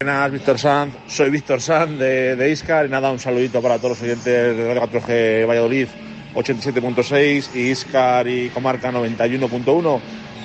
Buenas, 0.00 0.30
Víctor 0.30 0.60
Sanz. 0.60 0.94
Soy 1.08 1.28
Víctor 1.28 1.60
Sanz 1.60 1.98
de, 1.98 2.36
de 2.36 2.52
Iscar 2.52 2.86
y 2.86 2.88
nada, 2.88 3.10
un 3.10 3.18
saludito 3.18 3.60
para 3.60 3.78
todos 3.78 3.98
los 3.98 4.02
oyentes 4.02 4.56
de 4.56 4.72
Radio 4.72 4.82
4G 4.82 5.44
Valladolid 5.44 5.88
87.6 6.34 7.48
y 7.56 7.70
Iscar 7.70 8.28
y 8.28 8.48
Comarca 8.50 8.92
91.1. 8.92 10.00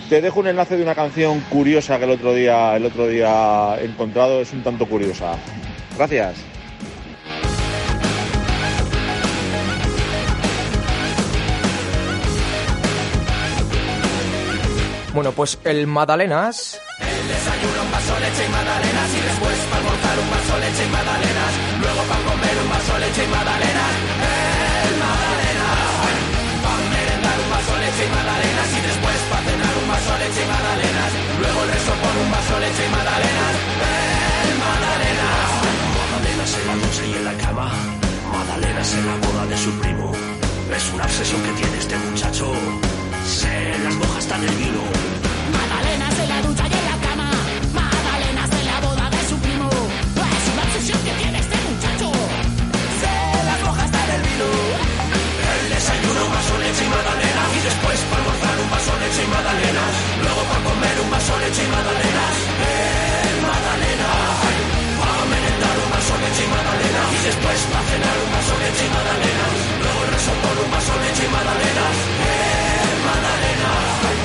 Te 0.09 0.21
dejo 0.21 0.39
un 0.39 0.47
enlace 0.47 0.75
de 0.75 0.81
una 0.81 0.95
canción 0.95 1.39
curiosa 1.51 1.99
que 1.99 2.05
el 2.05 2.09
otro 2.09 2.33
día, 2.33 2.75
el 2.75 2.87
otro 2.87 3.07
día 3.07 3.75
he 3.79 3.85
encontrado, 3.85 4.41
es 4.41 4.51
un 4.53 4.63
tanto 4.63 4.87
curiosa. 4.87 5.35
Gracias. 5.95 6.37
Bueno, 15.13 15.31
pues 15.31 15.59
el 15.63 15.85
Madalenas 15.85 16.81
El 17.23 17.29
desayuno, 17.31 17.79
un 17.87 17.91
vaso 17.95 18.19
leche 18.19 18.43
y 18.43 18.49
magdalenas 18.51 19.09
y 19.15 19.21
después 19.23 19.55
para 19.71 19.79
almorzar 19.79 20.15
un 20.19 20.29
vaso 20.35 20.53
leche 20.59 20.83
y 20.83 20.91
magdalenas. 20.91 21.53
Luego 21.79 22.01
para 22.03 22.21
comer 22.27 22.55
un 22.59 22.69
vaso 22.75 22.93
leche 22.99 23.21
y 23.23 23.29
magdalenas. 23.31 23.93
El 24.19 24.93
magdalenas. 24.99 26.03
Para 26.63 26.83
merendar 26.91 27.37
un 27.39 27.49
vaso 27.55 27.73
leche 27.79 28.03
y 28.03 28.11
magdalenas 28.11 28.67
y 28.75 28.79
después 28.83 29.17
para 29.31 29.43
cenar 29.47 29.73
un 29.79 29.87
vaso 29.87 30.13
leche 30.19 30.41
y 30.43 30.47
magdalenas. 30.51 31.11
Luego 31.39 31.59
el 31.63 31.69
resto 31.71 31.93
por 32.03 32.13
un 32.23 32.29
vaso 32.35 32.55
leche 32.59 32.83
y 32.83 32.91
magdalenas. 32.91 33.53
El 33.87 34.55
magdalenas. 34.67 35.47
Magdalenas 35.95 36.51
en 36.59 36.65
la 36.67 36.75
noche 36.83 37.01
y 37.07 37.13
en 37.15 37.23
la 37.23 37.35
cama. 37.39 37.65
Magdalenas 38.35 38.89
en 38.99 39.03
la 39.07 39.15
boda 39.23 39.43
de 39.47 39.57
su 39.63 39.71
primo. 39.79 40.11
Es 40.75 40.85
una 40.91 41.07
obsesión 41.07 41.39
que 41.39 41.53
tiene 41.55 41.75
este 41.79 41.95
muchacho. 42.03 42.51
Se 43.23 43.79
las 43.79 43.95
moja 43.95 44.17
hasta 44.19 44.35
en 44.35 44.43
el 44.43 44.55
vino. 44.59 44.83
Magdalenas 45.55 46.19
en 46.19 46.29
la 46.29 46.39
ducha 46.41 46.62
leche 59.13 59.25
y 59.25 59.29
magdalenas. 59.29 59.93
Luego 60.23 60.41
para 60.49 60.63
comer 60.63 60.95
un 61.03 61.11
vaso 61.11 61.33
leche 61.37 61.63
y 61.63 61.69
magdalenas. 61.69 62.35
El 63.29 63.37
magdalenas. 63.45 64.37
Para 65.01 65.23
merendar 65.29 65.75
un 65.83 65.89
vaso 65.93 66.13
leche 66.17 66.43
y 66.43 66.49
magdalenas. 66.49 67.07
Y 67.13 67.19
después 67.29 67.59
para 67.69 67.83
cenar 67.93 68.17
un 68.25 68.31
vaso 68.33 68.53
leche 68.63 68.83
y 68.83 68.91
magdalenas. 68.97 69.53
Luego 69.83 69.99
el 70.03 70.13
por 70.41 70.55
un 70.65 70.69
vaso 70.73 70.93
leche 71.03 71.23
y 71.23 71.29
magdalenas. 71.29 71.95
El 72.33 72.99
magdalenas. 73.07 73.81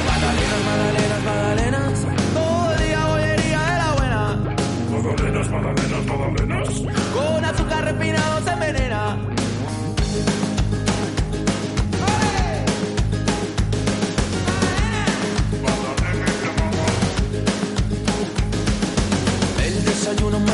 Magdalenas, 0.09 0.61
magdalenas, 0.69 1.21
magdalenas. 1.29 1.97
Todo 2.33 2.69
día 2.81 3.01
bollería 3.13 3.61
de 3.69 3.77
la 3.83 3.91
buena. 3.99 4.23
Magdalenas, 4.89 5.47
magdalenas, 5.53 6.03
magdalenas. 6.09 6.69
Con 7.13 7.45
azúcar 7.45 7.85
refinado 7.85 8.35
se 8.45 8.51
envenena. 8.57 9.38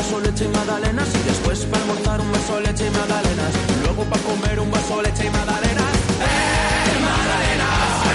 Vaso 0.05 0.19
leche 0.19 0.45
y 0.45 0.47
magdalenas 0.49 1.07
y 1.15 1.29
después 1.29 1.65
para 1.65 1.81
almorzar 1.81 2.21
un 2.21 2.31
vaso 2.31 2.59
leche 2.59 2.85
y 2.85 2.91
magdalenas. 2.91 3.53
Luego 3.83 4.03
para 4.05 4.21
comer 4.21 4.59
un 4.59 4.69
vaso 4.69 5.01
leche 5.01 5.25
y 5.25 5.29
magdalenas. 5.29 5.93
¡Eh, 6.21 6.93
magdalenas! 7.09 8.05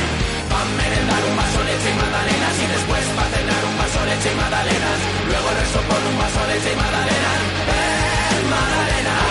Para 0.51 0.65
merendar 0.79 1.23
un 1.31 1.37
vaso 1.37 1.61
leche 1.67 1.89
y 1.91 1.97
magdalenas 1.99 2.55
y 2.63 2.67
después 2.75 3.05
para 3.17 3.29
cenar 3.35 3.63
un 3.71 3.77
vaso 3.83 4.01
leche 4.07 4.29
y 4.31 4.37
magdalenas. 4.39 4.99
Luego 5.31 5.49
resto 5.59 5.81
por 5.91 6.01
un 6.11 6.17
vaso 6.23 6.41
leche 6.51 6.71
y 6.71 6.77
magdalenas. 6.79 7.41
¡Eh, 7.75 8.39
magdalenas! 8.55 9.27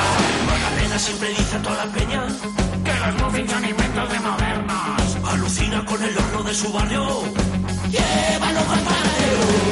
Magdalena 0.51 0.97
siempre 0.99 1.30
dice 1.39 1.55
a 1.55 1.62
toda 1.64 1.78
la 1.86 1.88
peña 1.95 2.22
que 2.84 2.93
los 2.99 3.14
muffins 3.24 3.51
son 3.51 3.64
inventos 3.64 4.07
de 4.12 4.20
modernos. 4.20 5.07
Alucina 5.32 5.86
con 5.86 5.99
el 6.03 6.14
horno 6.18 6.43
de 6.43 6.53
su 6.53 6.68
barrio. 6.74 7.03
Llévalo 7.88 8.60
al. 8.60 9.68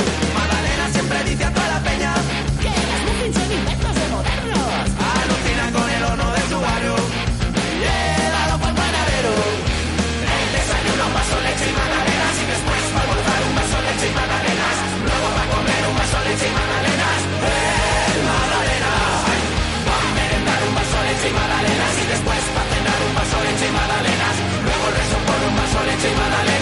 Un 26.09 26.15
vaso 26.15 26.43
leche 26.43 26.56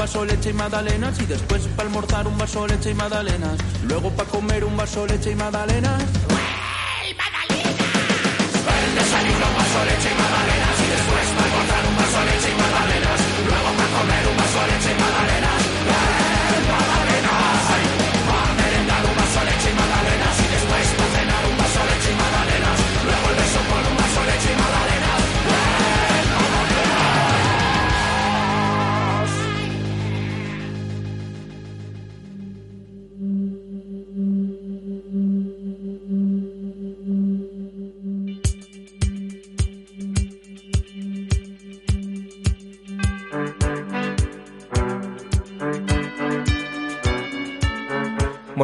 vaso 0.00 0.24
leche 0.24 0.48
y 0.48 0.52
magdalenas 0.54 1.20
y 1.20 1.26
después 1.26 1.60
para 1.76 1.86
almorzar 1.86 2.26
un 2.26 2.38
vaso 2.38 2.66
leche 2.66 2.90
y 2.92 2.94
magdalenas. 2.94 3.58
Luego 3.84 4.10
para 4.10 4.30
comer 4.30 4.64
un 4.64 4.74
vaso 4.74 5.06
leche 5.06 5.32
y 5.32 5.34
magdalenas. 5.34 6.02
El 8.86 8.94
desayuno, 8.94 9.46
un 9.46 9.56
vaso 9.56 9.84
leche 9.84 10.08
y 10.10 10.22
magdalenas 10.22 10.79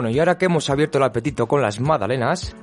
Bueno, 0.07 0.15
y 0.15 0.21
ahora 0.21 0.39
que 0.39 0.45
hemos 0.45 0.71
abierto 0.71 0.99
el 0.99 1.05
apetito 1.05 1.49
con 1.49 1.61
las 1.61 1.81
magdalenas, 1.81 2.55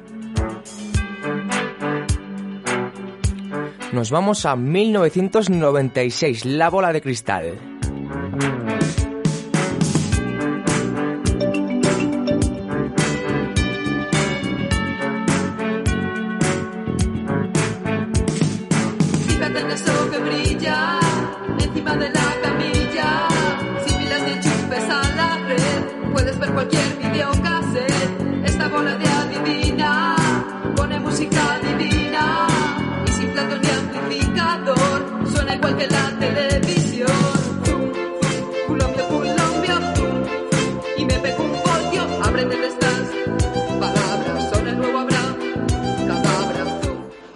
nos 3.91 4.11
vamos 4.11 4.45
a 4.45 4.55
1996, 4.55 6.45
la 6.45 6.69
bola 6.69 6.93
de 6.93 7.01
cristal. 7.01 7.72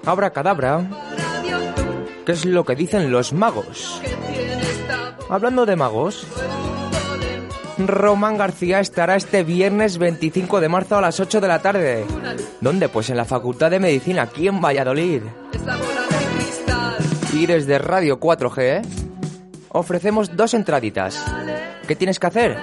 Abra 0.08 0.30
cadabra. 0.30 0.88
¿Qué 2.26 2.32
es 2.32 2.46
lo 2.46 2.64
que 2.64 2.76
dicen 2.76 3.12
los 3.12 3.34
magos? 3.34 4.02
Hablando 5.30 5.66
de 5.66 5.76
magos, 5.76 6.26
Román 7.78 8.38
García 8.38 8.80
estará 8.80 9.18
este 9.18 9.44
viernes 9.44 9.98
25 9.98 10.62
de 10.62 10.70
marzo 10.70 10.98
a 10.98 11.02
las 11.02 11.20
8 11.20 11.42
de 11.42 11.48
la 11.50 11.62
tarde. 11.62 12.06
¿Dónde? 12.62 12.88
Pues 12.88 13.10
en 13.10 13.18
la 13.18 13.26
Facultad 13.26 13.70
de 13.70 13.82
Medicina, 13.82 14.22
aquí 14.22 14.48
en 14.48 14.62
Valladolid. 14.62 15.24
Y 17.34 17.46
desde 17.46 17.78
Radio 17.78 18.18
4G 18.18 18.86
ofrecemos 19.68 20.38
dos 20.38 20.54
entraditas. 20.54 21.22
¿Qué 21.86 21.98
tienes 21.98 22.18
que 22.18 22.28
hacer? 22.28 22.58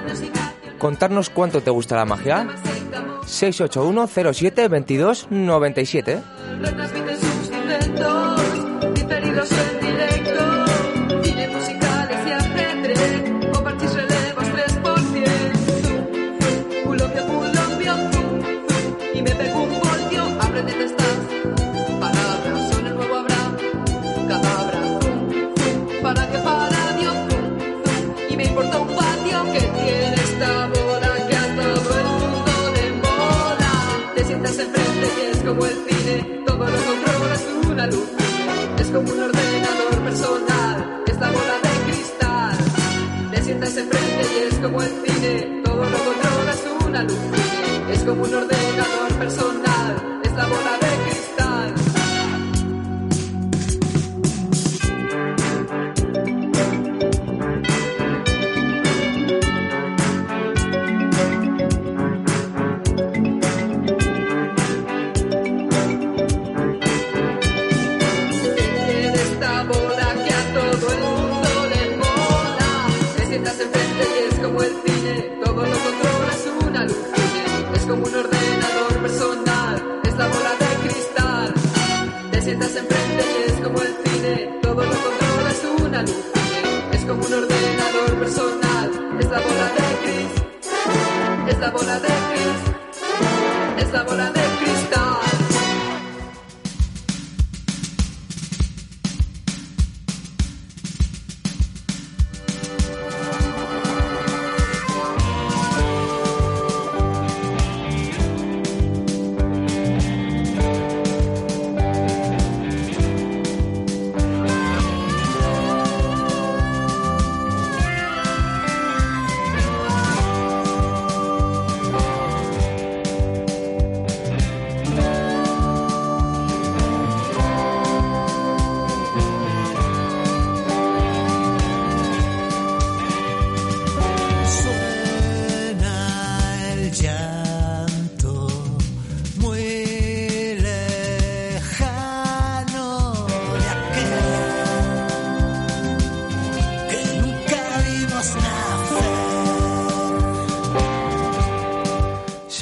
Contarnos 0.78 1.28
cuánto 1.28 1.60
te 1.60 1.70
gusta 1.70 1.94
la 1.96 2.06
magia. 2.06 2.48
681 3.26 4.32
07 4.32 4.68
22 4.68 5.26
97. 5.30 6.22
Un 48.24 48.32
ordenador 48.32 48.63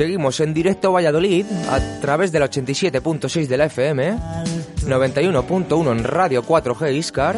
Seguimos 0.02 0.40
en 0.40 0.52
directo 0.52 0.90
Valladolid 0.90 1.46
a 1.70 2.00
través 2.00 2.32
del 2.32 2.42
87.6 2.42 3.46
de 3.46 3.56
la 3.56 3.66
FM, 3.66 4.18
91.1 4.80 5.92
en 5.92 6.02
Radio 6.02 6.42
4G 6.42 6.92
Iscar. 6.96 7.36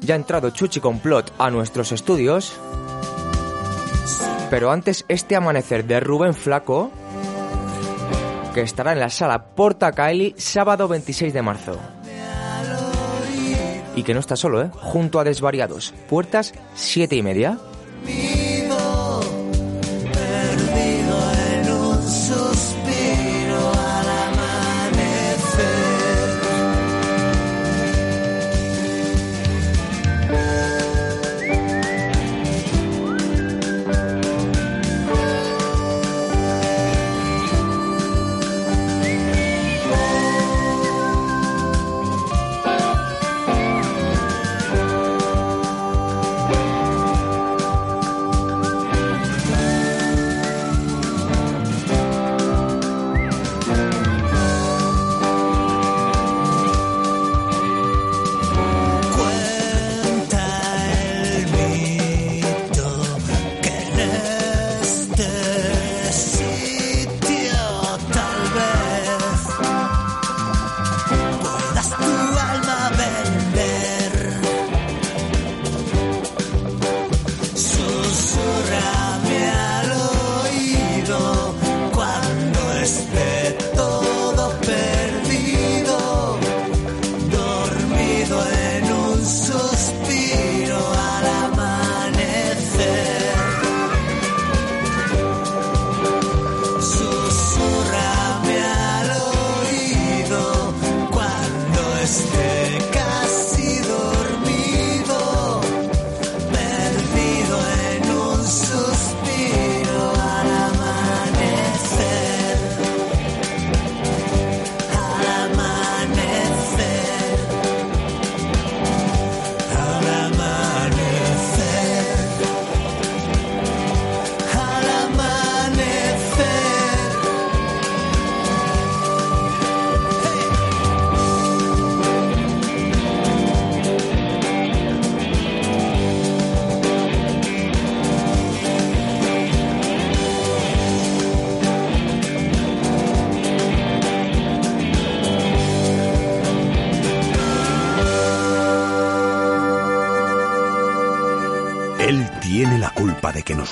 Ya 0.00 0.14
ha 0.14 0.16
entrado 0.16 0.50
Chuchi 0.50 0.78
Complot 0.78 1.32
a 1.36 1.50
nuestros 1.50 1.90
estudios. 1.90 2.56
Pero 4.50 4.70
antes 4.70 5.04
este 5.08 5.34
amanecer 5.34 5.84
de 5.84 5.98
Rubén 5.98 6.32
Flaco, 6.32 6.92
que 8.54 8.60
estará 8.60 8.92
en 8.92 9.00
la 9.00 9.10
sala 9.10 9.46
Porta 9.56 9.90
Caeli 9.90 10.36
sábado 10.38 10.86
26 10.86 11.32
de 11.32 11.42
marzo. 11.42 11.76
Y 13.96 14.04
que 14.04 14.14
no 14.14 14.20
está 14.20 14.36
solo, 14.36 14.62
¿eh? 14.62 14.70
Junto 14.72 15.18
a 15.18 15.24
Desvariados. 15.24 15.92
Puertas 16.08 16.54
7 16.76 17.16
y 17.16 17.22
media. 17.24 17.58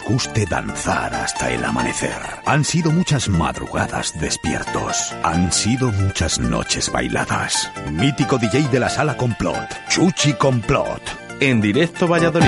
Guste 0.06 0.46
danzar 0.46 1.12
hasta 1.14 1.50
el 1.50 1.64
amanecer. 1.64 2.16
Han 2.44 2.64
sido 2.64 2.92
muchas 2.92 3.28
madrugadas 3.28 4.18
despiertos. 4.18 5.12
Han 5.24 5.52
sido 5.52 5.90
muchas 5.90 6.38
noches 6.38 6.90
bailadas. 6.92 7.70
Mítico 7.90 8.38
DJ 8.38 8.68
de 8.68 8.80
la 8.80 8.88
sala 8.88 9.16
Complot, 9.16 9.68
Chuchi 9.88 10.34
Complot. 10.34 11.02
En 11.40 11.60
directo 11.60 12.06
Valladolid. 12.06 12.46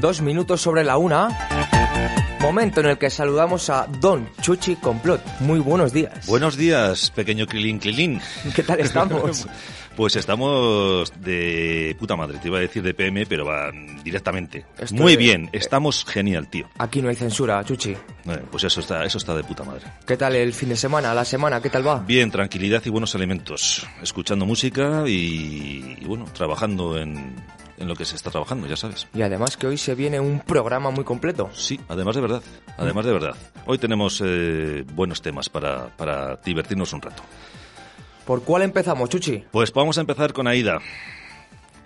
Dos 0.00 0.22
minutos 0.22 0.62
sobre 0.62 0.82
la 0.82 0.96
una. 0.96 1.28
Momento 2.40 2.80
en 2.80 2.86
el 2.86 2.98
que 2.98 3.10
saludamos 3.10 3.68
a 3.70 3.86
Don 4.00 4.26
Chuchi 4.40 4.76
Complot. 4.76 5.20
Muy 5.40 5.60
buenos 5.60 5.92
días. 5.92 6.26
Buenos 6.26 6.56
días, 6.56 7.10
pequeño 7.10 7.46
Crilín 7.46 7.78
Crilín. 7.78 8.20
¿Qué 8.56 8.62
tal 8.62 8.80
estamos? 8.80 9.46
pues 9.96 10.16
estamos 10.16 11.12
de 11.20 11.94
puta 11.98 12.16
madre, 12.16 12.38
te 12.38 12.48
iba 12.48 12.56
a 12.58 12.62
decir 12.62 12.82
de 12.82 12.94
PM, 12.94 13.26
pero 13.26 13.44
va 13.44 13.70
directamente. 14.02 14.64
Muy 14.92 15.16
bien, 15.16 15.50
estamos 15.52 16.04
genial, 16.06 16.48
tío. 16.48 16.68
Aquí 16.78 17.02
no 17.02 17.10
hay 17.10 17.14
censura, 17.16 17.62
Chuchi. 17.62 17.90
Eh, 17.90 18.42
Pues 18.50 18.64
eso 18.64 18.80
está, 18.80 19.04
eso 19.04 19.18
está 19.18 19.34
de 19.34 19.44
puta 19.44 19.62
madre. 19.62 19.82
¿Qué 20.06 20.16
tal 20.16 20.34
el 20.34 20.54
fin 20.54 20.70
de 20.70 20.76
semana, 20.76 21.12
la 21.12 21.26
semana? 21.26 21.60
¿Qué 21.60 21.68
tal 21.68 21.86
va? 21.86 21.98
Bien, 22.00 22.30
tranquilidad 22.30 22.82
y 22.86 22.88
buenos 22.88 23.14
alimentos. 23.14 23.86
Escuchando 24.02 24.46
música 24.46 25.04
y, 25.06 25.98
y 26.00 26.04
bueno, 26.06 26.24
trabajando 26.32 26.98
en, 26.98 27.36
en 27.80 27.88
lo 27.88 27.96
que 27.96 28.04
se 28.04 28.14
está 28.14 28.30
trabajando, 28.30 28.66
ya 28.68 28.76
sabes. 28.76 29.08
Y 29.14 29.22
además 29.22 29.56
que 29.56 29.66
hoy 29.66 29.76
se 29.78 29.94
viene 29.94 30.20
un 30.20 30.40
programa 30.40 30.90
muy 30.90 31.02
completo. 31.02 31.50
Sí, 31.52 31.80
además 31.88 32.14
de 32.14 32.20
verdad, 32.20 32.42
además 32.76 33.06
de 33.06 33.12
verdad. 33.12 33.36
Hoy 33.66 33.78
tenemos 33.78 34.22
eh, 34.24 34.84
buenos 34.92 35.22
temas 35.22 35.48
para, 35.48 35.88
para 35.96 36.36
divertirnos 36.36 36.92
un 36.92 37.02
rato. 37.02 37.22
¿Por 38.26 38.44
cuál 38.44 38.62
empezamos, 38.62 39.08
Chuchi? 39.08 39.44
Pues 39.50 39.72
vamos 39.72 39.98
a 39.98 40.02
empezar 40.02 40.32
con 40.32 40.46
Aida. 40.46 40.78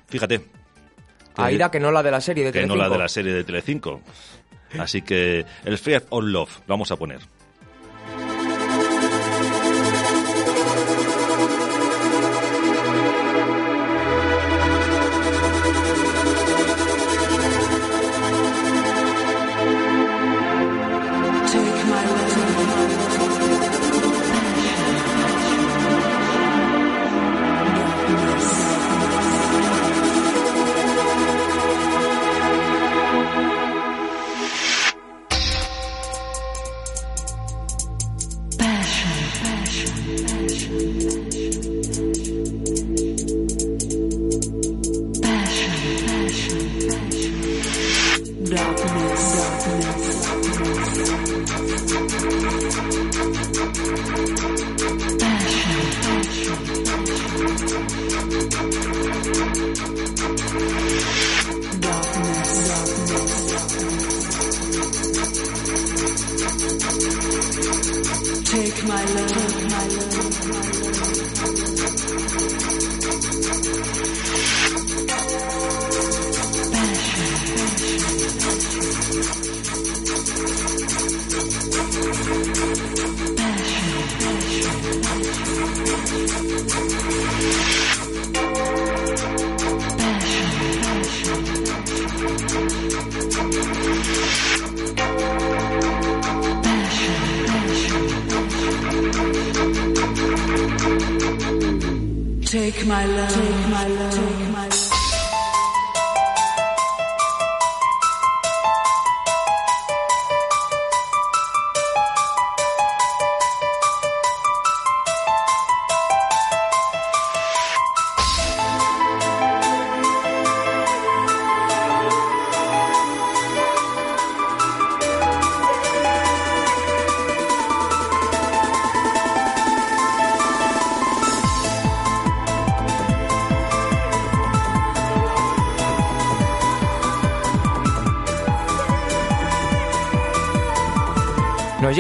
Fíjate. 0.09 0.45
Aida, 1.37 1.71
que 1.71 1.81
no 1.81 1.91
la 1.91 2.03
de 2.03 2.11
la 2.11 2.21
serie 2.21 2.45
de 2.45 2.53
que 2.53 2.67
no 2.67 2.75
Telecinco. 2.75 2.89
la 2.89 2.93
de 2.93 2.99
la 2.99 3.09
serie 3.09 3.33
de 3.33 3.45
Telecinco. 3.45 4.01
Así 4.79 5.03
que 5.03 5.45
el 5.65 5.79
Fear 5.79 6.05
of 6.11 6.25
Love 6.25 6.59
lo 6.59 6.65
vamos 6.67 6.91
a 6.91 6.97
poner. 6.97 7.21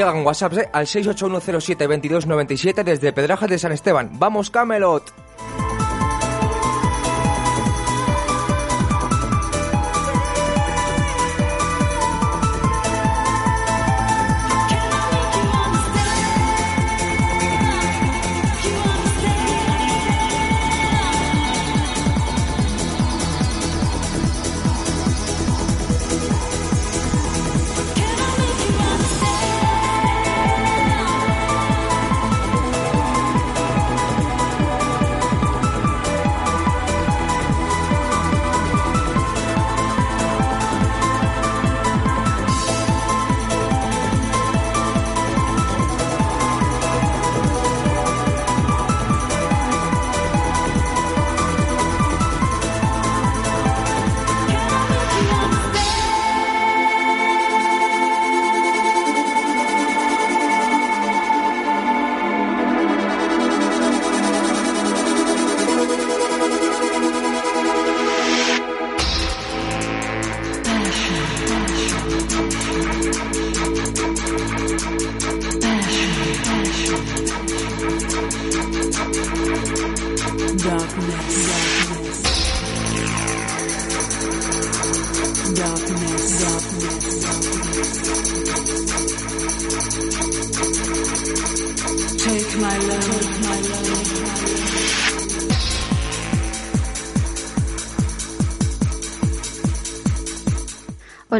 Llegan 0.04 0.26
WhatsApps 0.26 0.58
eh, 0.58 0.68
al 0.72 0.86
681072297 0.86 2.84
desde 2.84 3.12
Pedrajas 3.12 3.50
de 3.50 3.58
San 3.58 3.72
Esteban. 3.72 4.10
¡Vamos, 4.18 4.50
Camelot! 4.50 5.23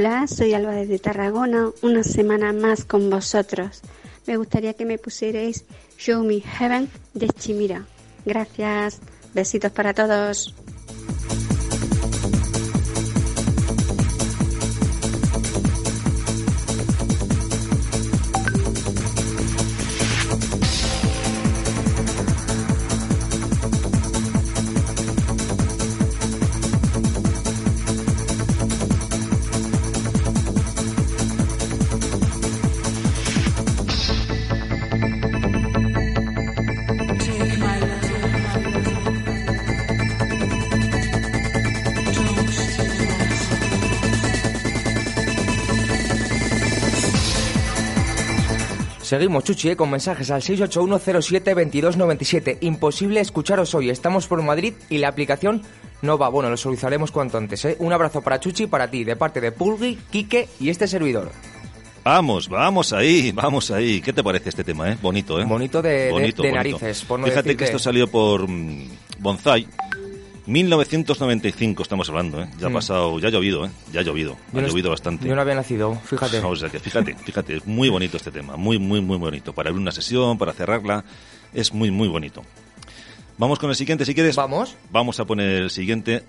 Hola, 0.07 0.27
soy 0.27 0.53
Alba 0.53 0.73
desde 0.73 0.99
Tarragona, 0.99 1.71
una 1.81 2.05
semana 2.05 2.53
más 2.53 2.85
con 2.85 3.09
vosotros. 3.09 3.81
Me 4.27 4.37
gustaría 4.37 4.75
que 4.75 4.85
me 4.85 4.99
pusierais 4.99 5.65
Show 5.97 6.23
Me 6.23 6.41
Heaven 6.41 6.91
de 7.15 7.29
Chimira. 7.29 7.87
Gracias, 8.27 9.01
besitos 9.33 9.73
para 9.73 9.95
todos. 9.95 10.55
Seguimos, 49.15 49.45
Chuchi, 49.45 49.69
eh, 49.71 49.77
con 49.77 49.91
mensajes 49.91 50.29
al 50.33 50.43
681072297. 50.43 52.59
Imposible 52.63 53.21
escucharos 53.21 53.73
hoy. 53.77 53.89
Estamos 53.89 54.27
por 54.27 54.43
Madrid 54.43 54.75
y 54.91 54.99
la 54.99 55.07
aplicación 55.07 55.63
no 56.03 56.19
va. 56.19 56.29
Bueno, 56.31 56.51
lo 56.51 56.57
solucionaremos 56.57 57.13
cuanto 57.13 57.39
antes. 57.39 57.65
¿eh? 57.65 57.77
Un 57.79 57.93
abrazo 57.93 58.23
para 58.23 58.41
Chuchi 58.41 58.65
y 58.65 58.67
para 58.67 58.91
ti, 58.91 59.05
de 59.05 59.15
parte 59.15 59.41
de 59.41 59.53
Pulgui, 59.53 60.01
Quique 60.11 60.49
y 60.59 60.69
este 60.69 60.89
servidor. 60.89 61.31
Vamos, 62.03 62.49
vamos 62.49 62.93
ahí, 62.93 63.31
vamos 63.33 63.71
ahí. 63.71 64.01
¿Qué 64.01 64.13
te 64.13 64.25
parece 64.25 64.49
este 64.49 64.65
tema, 64.65 64.91
eh? 64.91 64.99
Bonito, 65.01 65.39
¿eh? 65.41 65.45
Bonito 65.45 65.81
de- 65.81 66.11
de- 66.13 66.33
de 66.37 66.53
narices, 66.53 67.05
por 67.05 67.21
no 67.21 67.27
Fíjate 67.27 67.57
que- 67.57 67.65
esto 67.65 67.79
salió 67.79 68.09
por 68.11 68.49
mm, 68.49 68.89
Bonsai. 69.21 69.69
1995 70.47 71.83
estamos 71.83 72.09
hablando, 72.09 72.43
¿eh? 72.43 72.49
Ya 72.59 72.67
ha 72.67 72.71
pasado, 72.71 73.19
ya 73.19 73.29
ha 73.29 73.31
llovido, 73.31 73.65
¿eh? 73.65 73.71
Ya 73.93 74.01
ha 74.01 74.03
llovido, 74.03 74.37
Yo 74.53 74.59
ha 74.59 74.63
no 74.63 74.69
llovido 74.69 74.91
bastante. 74.91 75.27
Yo 75.27 75.35
no 75.35 75.41
había 75.41 75.55
nacido, 75.55 75.95
fíjate. 76.05 76.39
O 76.41 76.55
sea 76.55 76.69
que 76.69 76.81
fíjate, 76.81 77.15
fíjate, 77.15 77.57
es 77.57 77.67
muy 77.67 77.89
bonito 77.89 78.17
este 78.19 78.31
tema, 78.31 78.57
muy, 78.57 78.79
muy, 78.79 79.01
muy 79.01 79.17
bonito. 79.17 79.53
Para 79.55 79.71
abrir 79.71 79.81
una 79.81 79.93
sesión, 79.93 80.37
para 80.37 80.53
cerrarla, 80.53 81.05
es 81.55 81.73
muy, 81.73 81.91
muy 81.91 82.09
bonito. 82.09 82.45
Vamos 83.39 83.59
con 83.59 83.71
el 83.71 83.77
siguiente, 83.77 84.05
si 84.05 84.15
quieres. 84.15 84.37
Vamos. 84.37 84.77
Vamos 84.91 85.19
a 85.19 85.25
poner 85.25 85.63
el 85.63 85.71
siguiente, 85.71 86.25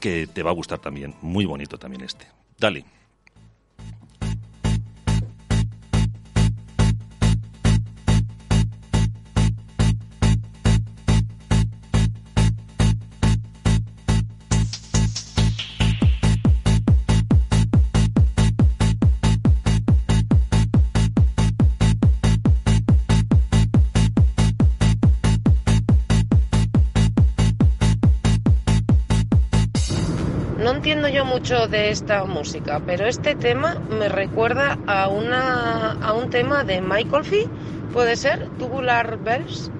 que 0.00 0.26
te 0.26 0.42
va 0.42 0.50
a 0.50 0.54
gustar 0.54 0.78
también. 0.78 1.14
Muy 1.20 1.44
bonito 1.44 1.78
también 1.78 2.02
este. 2.02 2.26
Dale. 2.58 2.84
De 31.40 31.90
esta 31.90 32.26
música, 32.26 32.80
pero 32.86 33.06
este 33.06 33.34
tema 33.34 33.74
me 33.88 34.10
recuerda 34.10 34.78
a 34.86 35.08
una 35.08 35.92
a 35.92 36.12
un 36.12 36.28
tema 36.28 36.64
de 36.64 36.82
Michael 36.82 37.24
Fee, 37.24 37.48
puede 37.92 38.14
ser 38.14 38.46
Tubular 38.58 39.18
Bells. 39.18 39.70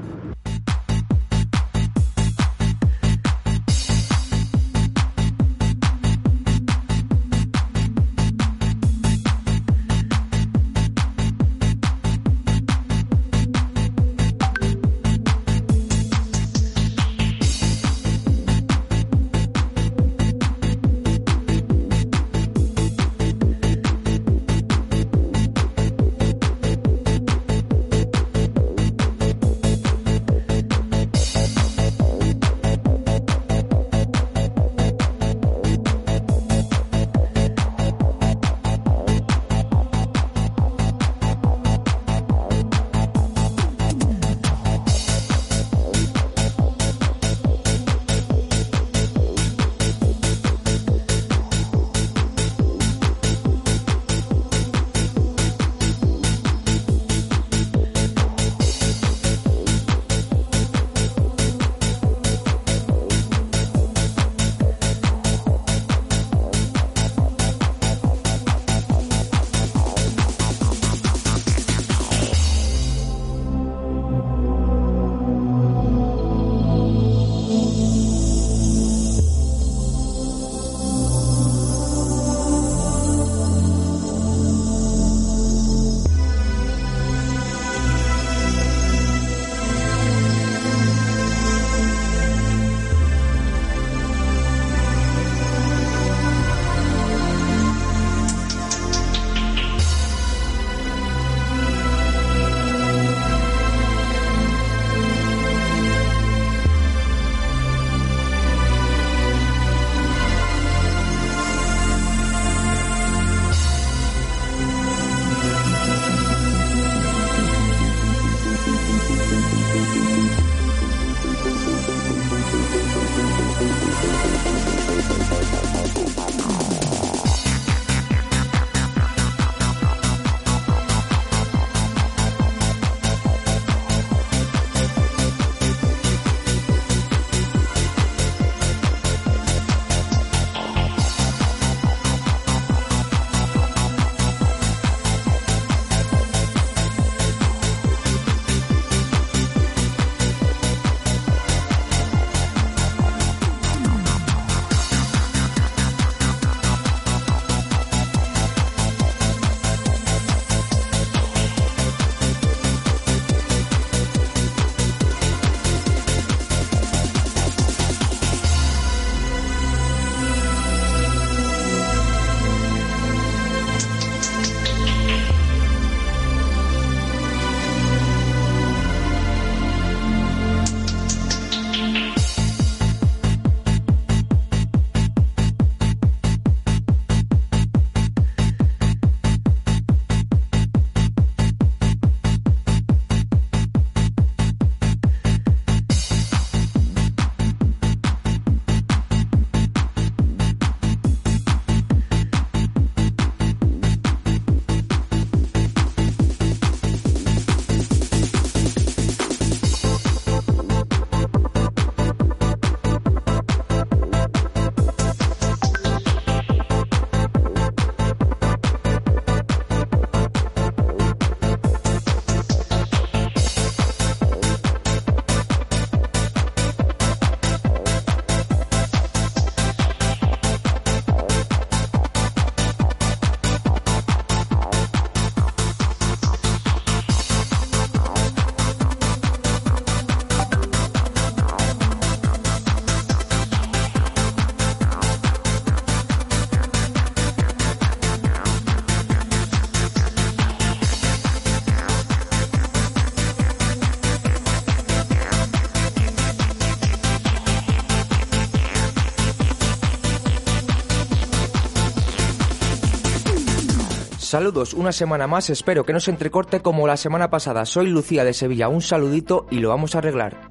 Saludos, 264.31 264.75
una 264.75 264.93
semana 264.93 265.27
más, 265.27 265.51
espero 265.51 265.85
que 265.85 265.93
no 265.93 265.99
se 265.99 266.13
entrecorte 266.13 266.61
como 266.61 266.87
la 266.87 266.97
semana 266.97 267.31
pasada. 267.31 267.65
Soy 267.65 267.89
Lucía 267.89 268.23
de 268.23 268.33
Sevilla, 268.33 268.69
un 268.69 268.81
saludito 268.81 269.49
y 269.51 269.59
lo 269.59 269.71
vamos 269.71 269.97
a 269.97 269.99
arreglar. 269.99 270.50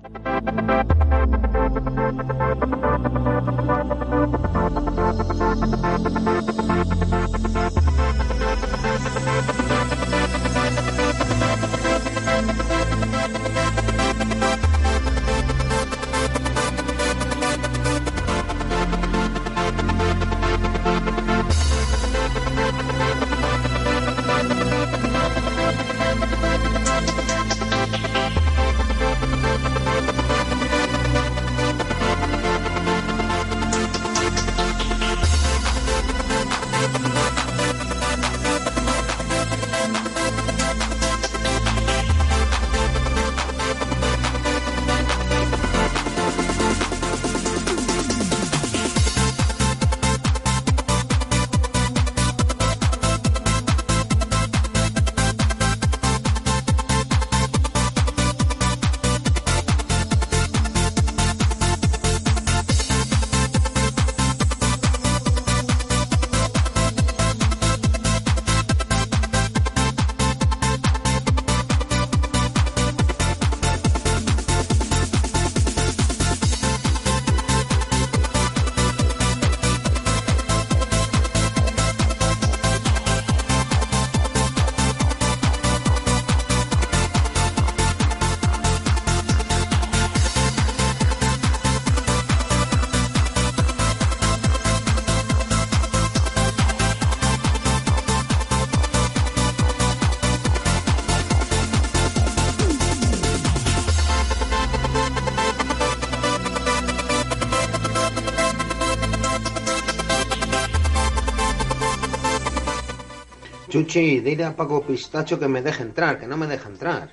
Chuchi, 113.69 114.19
dile 114.19 114.43
a 114.45 114.55
Paco 114.55 114.81
Pistacho 114.85 115.39
que 115.39 115.47
me 115.47 115.61
deje 115.61 115.83
entrar, 115.83 116.19
que 116.19 116.27
no 116.27 116.35
me 116.37 116.47
deja 116.47 116.67
entrar. 116.69 117.11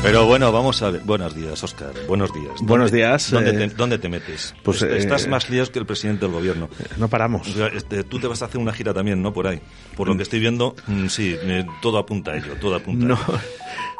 Pero 0.00 0.26
bueno, 0.26 0.52
vamos 0.52 0.80
a 0.82 0.90
ver. 0.90 1.02
Buenos 1.04 1.34
días, 1.34 1.62
Oscar. 1.64 1.92
Buenos 2.06 2.32
días. 2.32 2.46
¿Dónde- 2.58 2.66
Buenos 2.68 2.92
días, 2.92 3.30
¿Dónde, 3.32 3.50
eh, 3.50 3.68
te, 3.68 3.74
dónde 3.74 3.98
te 3.98 4.08
metes? 4.08 4.54
pues, 4.62 4.80
Est- 4.82 4.92
Estás 4.92 5.26
eh, 5.26 5.28
más 5.28 5.50
liado 5.50 5.72
que 5.72 5.80
el 5.80 5.86
presidente 5.86 6.24
del 6.24 6.32
gobierno. 6.34 6.68
No 6.98 7.08
paramos. 7.08 7.48
Este, 7.74 8.04
tú 8.04 8.20
te 8.20 8.28
vas 8.28 8.40
a 8.42 8.44
hacer 8.44 8.60
una 8.60 8.72
gira 8.72 8.94
también, 8.94 9.20
¿no? 9.20 9.32
Por 9.32 9.48
ahí. 9.48 9.60
Por 9.96 10.06
lo 10.06 10.16
que 10.16 10.22
estoy 10.22 10.38
viendo, 10.38 10.76
mm, 10.86 11.08
sí, 11.08 11.36
eh, 11.42 11.66
todo 11.82 11.98
apunta 11.98 12.30
a 12.30 12.36
ello, 12.36 12.54
todo 12.60 12.76
apunta 12.76 13.06
No. 13.06 13.14
a 13.14 13.18
ello. 13.18 13.40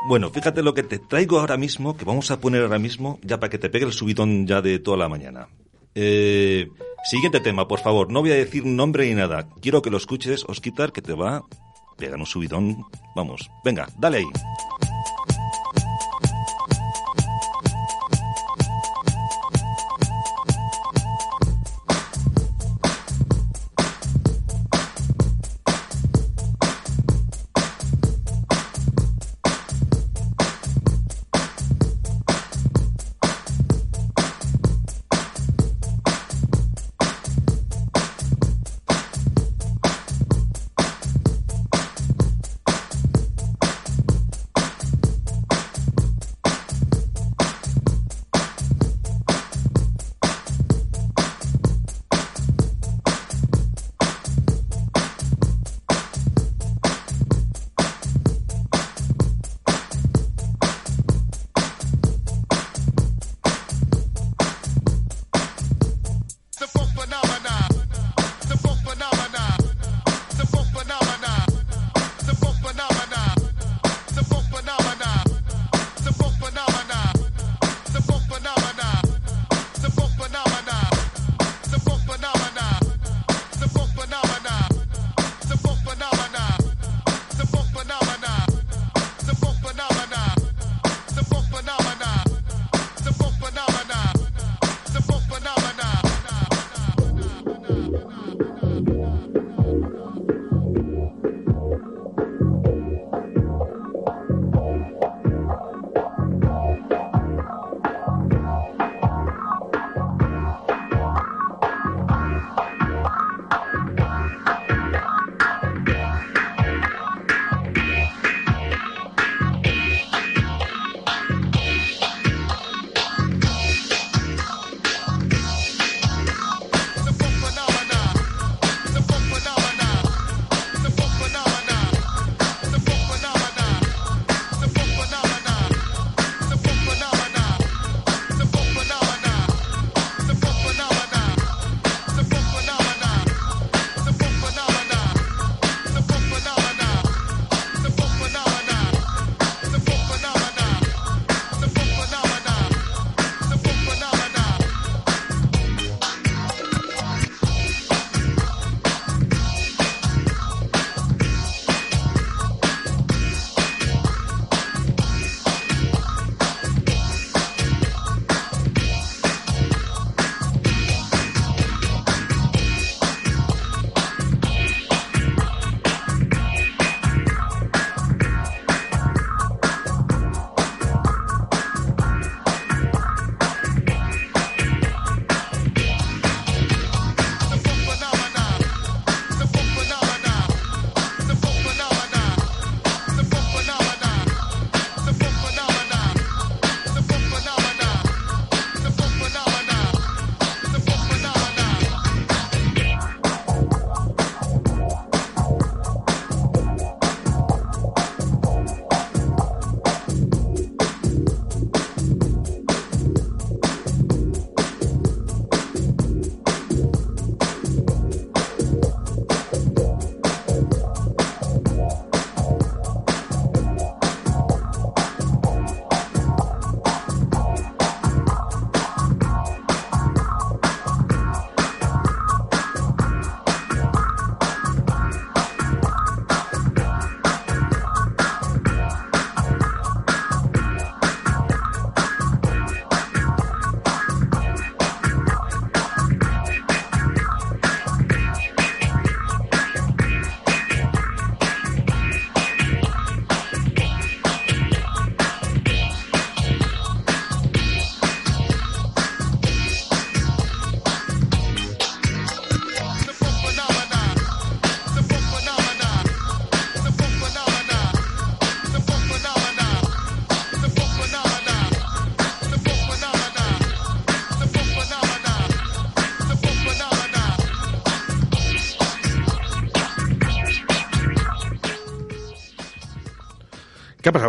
Bueno, 0.06 0.30
fíjate 0.30 0.62
lo 0.62 0.72
que 0.72 0.84
te 0.84 1.00
traigo 1.00 1.40
ahora 1.40 1.56
mismo, 1.56 1.96
que 1.96 2.04
vamos 2.04 2.30
a 2.30 2.38
poner 2.40 2.62
ahora 2.62 2.78
mismo, 2.78 3.18
ya 3.24 3.40
para 3.40 3.50
que 3.50 3.58
te 3.58 3.68
pegue 3.68 3.84
el 3.86 3.92
subidón 3.92 4.46
ya 4.46 4.62
de 4.62 4.78
toda 4.78 4.96
la 4.96 5.08
mañana. 5.08 5.48
Eh, 5.96 6.68
siguiente 7.04 7.40
tema, 7.40 7.68
por 7.68 7.80
favor. 7.80 8.10
No 8.10 8.20
voy 8.20 8.32
a 8.32 8.34
decir 8.34 8.64
nombre 8.64 9.08
ni 9.08 9.14
nada. 9.14 9.48
Quiero 9.60 9.82
que 9.82 9.90
lo 9.90 9.96
escuches, 9.96 10.44
Osquitar, 10.48 10.92
que 10.92 11.02
te 11.02 11.12
va 11.12 11.36
a 11.36 11.44
pegar 11.96 12.18
un 12.18 12.26
subidón. 12.26 12.84
Vamos, 13.14 13.50
venga, 13.64 13.88
dale 13.98 14.18
ahí. 14.18 14.26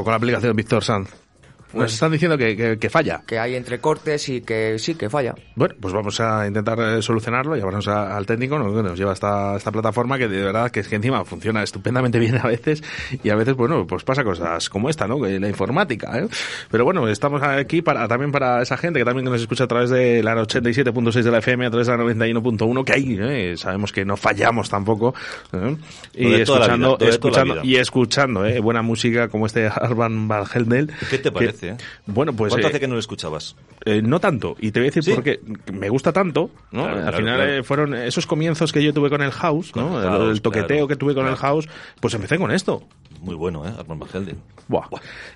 Con 0.03 0.11
la 0.11 0.17
aplicación 0.17 0.55
Víctor 0.55 0.84
Sanz? 0.84 1.28
Nos 1.72 1.84
Pues- 1.84 1.94
están 1.94 2.12
diciendo 2.12 2.38
que, 2.38 2.58
que- 2.58 2.80
que 2.80 2.90
falla. 2.90 3.22
Que 3.28 3.38
hay 3.38 3.56
entrecortes 3.56 4.28
y 4.30 4.41
que 4.41 4.80
sí, 4.80 4.96
que 4.96 5.10
falla. 5.10 5.36
Bueno, 5.56 5.76
pues 5.80 5.94
vamos 5.94 6.20
a 6.20 6.48
intentar 6.48 6.80
eh, 6.80 7.02
solucionarlo. 7.02 7.56
Llevarnos 7.56 7.88
a- 7.88 8.18
al 8.18 8.26
técnico 8.26 8.58
¿no? 8.58 8.74
que 8.76 8.82
nos 8.82 8.98
lleva 8.98 9.14
esta, 9.14 9.56
esta 9.56 9.72
plataforma 9.72 10.18
que 10.18 10.28
de 10.28 10.44
verdad 10.44 10.72
que 10.72 10.80
es 10.80 10.88
que 10.88 10.96
encima 10.96 11.24
funciona 11.26 11.62
estupendamente 11.62 12.18
bien 12.20 12.38
a 12.38 12.48
veces 12.48 12.84
y 13.24 13.30
a 13.30 13.36
veces, 13.36 13.56
bueno, 13.56 13.86
pues 13.86 14.04
pasa 14.04 14.24
cosas 14.24 14.68
como 14.70 14.90
esta, 14.90 15.08
¿no? 15.08 15.22
Que 15.22 15.40
La 15.40 15.48
informática, 15.48 16.18
¿eh? 16.18 16.28
Pero 16.72 16.86
bueno, 16.86 17.08
estamos 17.08 17.41
aquí 17.44 17.82
para 17.84 18.08
también 18.08 18.32
para 18.32 18.62
esa 18.64 18.76
gente 18.78 19.00
que 19.00 19.06
también 19.06 19.26
nos 19.26 19.40
escucha 19.40 19.66
a 19.66 19.68
través 19.68 19.90
de 19.91 20.24
la 20.24 20.36
87.6 20.36 21.22
de 21.24 21.32
la 21.32 21.38
FM, 21.38 21.66
a 21.68 21.70
través 21.70 21.88
de 21.88 21.96
la 21.98 22.04
91.1, 22.04 22.84
que 22.84 22.94
ahí 22.94 23.18
¿eh? 23.20 23.54
sabemos 23.58 23.91
que 23.91 24.06
no 24.06 24.18
fallamos 24.18 24.70
tampoco. 24.70 25.14
¿eh? 25.54 25.76
Y 26.16 26.34
escuchando, 26.34 26.98
vida, 26.98 27.10
escuchando 27.10 27.64
y 27.64 27.76
escuchando 27.76 28.46
¿eh? 28.46 28.60
buena 28.60 28.82
música 28.82 29.28
como 29.28 29.46
este 29.46 29.68
Arban 29.68 30.28
Van 30.28 30.46
Helden. 30.46 30.91
¿Qué 31.10 31.18
te 31.20 31.32
parece? 31.32 31.59
Eh? 31.64 31.77
Bueno, 32.06 32.34
pues... 32.34 32.52
¿Cuánto 32.52 32.68
eh, 32.68 32.69
hace 32.72 32.80
que 32.80 32.88
no 32.88 32.94
lo 32.95 32.99
escuchabas? 32.99 33.56
eh, 33.86 34.02
no 34.02 34.19
tanto, 34.19 34.56
y 34.60 34.72
te 34.72 34.80
voy 34.80 34.88
a 34.90 34.91
decir 34.91 35.15
por 35.15 35.23
qué. 35.23 35.40
Me 35.72 35.90
gusta 35.90 36.11
tanto, 36.11 36.52
¿no? 36.72 36.84
Claro, 36.84 36.95
Al 36.98 37.02
claro, 37.03 37.18
final 37.18 37.36
claro. 37.38 37.52
eh, 37.53 37.64
fueron 37.64 37.94
esos 37.95 38.27
comienzos 38.27 38.72
que 38.73 38.84
yo 38.84 38.94
tuve 38.94 39.10
con 39.10 39.22
el 39.22 39.31
house, 39.31 39.76
¿no? 39.76 39.88
Con 39.90 39.98
el 39.99 40.03
El- 40.03 40.10
house, 40.10 40.31
el 40.31 40.41
toqueteo 40.41 40.88
que 40.88 40.95
tuve 40.95 41.14
con 41.15 41.27
el 41.27 41.36
house, 41.36 41.68
pues 42.02 42.14
empecé 42.14 42.38
con 42.38 42.52
esto. 42.52 42.84
Muy 43.22 43.36
bueno, 43.36 43.66
¿eh? 43.68 43.72
Armand 43.78 44.02
Van 44.02 44.10
Helden. 44.14 44.38
Buah. 44.68 44.86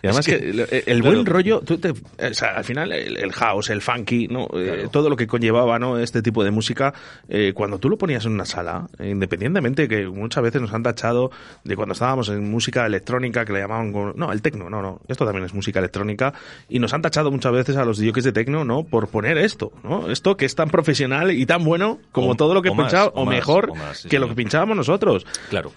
Y 0.03 0.07
además 0.07 0.27
Es 0.27 0.33
que, 0.35 0.39
que- 0.39 0.83
el, 0.91 1.01
claro. 1.01 1.03
buen 1.15 1.25
rollo, 1.25 1.61
tú 1.61 1.77
te- 1.79 1.89
o 1.89 2.33
sea, 2.33 2.49
al 2.55 2.63
final 2.63 2.91
el, 2.91 3.17
el 3.17 3.31
house, 3.33 3.71
el 3.71 3.81
funky, 3.81 4.27
¿no? 4.27 4.47
Eh, 4.53 4.87
todo 4.91 5.09
lo 5.09 5.15
que 5.15 5.25
conllevaba, 5.25 5.79
¿no? 5.79 5.97
Este 5.97 6.21
tipo 6.21 6.43
de 6.43 6.51
música, 6.51 6.93
eh, 7.27 7.51
cuando 7.55 7.79
tú 7.79 7.89
lo 7.89 7.97
ponías 7.97 8.25
en 8.25 8.33
una 8.33 8.45
sala, 8.45 8.87
eh, 8.99 9.09
independientemente 9.09 9.87
que 9.87 10.05
muchas 10.07 10.43
veces 10.43 10.61
nos 10.61 10.71
han 10.73 10.83
tachado 10.83 11.31
de 11.63 11.75
cuando 11.75 11.93
estábamos 11.93 12.29
en 12.29 12.49
música 12.51 12.85
electrónica 12.85 13.43
que 13.43 13.53
le 13.53 13.59
llamaban, 13.61 13.91
no, 14.15 14.31
el 14.31 14.41
tecno, 14.43 14.69
no, 14.69 14.81
no, 14.83 15.01
esto 15.07 15.25
también 15.25 15.45
es 15.45 15.53
música 15.55 15.79
electrónica 15.79 16.33
y 16.69 16.77
nos 16.77 16.93
han 16.93 17.01
tachado 17.01 17.31
muchas 17.31 17.51
veces 17.53 17.75
a 17.75 17.85
los 17.85 17.97
DJs 17.97 18.23
de 18.25 18.31
tecno, 18.33 18.63
¿no? 18.65 18.83
Por 18.83 19.07
poner 19.07 19.39
esto, 19.39 19.71
¿no? 19.83 20.11
Esto 20.11 20.37
que 20.37 20.45
es 20.45 20.53
tan 20.53 20.69
profesional 20.69 21.31
y 21.31 21.45
tan 21.47 21.63
bueno 21.63 21.99
como 22.11 22.29
O- 22.31 22.35
todo 22.35 22.53
lo 22.53 22.61
que 22.61 22.69
pinchaba, 22.71 23.07
o 23.07 23.23
o, 23.23 23.25
mejor 23.25 23.75
más, 23.75 23.97
sí, 23.99 24.09
que 24.09 24.19
lo 24.19 24.27
que 24.29 24.35
pinchábamos 24.35 24.77
nosotros. 24.77 25.25
Claro. 25.49 25.71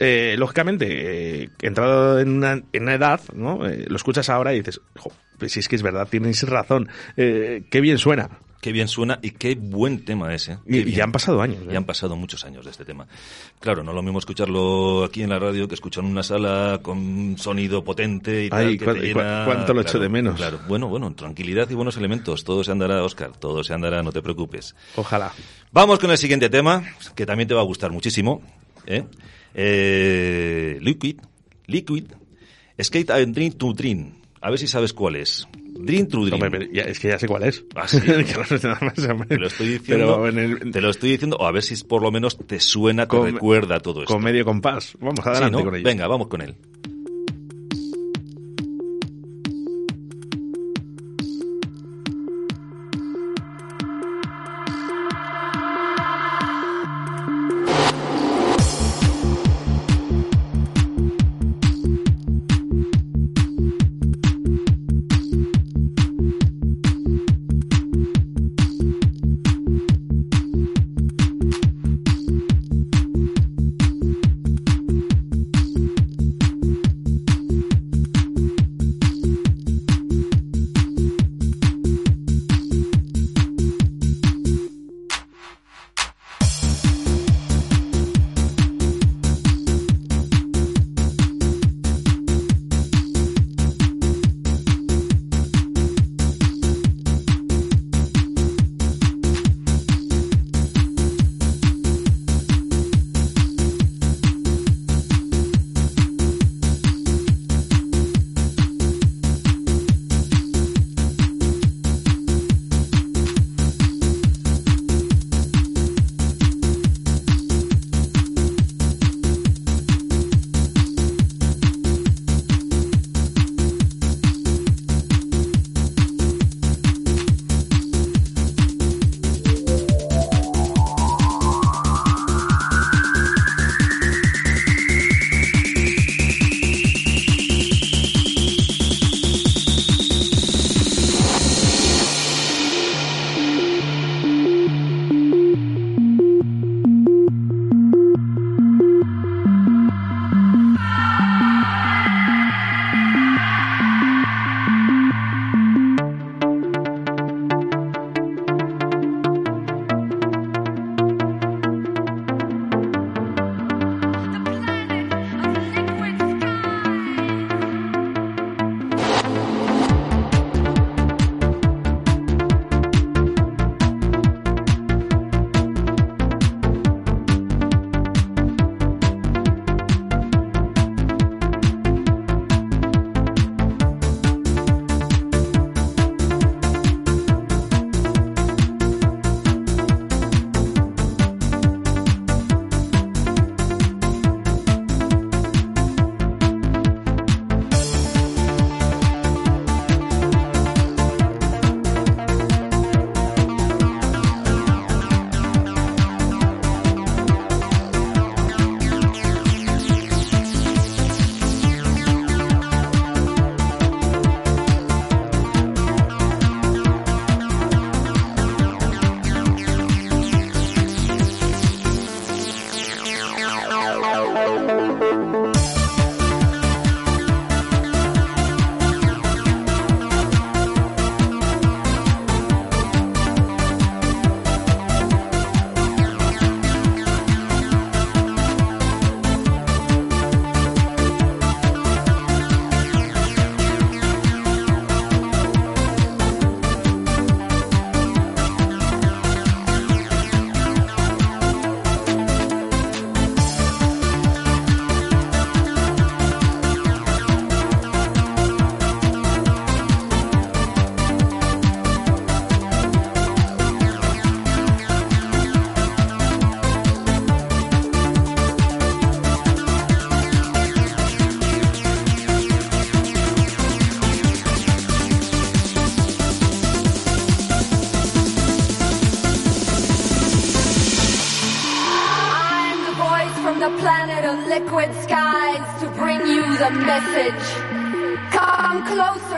Eh, 0.00 0.34
lógicamente, 0.38 1.42
eh, 1.44 1.50
entrado 1.62 2.18
en 2.20 2.30
una, 2.30 2.52
en 2.72 2.82
una 2.82 2.94
edad, 2.94 3.20
¿no? 3.34 3.66
Eh, 3.66 3.84
lo 3.88 3.96
escuchas 3.96 4.28
ahora 4.30 4.54
y 4.54 4.58
dices, 4.58 4.80
"Jo, 4.96 5.12
pues 5.38 5.52
si 5.52 5.60
es 5.60 5.68
que 5.68 5.76
es 5.76 5.82
verdad, 5.82 6.08
tienes 6.10 6.42
razón, 6.48 6.88
eh, 7.16 7.64
qué 7.70 7.80
bien 7.80 7.98
suena. 7.98 8.28
Qué 8.60 8.72
bien 8.72 8.88
suena 8.88 9.20
y 9.22 9.30
qué 9.30 9.54
buen 9.54 10.04
tema 10.04 10.34
es, 10.34 10.48
¿eh? 10.48 10.58
Y- 10.66 10.90
ya 10.90 11.04
han 11.04 11.12
pasado 11.12 11.40
años. 11.40 11.58
Ya 11.70 11.76
han 11.78 11.84
pasado 11.84 12.16
muchos 12.16 12.44
años 12.44 12.64
de 12.64 12.72
este 12.72 12.84
tema. 12.84 13.06
Claro, 13.60 13.84
no 13.84 13.92
lo 13.92 14.02
mismo 14.02 14.18
escucharlo 14.18 15.04
aquí 15.04 15.22
en 15.22 15.30
la 15.30 15.38
radio 15.38 15.68
que 15.68 15.74
escucharlo 15.76 16.08
en 16.08 16.12
una 16.14 16.24
sala 16.24 16.80
con 16.82 17.36
sonido 17.38 17.84
potente 17.84 18.46
y 18.46 18.50
tal. 18.50 18.66
Ay, 18.66 18.76
que 18.76 18.84
cu- 18.84 18.94
te 18.94 18.98
cu- 18.98 19.06
llena- 19.20 19.44
cuánto 19.44 19.72
lo 19.74 19.80
echo 19.82 19.92
claro, 19.92 20.02
de 20.02 20.08
menos. 20.08 20.34
Claro, 20.34 20.58
bueno, 20.66 20.88
bueno, 20.88 21.14
tranquilidad 21.14 21.70
y 21.70 21.74
buenos 21.74 21.96
elementos. 21.98 22.42
Todo 22.42 22.64
se 22.64 22.72
andará, 22.72 23.04
Oscar, 23.04 23.30
todo 23.38 23.62
se 23.62 23.74
andará, 23.74 24.02
no 24.02 24.10
te 24.10 24.22
preocupes. 24.22 24.74
Ojalá. 24.96 25.30
Vamos 25.70 26.00
con 26.00 26.10
el 26.10 26.18
siguiente 26.18 26.50
tema, 26.50 26.82
que 27.14 27.26
también 27.26 27.46
te 27.48 27.54
va 27.54 27.60
a 27.60 27.64
gustar 27.64 27.92
muchísimo. 27.92 28.42
¿eh? 28.86 29.04
Eh, 29.54 30.78
liquid, 30.80 31.16
Liquid, 31.66 32.04
Skate 32.80 33.10
and 33.10 33.34
Dream 33.34 33.52
to 33.52 33.72
Dream. 33.72 34.12
A 34.40 34.50
ver 34.50 34.58
si 34.58 34.66
sabes 34.68 34.92
cuál 34.92 35.16
es. 35.16 35.46
Dream 35.80 36.06
to 36.08 36.24
Dream. 36.24 36.42
Hombre, 36.42 36.68
ya- 36.72 36.84
es 36.84 36.98
que 37.00 37.08
ya 37.08 37.18
sé 37.18 37.26
cuál 37.26 37.42
es. 37.44 37.64
¿Ah, 37.74 37.86
sí? 37.88 37.98
Te 39.28 39.36
lo 39.38 39.46
estoy 39.46 39.68
diciendo. 39.68 40.26
El- 40.26 40.70
Te 40.70 40.80
lo 40.80 40.90
estoy 40.90 41.10
diciendo, 41.10 41.36
o 41.38 41.46
a 41.46 41.52
ver 41.52 41.62
si 41.62 41.76
por 41.84 42.02
lo 42.02 42.10
menos 42.10 42.38
te 42.46 42.60
suena, 42.60 43.06
te 43.06 43.20
recuerda 43.20 43.80
todo 43.80 44.00
esto. 44.02 44.12
con 44.14 44.22
medio 44.22 44.44
compás. 44.44 44.96
Vamos, 45.00 45.20
Sí, 45.22 45.28
adelante 45.30 45.58
¿no? 45.58 45.64
con 45.64 45.74
ello. 45.74 45.84
Venga, 45.84 46.06
vamos 46.06 46.28
con 46.28 46.40
él. 46.40 46.54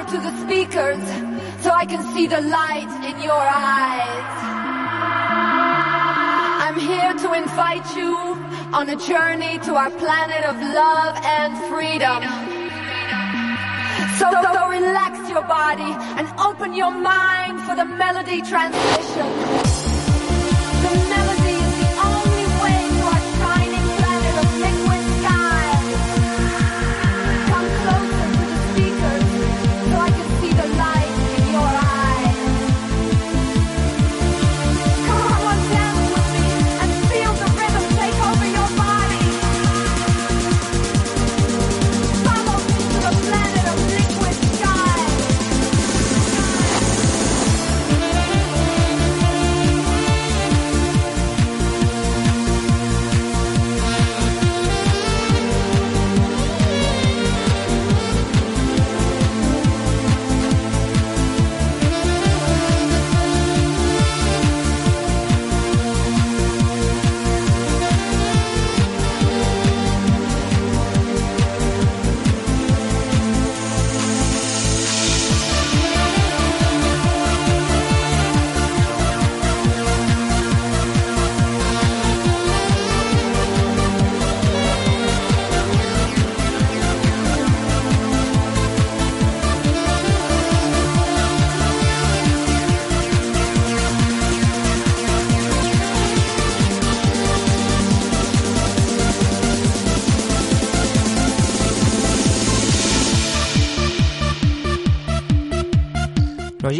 Closer 0.01 0.17
to 0.17 0.23
the 0.23 0.37
speakers 0.45 1.03
so 1.63 1.71
I 1.71 1.85
can 1.87 2.03
see 2.15 2.27
the 2.27 2.41
light 2.41 2.91
in 3.05 3.23
your 3.23 3.33
eyes. 3.33 4.31
I'm 6.63 6.79
here 6.79 7.13
to 7.15 7.33
invite 7.35 7.97
you 7.97 8.17
on 8.73 8.89
a 8.89 8.97
journey 8.97 9.59
to 9.61 9.75
our 9.75 9.91
planet 9.91 10.45
of 10.45 10.57
love 10.57 11.17
and 11.25 11.57
freedom. 11.69 12.23
So, 14.19 14.31
so 14.31 14.69
relax 14.69 15.29
your 15.29 15.43
body 15.43 15.93
and 16.19 16.29
open 16.39 16.75
your 16.75 16.93
mind 16.93 17.61
for 17.63 17.75
the 17.75 17.85
melody 17.85 18.43
transmission. 18.43 19.29
The 20.85 20.93
melody 21.09 21.30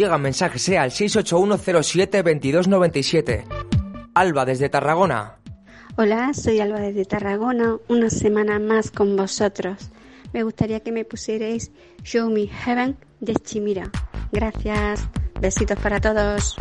llegan 0.01 0.21
mensajes 0.21 0.67
eh, 0.69 0.77
al 0.77 0.91
681072297. 0.91 3.43
Alba 4.13 4.45
desde 4.45 4.69
Tarragona. 4.69 5.37
Hola, 5.97 6.33
soy 6.33 6.59
Alba 6.59 6.79
desde 6.79 7.05
Tarragona, 7.05 7.77
una 7.87 8.09
semana 8.09 8.59
más 8.59 8.91
con 8.91 9.15
vosotros. 9.15 9.89
Me 10.33 10.43
gustaría 10.43 10.81
que 10.81 10.91
me 10.91 11.05
pusierais 11.05 11.71
Show 12.03 12.29
Me 12.29 12.47
Heaven 12.47 12.97
de 13.19 13.33
Chimira. 13.35 13.89
Gracias. 14.31 15.07
Besitos 15.39 15.79
para 15.79 15.99
todos. 15.99 16.55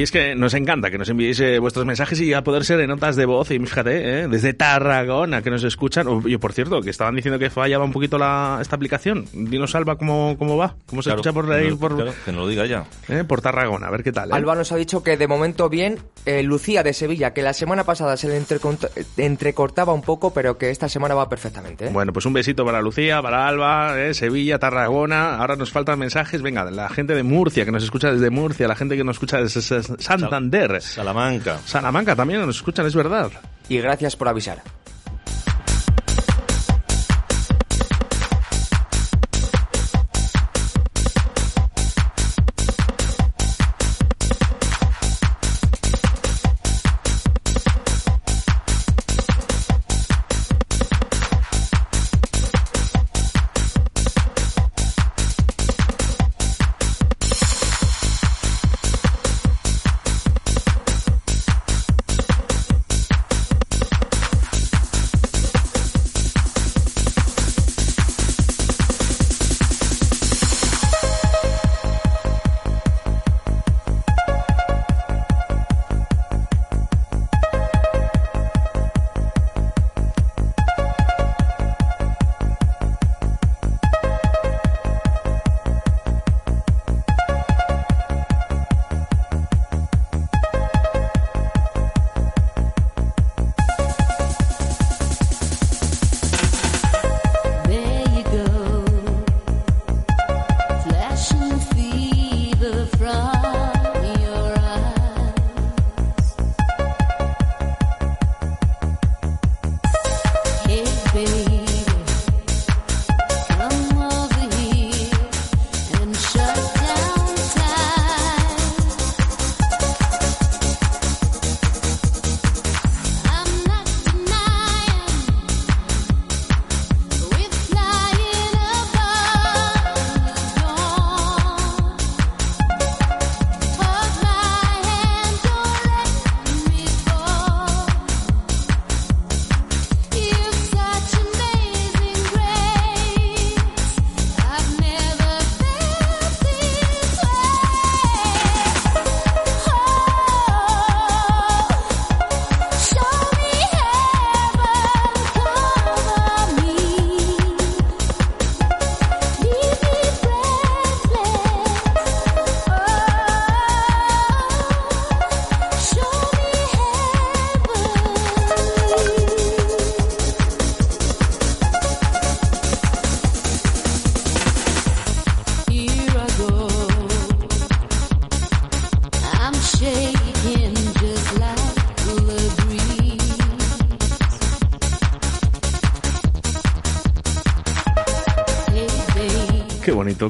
Y 0.00 0.04
es 0.04 0.10
que 0.10 0.34
nos 0.34 0.54
encanta 0.54 0.90
que 0.90 0.96
nos 0.96 1.10
enviéis 1.10 1.38
eh, 1.40 1.58
vuestros 1.58 1.84
mensajes 1.84 2.18
y 2.22 2.32
a 2.32 2.42
poder 2.42 2.64
ser 2.64 2.80
en 2.80 2.88
notas 2.88 3.16
de 3.16 3.26
voz. 3.26 3.50
Y 3.50 3.58
fíjate, 3.58 4.20
eh, 4.22 4.28
desde 4.28 4.54
Tarragona 4.54 5.42
que 5.42 5.50
nos 5.50 5.62
escuchan. 5.62 6.08
Oye, 6.08 6.38
por 6.38 6.54
cierto, 6.54 6.80
que 6.80 6.88
estaban 6.88 7.14
diciendo 7.16 7.38
que 7.38 7.50
fallaba 7.50 7.84
un 7.84 7.92
poquito 7.92 8.16
la, 8.16 8.58
esta 8.62 8.76
aplicación. 8.76 9.26
Dinos, 9.34 9.74
Alba, 9.74 9.96
cómo, 9.96 10.36
cómo 10.38 10.56
va. 10.56 10.74
¿Cómo 10.86 11.02
se 11.02 11.08
Claro, 11.10 11.20
escucha 11.20 11.34
por 11.34 11.46
que 11.48 11.54
ahí? 11.54 11.68
no- 11.68 11.76
por, 11.78 11.96
claro, 11.96 12.14
que 12.24 12.32
nos 12.32 12.40
lo 12.40 12.48
diga 12.48 12.64
ya. 12.64 12.86
eh, 13.10 13.24
por 13.28 13.42
Tarragona, 13.42 13.88
a 13.88 13.90
ver 13.90 14.02
qué 14.02 14.10
tal. 14.10 14.30
eh. 14.30 14.34
Alba 14.34 14.54
nos 14.54 14.72
ha 14.72 14.76
dicho 14.76 15.02
que 15.02 15.18
de 15.18 15.28
momento 15.28 15.68
bien. 15.68 15.98
Eh, 16.24 16.42
Lucía 16.42 16.82
de 16.82 16.92
Sevilla, 16.94 17.32
que 17.34 17.42
la 17.42 17.52
semana 17.52 17.84
pasada 17.84 18.16
se 18.16 18.28
le 18.28 18.40
entrecont- 18.40 18.88
entrecortaba 19.18 19.92
un 19.92 20.02
poco, 20.02 20.32
pero 20.32 20.56
que 20.58 20.70
esta 20.70 20.88
semana 20.88 21.14
va 21.14 21.28
perfectamente. 21.28 21.86
¿eh? 21.86 21.90
Bueno, 21.92 22.12
pues 22.12 22.26
un 22.26 22.32
besito 22.32 22.64
para 22.64 22.80
Lucía, 22.80 23.20
para 23.22 23.46
Alba, 23.46 23.98
eh, 24.00 24.14
Sevilla, 24.14 24.58
Tarragona. 24.58 25.36
Ahora 25.36 25.56
nos 25.56 25.70
faltan 25.70 25.98
mensajes. 25.98 26.42
Venga, 26.42 26.70
la 26.70 26.88
gente 26.88 27.14
de 27.14 27.22
Murcia, 27.22 27.64
que 27.64 27.70
nos 27.72 27.82
escucha 27.84 28.10
desde 28.12 28.30
Murcia, 28.30 28.66
la 28.68 28.76
gente 28.76 28.96
que 28.96 29.04
nos 29.04 29.16
escucha 29.16 29.38
desde 29.42 29.60
Santander. 29.98 30.80
Salamanca. 30.80 31.58
Salamanca 31.64 32.14
también 32.16 32.40
nos 32.40 32.56
escuchan, 32.56 32.86
es 32.86 32.94
verdad. 32.94 33.30
Y 33.68 33.78
gracias 33.78 34.16
por 34.16 34.28
avisar. 34.28 34.62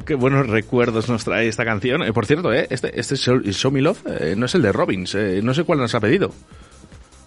Qué 0.00 0.04
qué 0.04 0.14
buenos 0.14 0.46
recuerdos 0.48 1.08
nos 1.08 1.24
trae 1.24 1.48
esta 1.48 1.64
canción. 1.64 2.02
Eh, 2.02 2.12
por 2.12 2.26
cierto, 2.26 2.52
eh, 2.52 2.66
este, 2.70 2.98
este 2.98 3.16
Show, 3.16 3.40
Show 3.42 3.70
Me 3.70 3.80
Love 3.80 4.02
eh, 4.06 4.34
no 4.36 4.46
es 4.46 4.54
el 4.54 4.62
de 4.62 4.72
Robbins, 4.72 5.14
eh, 5.14 5.40
no 5.42 5.54
sé 5.54 5.64
cuál 5.64 5.78
nos 5.78 5.94
ha 5.94 6.00
pedido. 6.00 6.32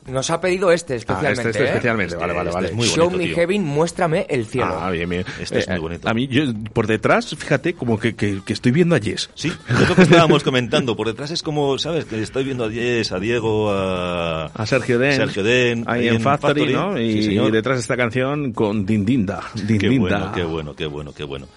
Nos 0.07 0.29
ha 0.31 0.41
pedido 0.41 0.71
este 0.71 0.95
especialmente. 0.95 1.41
Ah, 1.41 1.49
este, 1.49 1.49
este 1.51 1.63
¿eh? 1.63 1.67
especialmente, 1.67 2.15
vale, 2.17 2.33
vale, 2.33 2.51
vale. 2.51 2.75
Show 2.81 3.09
Me 3.09 3.27
Heaven, 3.27 3.63
muéstrame 3.63 4.25
el 4.29 4.45
cielo. 4.45 4.77
Ah, 4.77 4.91
bien, 4.91 5.07
bien. 5.07 5.25
Este 5.39 5.59
es 5.59 5.69
muy 5.69 5.79
bonito. 5.79 6.09
A 6.09 6.13
mí, 6.13 6.27
yo, 6.27 6.43
por 6.73 6.87
detrás, 6.87 7.33
fíjate, 7.33 7.73
como 7.73 7.97
que, 7.97 8.13
que, 8.13 8.41
que 8.45 8.51
estoy 8.51 8.73
viendo 8.73 8.95
a 8.95 8.99
Jess. 8.99 9.29
Sí, 9.33 9.51
es 9.69 9.89
lo 9.89 9.95
que 9.95 10.01
estábamos 10.01 10.43
comentando. 10.43 10.97
Por 10.97 11.07
detrás 11.07 11.31
es 11.31 11.41
como, 11.41 11.77
¿sabes? 11.77 12.03
Que 12.05 12.21
estoy 12.21 12.43
viendo 12.43 12.65
a 12.65 12.71
Jess, 12.71 13.13
a 13.13 13.19
Diego, 13.19 13.71
a... 13.71 14.47
A 14.47 14.65
Sergio 14.65 14.99
Den. 14.99 15.15
Sergio 15.15 15.41
Den. 15.43 15.85
Ahí 15.87 16.09
en 16.09 16.19
Factory, 16.19 16.73
¿no? 16.73 16.99
Y, 16.99 17.23
Sí, 17.23 17.39
y 17.39 17.51
detrás 17.51 17.79
esta 17.79 17.95
canción 17.95 18.51
con 18.51 18.85
Dindinda. 18.85 19.41
Qué 19.55 19.61
Dindinda. 19.63 20.17
bueno, 20.17 20.31
qué 20.33 20.43
bueno, 20.43 20.75
qué 20.75 20.85
bueno, 20.85 21.13
qué 21.13 21.23
bueno. 21.23 21.47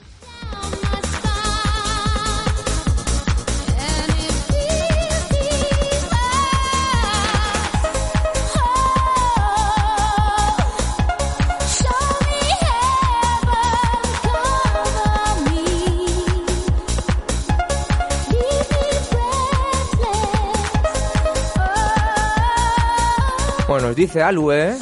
Nos 23.97 23.97
dice 23.97 24.23
Alu, 24.23 24.53
¿eh? 24.53 24.77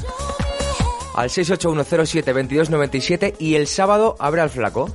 Al 1.14 1.30
681072297 1.30 3.36
y 3.38 3.54
el 3.54 3.68
sábado 3.68 4.16
abre 4.18 4.40
al 4.40 4.50
flaco. 4.50 4.90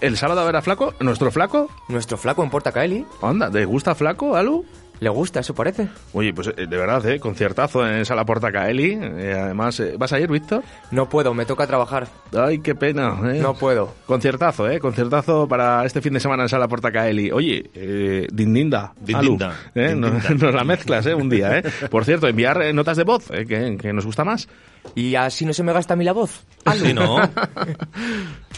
¿El 0.00 0.16
sábado 0.16 0.40
a 0.40 0.62
Flaco? 0.62 0.94
¿Nuestro 1.00 1.32
Flaco? 1.32 1.68
Nuestro 1.88 2.16
Flaco 2.16 2.44
en 2.44 2.50
Porta 2.50 2.70
Caeli. 2.72 3.04
Anda, 3.20 3.50
¿te 3.50 3.64
gusta 3.64 3.96
Flaco, 3.96 4.36
Alu? 4.36 4.64
Le 5.02 5.08
gusta, 5.08 5.40
eso 5.40 5.52
parece. 5.52 5.88
Oye, 6.12 6.32
pues 6.32 6.46
eh, 6.56 6.68
de 6.68 6.76
verdad, 6.76 7.04
¿eh? 7.06 7.18
Conciertazo 7.18 7.84
en 7.84 8.04
Sala 8.06 8.24
Porta 8.24 8.52
Caeli. 8.52 8.96
Eh, 9.02 9.36
además, 9.36 9.80
eh, 9.80 9.96
¿vas 9.98 10.12
a 10.12 10.20
ir, 10.20 10.30
Víctor? 10.30 10.62
No 10.92 11.08
puedo, 11.08 11.34
me 11.34 11.44
toca 11.44 11.66
trabajar. 11.66 12.06
Ay, 12.32 12.60
qué 12.60 12.76
pena, 12.76 13.18
¿eh? 13.24 13.40
No 13.42 13.54
puedo. 13.54 13.92
Conciertazo, 14.06 14.70
¿eh? 14.70 14.78
Conciertazo 14.78 15.48
para 15.48 15.84
este 15.84 16.00
fin 16.00 16.12
de 16.12 16.20
semana 16.20 16.44
en 16.44 16.48
Sala 16.48 16.68
Porta 16.68 16.92
Caeli. 16.92 17.32
Oye, 17.32 17.68
eh, 17.74 18.28
Dindinda, 18.32 18.92
Dindinda, 19.00 19.46
Alu, 19.48 19.56
¿eh? 19.74 19.88
Dindinda. 19.88 20.10
Nos, 20.30 20.40
nos 20.40 20.54
la 20.54 20.62
mezclas, 20.62 21.04
¿eh? 21.06 21.16
Un 21.16 21.28
día, 21.28 21.58
¿eh? 21.58 21.64
Por 21.90 22.04
cierto, 22.04 22.28
enviar 22.28 22.62
eh, 22.62 22.72
notas 22.72 22.96
de 22.96 23.02
voz, 23.02 23.28
¿eh? 23.32 23.44
Que, 23.44 23.76
que 23.76 23.92
nos 23.92 24.06
gusta 24.06 24.22
más. 24.24 24.48
Y 24.94 25.16
así 25.16 25.44
no 25.44 25.52
se 25.52 25.64
me 25.64 25.72
gasta 25.72 25.94
a 25.94 25.96
mí 25.96 26.04
la 26.04 26.12
voz. 26.12 26.44
Alu. 26.64 26.86
Sí, 26.86 26.94
¿no? 26.94 27.16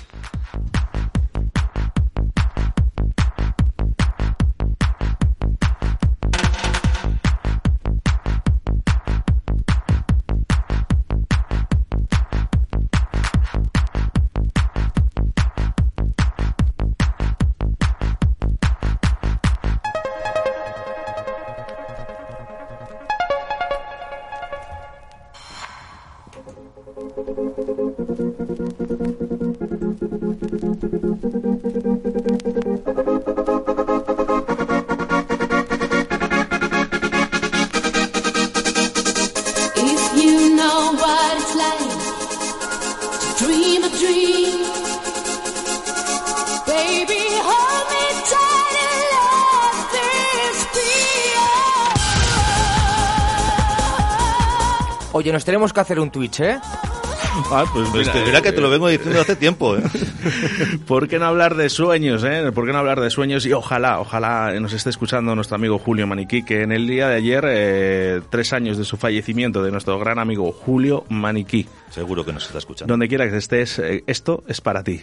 Oye, 55.16 55.32
nos 55.32 55.44
tenemos 55.44 55.72
que 55.72 55.80
hacer 55.80 56.00
un 56.00 56.10
Twitch, 56.10 56.40
¿eh? 56.40 56.58
Ah, 57.50 57.64
pues 57.72 57.88
Pues 57.90 58.06
mira, 58.06 58.12
que 58.12 58.24
mira 58.24 58.42
que 58.42 58.52
te 58.52 58.60
lo 58.60 58.70
vengo 58.70 58.88
diciendo 58.88 59.20
hace 59.20 59.36
tiempo, 59.36 59.76
¿eh? 59.76 59.82
¿Por 60.86 61.08
qué 61.08 61.18
no 61.18 61.26
hablar 61.26 61.56
de 61.56 61.68
sueños, 61.68 62.24
eh? 62.24 62.50
¿Por 62.54 62.66
qué 62.66 62.72
no 62.72 62.78
hablar 62.78 63.00
de 63.00 63.10
sueños? 63.10 63.44
Y 63.46 63.52
ojalá, 63.52 64.00
ojalá 64.00 64.52
nos 64.60 64.72
esté 64.72 64.90
escuchando 64.90 65.34
nuestro 65.34 65.56
amigo 65.56 65.78
Julio 65.78 66.06
Maniquí, 66.06 66.44
que 66.44 66.62
en 66.62 66.72
el 66.72 66.86
día 66.86 67.08
de 67.08 67.16
ayer, 67.16 67.44
eh, 67.46 68.20
tres 68.30 68.52
años 68.52 68.78
de 68.78 68.84
su 68.84 68.96
fallecimiento, 68.96 69.62
de 69.62 69.70
nuestro 69.70 69.98
gran 69.98 70.18
amigo 70.18 70.52
Julio 70.52 71.04
Maniquí. 71.08 71.66
Seguro 71.90 72.24
que 72.24 72.32
nos 72.32 72.46
está 72.46 72.58
escuchando. 72.58 72.92
Donde 72.92 73.08
quiera 73.08 73.28
que 73.28 73.36
estés, 73.36 73.78
eh, 73.78 74.04
esto 74.06 74.44
es 74.46 74.60
para 74.60 74.82
ti. 74.84 75.02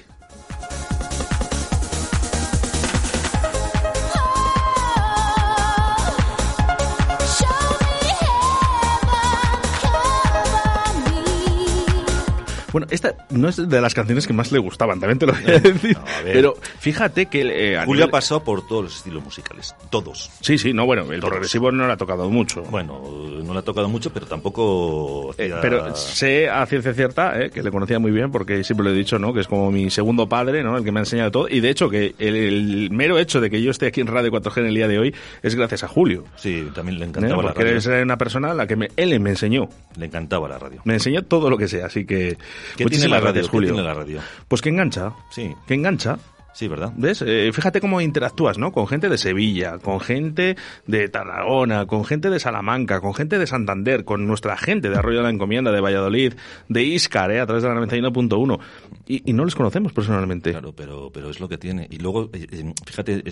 Bueno, 12.72 12.88
esta 12.92 13.16
no 13.30 13.50
es 13.50 13.58
de 13.70 13.82
las 13.82 13.94
canciones 13.94 14.28
que 14.28 14.34
más 14.34 14.52
le 14.52 14.60
gustaban, 14.60 15.00
también 15.00 15.20
te 15.20 15.26
lo 15.26 15.34
voy 15.34 15.44
a 15.46 15.60
decir. 15.60 15.98
a 15.98 16.22
ver. 16.24 16.34
pero 16.34 16.56
fíjate 16.80 17.26
que... 17.28 17.42
eh, 17.76 17.78
Julio 17.86 18.06
nivel- 18.06 18.10
ha 18.10 18.12
pasado 18.12 18.44
por 18.44 18.66
todos 18.68 18.84
los 18.86 18.96
estilos 18.98 19.24
musicales, 19.24 19.76
todos. 19.90 20.30
Sí, 20.42 20.58
sí, 20.58 20.74
no, 20.74 20.86
bueno, 20.86 21.12
el 21.12 21.20
progresivo 21.20 21.72
no 21.72 21.86
le 21.88 21.94
ha 21.94 21.98
tocado 21.98 22.30
mucho. 22.30 22.62
Bueno, 22.64 23.02
no 23.44 23.54
le 23.54 23.60
ha 23.60 23.64
tocado 23.64 23.90
mucho, 23.90 24.12
pero 24.14 24.26
tampoco... 24.26 25.34
Eh, 25.38 25.54
pero 25.62 25.96
sé 25.96 26.50
a 26.50 26.66
ciencia 26.66 26.94
cierta 26.94 27.42
eh, 27.42 27.50
que 27.50 27.62
le 27.64 27.72
conocía 27.72 28.00
muy 28.00 28.12
bien 28.12 28.32
porque 28.32 28.64
siempre 28.64 28.84
lo 28.86 28.92
he 28.92 28.96
dicho, 28.96 29.20
¿no? 29.20 29.34
Que 29.34 29.42
es 29.42 29.48
como 29.48 29.72
mi 29.72 29.90
segundo 29.90 30.28
padre, 30.30 30.64
¿no? 30.64 30.78
El 30.78 30.84
que 30.84 30.92
me 30.92 31.00
ha 31.00 31.04
enseñado 31.04 31.32
todo. 31.32 31.48
Y 31.50 31.60
de 31.60 31.70
hecho 31.70 31.90
que 31.90 32.16
el, 32.20 32.36
el 32.36 32.90
mero 32.92 33.18
hecho 33.20 33.42
de 33.42 33.50
que 33.50 33.62
yo 33.62 33.72
esté 33.72 33.88
aquí 33.88 34.02
en 34.02 34.08
Radio 34.08 34.32
4G 34.32 34.58
en 34.60 34.66
el 34.68 34.76
día 34.76 34.88
de 34.88 35.00
hoy 35.00 35.16
es 35.44 35.56
gracias 35.56 35.84
a 35.84 35.88
Julio. 35.88 36.24
Sí, 36.36 36.68
también 36.74 37.00
le 37.00 37.06
¿eh? 37.06 37.08
encantaba 37.10 37.42
la 37.42 37.50
Porque 37.50 37.64
radio. 37.64 37.72
eres 37.74 37.88
una 38.04 38.18
persona 38.18 38.52
a 38.52 38.54
la 38.54 38.68
que 38.68 38.76
me- 38.76 38.90
él 38.96 39.20
me 39.20 39.32
enseñó. 39.32 39.70
Le 39.98 40.06
encantaba 40.06 40.48
la 40.48 40.58
radio. 40.60 40.82
Me 40.86 40.94
enseñó 40.94 41.24
todo 41.24 41.50
lo 41.50 41.58
que 41.58 41.68
sea, 41.68 41.88
así 41.88 42.06
que... 42.06 42.38
¿Qué 42.78 42.86
tiene 42.86 43.08
la 43.08 43.16
radio? 43.18 43.24
gracias, 43.34 43.46
¿Qué 43.48 43.52
Julio. 43.52 43.70
tiene 43.74 43.88
la 43.88 43.94
radio? 43.94 44.20
Pues 44.48 44.62
que 44.62 44.70
engancha. 44.70 45.14
Sí. 45.30 45.54
Que 45.68 45.74
engancha. 45.74 46.18
Sí, 46.54 46.68
¿verdad? 46.68 46.92
¿Ves? 46.98 47.24
Eh, 47.26 47.50
fíjate 47.54 47.80
cómo 47.80 48.02
interactúas, 48.02 48.58
¿no? 48.58 48.72
Con 48.72 48.88
gente 48.88 49.08
de 49.08 49.18
Sevilla, 49.18 49.78
con 49.80 50.00
gente 50.02 50.58
de 50.86 51.08
Tarragona, 51.08 51.86
con 51.86 52.04
gente 52.04 52.30
de 52.30 52.40
Salamanca, 52.40 53.00
con 53.00 53.14
gente 53.14 53.40
de 53.40 53.48
Santander, 53.48 54.04
con 54.04 54.28
nuestra 54.28 54.58
gente 54.58 54.90
de 54.90 54.98
Arroyo 54.98 55.20
de 55.20 55.24
la 55.24 55.30
Encomienda, 55.30 55.72
de 55.72 55.80
Valladolid, 55.80 56.34
de 56.68 56.84
Iscar, 56.84 57.32
¿eh? 57.32 57.40
A 57.40 57.46
través 57.46 57.64
de 57.64 57.70
la 57.70 57.76
91.1. 57.76 58.60
Y, 59.08 59.30
y 59.30 59.34
no 59.34 59.46
les 59.46 59.56
conocemos 59.56 59.94
personalmente. 59.94 60.52
Claro, 60.52 60.74
pero, 60.74 61.10
pero 61.14 61.30
es 61.30 61.40
lo 61.40 61.48
que 61.48 61.58
tiene. 61.58 61.88
Y 61.90 61.98
luego, 61.98 62.30
eh, 62.34 62.48
eh, 62.52 62.74
fíjate, 62.86 63.24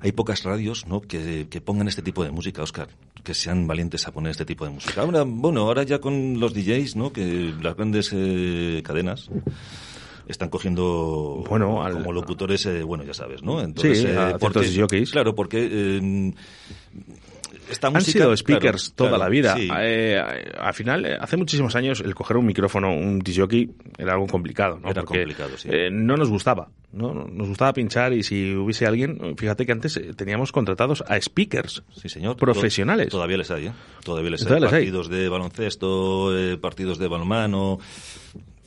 hay 0.00 0.12
pocas 0.12 0.42
radios 0.42 0.86
¿no? 0.86 1.00
que, 1.00 1.46
que 1.48 1.60
pongan 1.60 1.86
este 1.86 2.02
tipo 2.02 2.24
de 2.24 2.32
música, 2.32 2.62
Oscar, 2.62 2.88
que 3.22 3.34
sean 3.34 3.68
valientes 3.68 4.06
a 4.08 4.12
poner 4.12 4.32
este 4.32 4.44
tipo 4.44 4.64
de 4.64 4.72
música. 4.72 5.00
Ahora, 5.00 5.22
bueno, 5.24 5.60
ahora 5.60 5.84
ya 5.84 6.00
con 6.00 6.40
los 6.40 6.54
DJs, 6.54 6.96
¿no? 6.96 7.12
que 7.12 7.54
las 7.62 7.76
grandes 7.76 8.10
cadenas 8.82 9.30
están 10.28 10.48
cogiendo 10.50 11.44
Bueno, 11.48 11.82
al- 11.82 11.94
como 11.94 12.12
locutores, 12.12 12.64
eh, 12.66 12.82
bueno, 12.82 13.02
ya 13.04 13.14
sabes, 13.14 13.42
¿no? 13.42 13.60
Sí, 13.76 14.06
a 14.06 14.38
ciertos 14.38 14.76
jockeys. 14.76 15.10
Claro, 15.10 15.34
porque 15.34 15.68
eh, 15.70 16.32
esta 17.70 17.88
Han 17.88 18.00
sido 18.00 18.34
speakers 18.34 18.84
claro, 18.90 18.94
toda 18.96 19.10
claro, 19.10 19.24
la 19.24 19.28
vida. 19.30 19.54
sí. 19.56 19.68
Eh, 19.78 20.18
al 20.58 20.72
final, 20.72 21.04
eh, 21.04 21.18
hace 21.20 21.36
muchísimos 21.36 21.74
años, 21.76 22.00
el 22.00 22.14
coger 22.14 22.36
un 22.38 22.46
micrófono, 22.46 22.90
un 22.94 23.18
disjockey, 23.18 23.70
era 23.98 24.14
algo 24.14 24.26
complicado, 24.26 24.78
¿no? 24.82 24.88
Era 24.90 25.02
Porque, 25.02 25.18
complicado, 25.20 25.50
sí. 25.58 25.68
eh, 25.70 25.90
no 25.92 26.16
nos 26.16 26.30
gustaba, 26.30 26.68
¿no? 26.92 27.12
Nos 27.12 27.48
gustaba 27.48 27.74
pinchar 27.74 28.14
y 28.14 28.22
si 28.22 28.54
hubiese 28.54 28.86
alguien, 28.86 29.34
fíjate 29.36 29.66
que 29.66 29.72
antes 29.72 29.98
eh, 29.98 30.14
teníamos 30.16 30.50
contratados 30.50 31.04
a 31.06 31.20
speakers. 31.20 31.82
Sí, 31.94 32.08
señor. 32.08 32.36
Profesionales. 32.36 33.08
Todavía 33.10 33.36
les 33.36 33.50
hay, 33.50 33.66
¿eh? 33.66 33.72
Todavía 34.02 34.30
les 34.30 34.46
hay. 34.50 34.60
Partidos 34.60 35.08
de 35.10 35.28
baloncesto, 35.28 36.38
eh, 36.38 36.56
partidos 36.56 36.98
de 36.98 37.08
balonmano. 37.08 37.78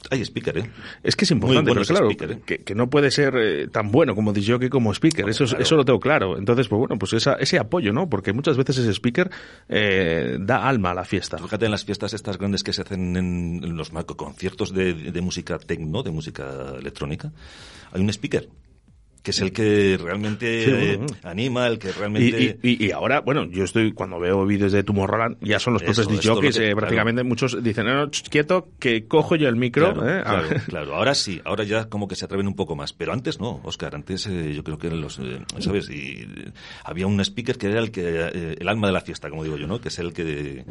Hay 0.10 0.22
speaker, 0.26 0.58
¿eh? 0.58 0.70
Es 1.04 1.16
que 1.16 1.26
es 1.26 1.32
importante, 1.32 1.72
pero 1.72 1.86
claro, 1.86 2.10
speaker, 2.10 2.32
¿eh? 2.32 2.40
que, 2.46 2.58
que 2.64 2.76
no 2.76 2.90
puede 2.90 3.12
ser 3.12 3.36
eh, 3.38 3.68
tan 3.68 3.92
bueno 3.92 4.16
como 4.16 4.34
disjockey 4.34 4.68
como 4.70 4.92
speaker, 4.94 5.30
eso, 5.30 5.46
claro. 5.46 5.62
eso 5.64 5.76
lo 5.76 5.86
tengo 5.86 6.00
claro. 6.00 6.38
Entonces, 6.38 6.68
pues 6.68 6.80
bueno, 6.80 6.98
pues 6.98 7.14
esa- 7.14 7.36
ese 7.36 7.60
apoyo, 7.60 7.94
¿no? 7.94 8.10
Porque 8.10 8.34
muchas 8.34 8.58
veces 8.58 8.80
ese 8.80 8.92
speaker 8.94 9.30
eh, 9.70 10.38
da 10.40 10.68
alma 10.68 10.92
a 10.92 10.94
la 10.96 11.06
fiesta. 11.06 11.38
Fíjate 11.38 11.66
en 11.66 11.72
las 11.72 11.86
fiestas 11.86 12.14
estas 12.14 12.38
grandes 12.38 12.64
que 12.64 12.74
se 12.74 12.82
hacen 12.82 13.16
en, 13.16 13.62
en 13.64 13.78
los 13.78 13.94
macro 13.94 14.18
conciertos 14.18 14.74
de, 14.74 14.94
de 14.94 15.22
música 15.22 15.60
tecno, 15.60 16.02
de 16.04 16.12
música 16.12 16.74
electrónica, 16.80 17.32
hay 17.94 18.02
un 18.02 18.10
speaker. 18.10 18.50
Que 19.24 19.32
es 19.32 19.40
el 19.42 19.52
que 19.52 20.00
realmente 20.02 20.66
Sí, 20.66 20.72
eh, 20.72 20.96
bueno. 20.98 21.14
anima, 21.24 21.68
el 21.68 21.78
que 21.80 21.92
realmente... 21.92 22.58
Y, 22.64 22.70
y- 22.72 22.86
y 22.88 22.92
ahora, 22.92 23.20
bueno, 23.22 23.46
yo 23.46 23.64
estoy, 23.64 23.92
cuando 23.94 24.20
veo 24.20 24.46
vídeos 24.46 24.72
de 24.72 24.84
Tomorrowland, 24.84 25.38
ya 25.42 25.60
son 25.60 25.74
los 25.74 25.84
propios 25.84 26.08
DJs, 26.08 26.58
eh, 26.58 26.76
prácticamente 26.76 27.24
muchos 27.24 27.62
dicen, 27.64 27.86
no, 27.86 28.06
no, 28.06 28.12
quieto, 28.30 28.70
que 28.80 29.06
cojo 29.08 29.36
yo 29.36 29.48
el 29.48 29.56
micro. 29.56 29.94
Claro, 29.94 30.10
eh, 30.10 30.24
claro, 30.24 30.48
claro. 30.68 30.96
Ahora 30.96 31.14
sí, 31.14 31.40
ahora 31.46 31.64
ya 31.64 31.86
como 31.86 32.08
que 32.08 32.16
se 32.16 32.26
atreven 32.26 32.48
un 32.48 32.56
poco 32.56 32.76
más. 32.76 32.94
Pero 32.94 33.14
antes 33.14 33.40
no, 33.40 33.60
Oscar. 33.64 33.94
Antes 33.96 34.26
eh, 34.28 34.54
yo 34.56 34.64
creo 34.64 34.78
que 34.78 34.90
los, 34.90 35.20
eh, 35.20 35.40
¿sabes? 35.60 35.90
Y 35.90 36.22
eh, 36.24 36.52
había 36.84 37.06
un 37.08 37.20
speaker 37.22 37.58
que 37.58 37.68
era 37.68 37.80
el 37.80 37.92
que 37.92 38.02
eh, 38.06 38.56
el 38.60 38.68
alma 38.68 38.88
de 38.88 38.94
la 38.94 39.02
fiesta, 39.02 39.30
como 39.30 39.44
digo 39.44 39.58
yo, 39.58 39.68
¿no? 39.68 39.80
Que 39.82 39.90
es 39.90 40.00
el 40.00 40.14
que... 40.14 40.66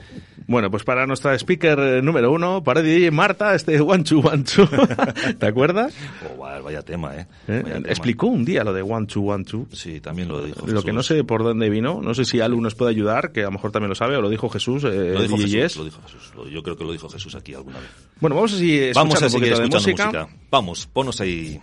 Bueno, 0.47 0.71
pues 0.71 0.83
para 0.85 1.07
nuestra 1.07 1.35
speaker 1.39 1.79
eh, 1.79 2.03
número 2.03 2.33
uno, 2.33 2.63
para 2.65 2.83
DJ 2.83 3.11
Marta, 3.13 3.55
este 3.55 3.81
One 3.81 4.03
Two, 4.05 4.23
¿te 5.39 5.47
acuerdas? 5.47 5.95
Oh, 6.37 6.63
vaya, 6.63 6.83
tema, 6.83 7.17
¿eh? 7.17 7.27
¿Eh? 7.49 7.61
Vaya 7.63 7.75
tema. 7.77 7.89
Explicó 7.89 8.27
un 8.41 8.45
día 8.45 8.65
lo 8.65 8.73
de 8.73 8.83
One 8.83 9.07
Two 9.07 9.23
One 9.33 9.45
Two. 9.45 9.67
Sí, 9.73 10.01
también 10.01 10.29
lo 10.29 10.43
dijo 10.43 10.67
Lo 10.67 10.83
que 10.83 10.93
no 10.93 11.03
sé 11.03 11.23
por 11.25 11.43
dónde 11.45 11.71
vino, 11.71 12.01
no 12.03 12.15
sé 12.15 12.25
si 12.25 12.41
Alu 12.41 12.61
nos 12.61 12.75
puede 12.75 12.91
ayudar, 12.91 13.33
que 13.33 13.43
a 13.43 13.45
lo 13.45 13.53
mejor 13.53 13.71
también 13.71 13.89
lo 13.91 13.95
sabe, 13.95 14.17
o 14.17 14.21
lo 14.23 14.29
dijo 14.29 14.49
Jesús, 14.49 14.83
eh, 14.85 15.13
Lo 15.15 15.23
dijo 15.23 15.37
Jesús, 15.39 15.77
lo 15.77 15.85
dijo 15.85 16.01
Jesús. 16.03 16.33
Lo- 16.35 16.49
Yo 16.49 16.63
creo 16.63 16.77
que 16.77 16.85
lo 16.85 16.93
dijo 16.93 17.09
Jesús 17.09 17.35
aquí 17.35 17.55
alguna 17.55 17.79
vez. 17.79 17.89
Bueno, 18.21 18.37
vamos 18.37 18.53
a 18.55 18.57
seguir 18.59 18.93
Vamos 18.95 19.15
escuchando 19.23 19.25
a 19.25 19.27
un 19.27 19.31
seguir 19.31 19.53
escuchando 19.53 19.77
música. 19.77 20.07
música. 20.07 20.29
Vamos, 20.51 20.89
ponos 20.93 21.21
ahí. 21.21 21.61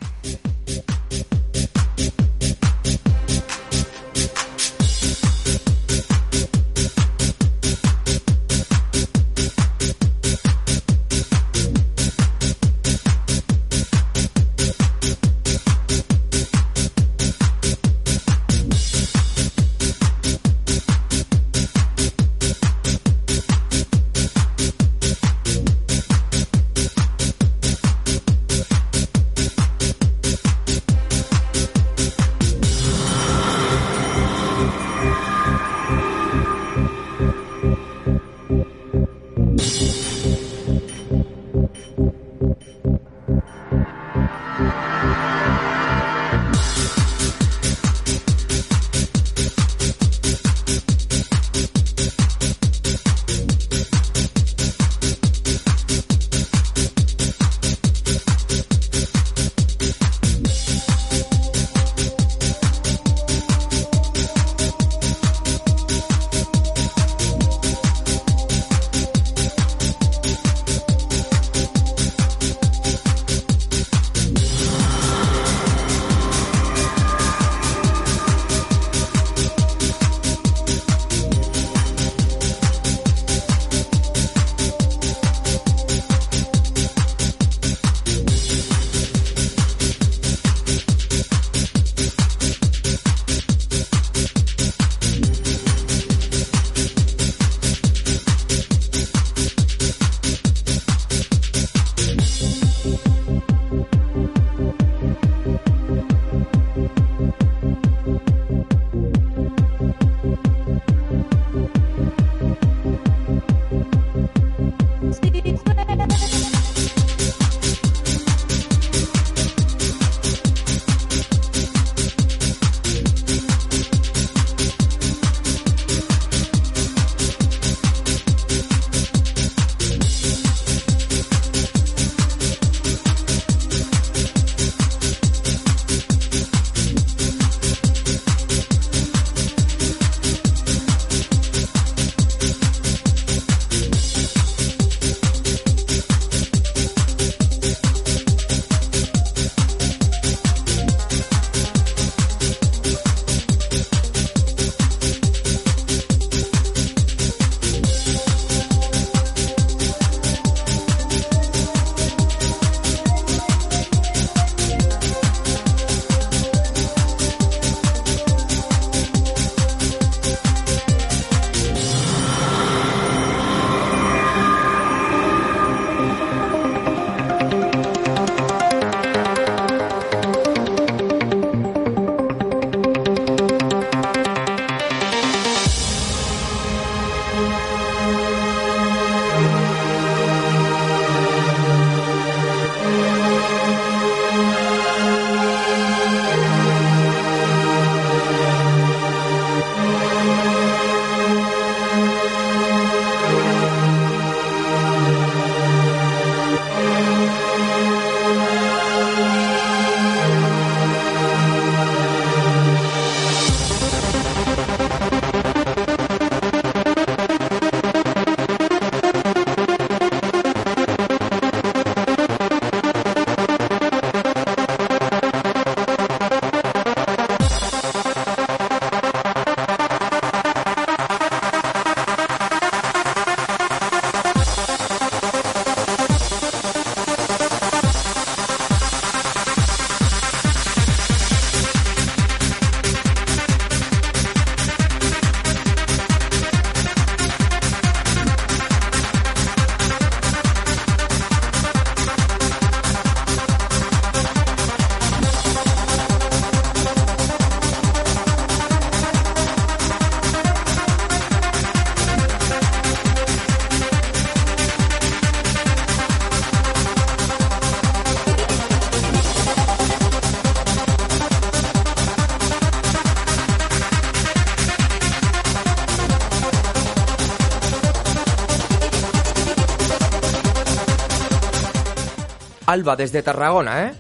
Alba 282.88 282.96
desde 282.96 283.22
Tarragona, 283.22 283.88
¿eh? 283.90 283.94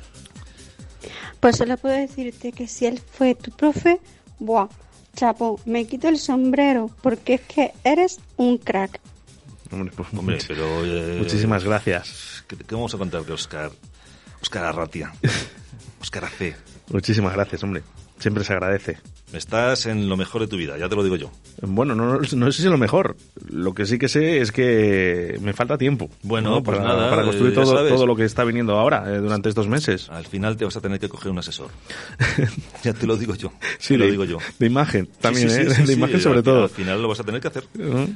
Pues 1.41 1.57
solo 1.57 1.75
puedo 1.77 1.93
decirte 1.95 2.53
que 2.53 2.67
si 2.69 2.85
él 2.85 3.01
fue 3.11 3.35
tu 3.35 3.51
profe, 3.51 3.99
buah, 4.39 4.69
chapo, 5.13 5.59
me 5.65 5.85
quito 5.85 6.07
el 6.07 6.17
sombrero, 6.17 6.89
porque 7.01 7.33
es 7.35 7.41
que 7.41 7.73
eres 7.83 8.19
un 8.37 8.57
crack. 8.57 9.01
Hombre, 9.71 9.91
pues, 9.93 10.07
Hombre, 10.17 10.37
pero... 10.47 10.85
eh, 10.85 11.17
Muchísimas 11.19 11.65
gracias. 11.65 12.45
¿Qué, 12.47 12.55
qué 12.55 12.75
vamos 12.75 12.95
a 12.95 12.97
contar 12.97 13.25
de 13.25 13.33
Oscar? 13.33 13.71
Oscar 14.41 14.63
Arratia. 14.63 15.11
Oscar 16.01 16.23
AC. 16.23 16.55
Muchísimas 16.89 17.33
gracias, 17.33 17.61
hombre. 17.63 17.83
Siempre 18.19 18.45
se 18.45 18.53
agradece. 18.53 18.97
Estás 19.33 19.85
en 19.87 20.07
lo 20.07 20.15
mejor 20.15 20.41
de 20.41 20.47
tu 20.47 20.55
vida, 20.55 20.77
ya 20.77 20.87
te 20.87 20.95
lo 20.95 21.03
digo 21.03 21.17
yo. 21.17 21.29
Bueno, 21.61 21.95
no, 21.95 22.19
no, 22.19 22.23
sé 22.51 22.61
si 22.61 22.63
es 22.63 22.71
lo 22.71 22.77
mejor. 22.77 23.17
Lo 23.49 23.73
que 23.73 23.85
sí 23.85 23.97
que 23.99 24.07
sé 24.07 24.39
es 24.39 24.51
que 24.53 25.37
me 25.41 25.51
falta 25.53 25.77
tiempo. 25.77 26.09
Bueno, 26.23 26.51
¿no? 26.51 26.63
pues 26.63 26.77
para, 26.77 26.87
nada, 26.89 27.09
para 27.09 27.23
construir 27.23 27.51
eh, 27.51 27.55
todo, 27.55 27.87
todo 27.87 28.05
lo 28.05 28.15
que 28.15 28.23
está 28.23 28.43
viniendo 28.45 28.77
ahora 28.77 29.03
eh, 29.13 29.17
durante 29.17 29.49
estos 29.49 29.67
meses. 29.67 30.09
Al 30.09 30.25
final 30.25 30.55
te 30.55 30.63
vas 30.65 30.77
a 30.77 30.81
tener 30.81 30.99
que 30.99 31.09
coger 31.09 31.31
un 31.31 31.39
asesor. 31.39 31.69
ya 32.83 32.93
te 32.93 33.05
lo 33.05 33.17
digo 33.17 33.35
yo. 33.35 33.51
Sí, 33.79 33.95
te 33.95 33.97
lo 33.97 34.05
digo 34.05 34.23
yo. 34.23 34.37
de 34.59 34.65
imagen 34.65 35.09
también, 35.19 35.49
Sí, 35.49 35.55
sí, 35.75 35.81
¿eh? 35.81 35.85
de 35.85 35.93
imagen 35.93 36.21
sobre 36.21 36.37
al- 36.39 36.43
todo. 36.43 36.63
Al 36.63 36.69
final 36.69 37.01
lo 37.01 37.07
vas 37.09 37.19
a 37.19 37.23
tener 37.23 37.41
que 37.41 37.47
hacer. 37.49 37.65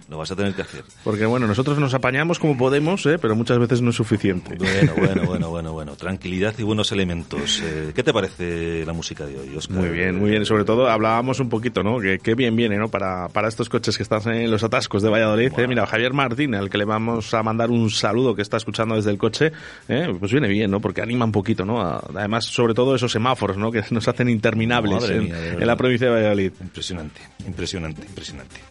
Lo 0.10 0.18
vas 0.18 0.32
a 0.32 0.36
tener 0.36 0.54
que 0.54 0.62
hacer. 0.62 0.84
Porque 1.04 1.26
bueno, 1.26 1.46
nosotros 1.46 1.78
nos 1.78 1.94
apañamos 1.94 2.40
como 2.40 2.58
podemos, 2.58 3.06
¿eh? 3.06 3.18
pero 3.20 3.36
muchas 3.36 3.60
veces 3.60 3.82
no 3.82 3.90
es 3.90 3.96
suficiente. 3.98 4.56
Bueno, 4.58 4.94
bueno, 4.96 5.24
bueno, 5.26 5.50
bueno, 5.50 5.74
bueno. 5.74 5.96
Tranquilidad 5.98 6.54
y 6.58 6.64
buenos 6.64 6.92
elementos. 6.94 7.62
Eh, 7.64 7.92
¿Qué 7.94 8.02
te 8.04 8.14
parece 8.14 8.86
la 8.86 8.94
música 8.94 9.26
de 9.26 9.38
hoy, 9.38 9.56
Oscar? 9.58 9.78
Muy 9.78 9.90
bien, 9.90 10.18
muy 10.18 10.30
bien. 10.30 10.46
Sobre 10.46 10.64
todo 10.64 10.90
hablábamos 11.02 11.40
un 11.40 11.50
poquito, 11.50 11.82
¿no? 11.84 12.00
Que, 12.00 12.20
que 12.20 12.36
bien 12.36 12.56
viene, 12.56 12.78
¿no? 12.78 12.88
Para, 12.88 13.28
para 13.30 13.48
estos 13.48 13.70
coches 13.70 13.98
que 13.98 14.04
están 14.04 14.22
en 14.34 14.52
los 14.52 14.64
atascos 14.64 15.02
de 15.02 15.10
Valladolid. 15.10 15.52
¿eh? 15.58 15.68
Mira, 15.68 15.86
Javier 15.88 16.14
Martín, 16.14 16.54
al 16.56 16.70
que 16.70 16.78
le 16.78 16.86
vamos 16.86 17.34
a 17.34 17.42
mandar 17.44 17.70
un 17.72 17.90
saludo 17.90 18.36
que 18.36 18.42
está 18.44 18.58
escuchando 18.58 18.96
desde 18.96 19.10
el 19.12 19.18
coche, 19.18 19.52
¿eh? 19.88 20.14
pues 20.20 20.32
viene 20.32 20.48
bien, 20.48 20.70
¿no? 20.72 20.80
Porque 20.80 21.02
anima 21.02 21.26
un 21.26 21.32
poquito, 21.32 21.66
¿no? 21.66 21.82
A- 21.82 22.04
además, 22.16 22.46
sobre 22.46 22.74
todo 22.74 22.96
esos 22.96 23.12
semáforos, 23.12 23.58
¿no? 23.58 23.72
Que 23.72 23.84
nos 23.92 24.08
hacen 24.08 24.30
interminables 24.30 25.10
en, 25.10 25.24
mía, 25.26 25.54
en 25.54 25.66
la 25.68 25.76
provincia 25.76 26.08
de 26.08 26.14
Valladolid. 26.14 26.52
Impresionante, 26.62 27.22
impresionante, 27.48 28.06
impresionante. 28.06 28.62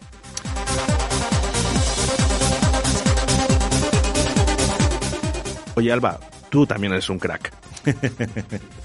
Oye, 5.75 5.91
Alba, 5.91 6.19
tú 6.49 6.65
también 6.65 6.93
eres 6.93 7.09
un 7.09 7.17
crack. 7.19 7.51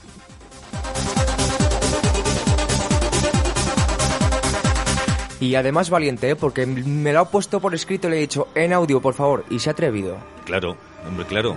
Y 5.41 5.55
además 5.55 5.91
valiente, 5.91 6.31
¿eh? 6.31 6.37
Porque 6.37 6.65
me 6.67 7.13
lo 7.13 7.21
ha 7.21 7.31
puesto 7.31 7.61
por 7.61 7.75
escrito 7.75 8.09
y 8.09 8.11
le 8.13 8.17
he 8.17 8.21
dicho 8.21 8.49
en 8.55 8.73
audio, 8.73 9.01
por 9.01 9.15
favor, 9.15 9.45
y 9.51 9.59
se 9.59 9.69
ha 9.69 9.73
atrevido. 9.73 10.17
Claro, 10.45 10.77
hombre, 11.07 11.27
claro. 11.27 11.57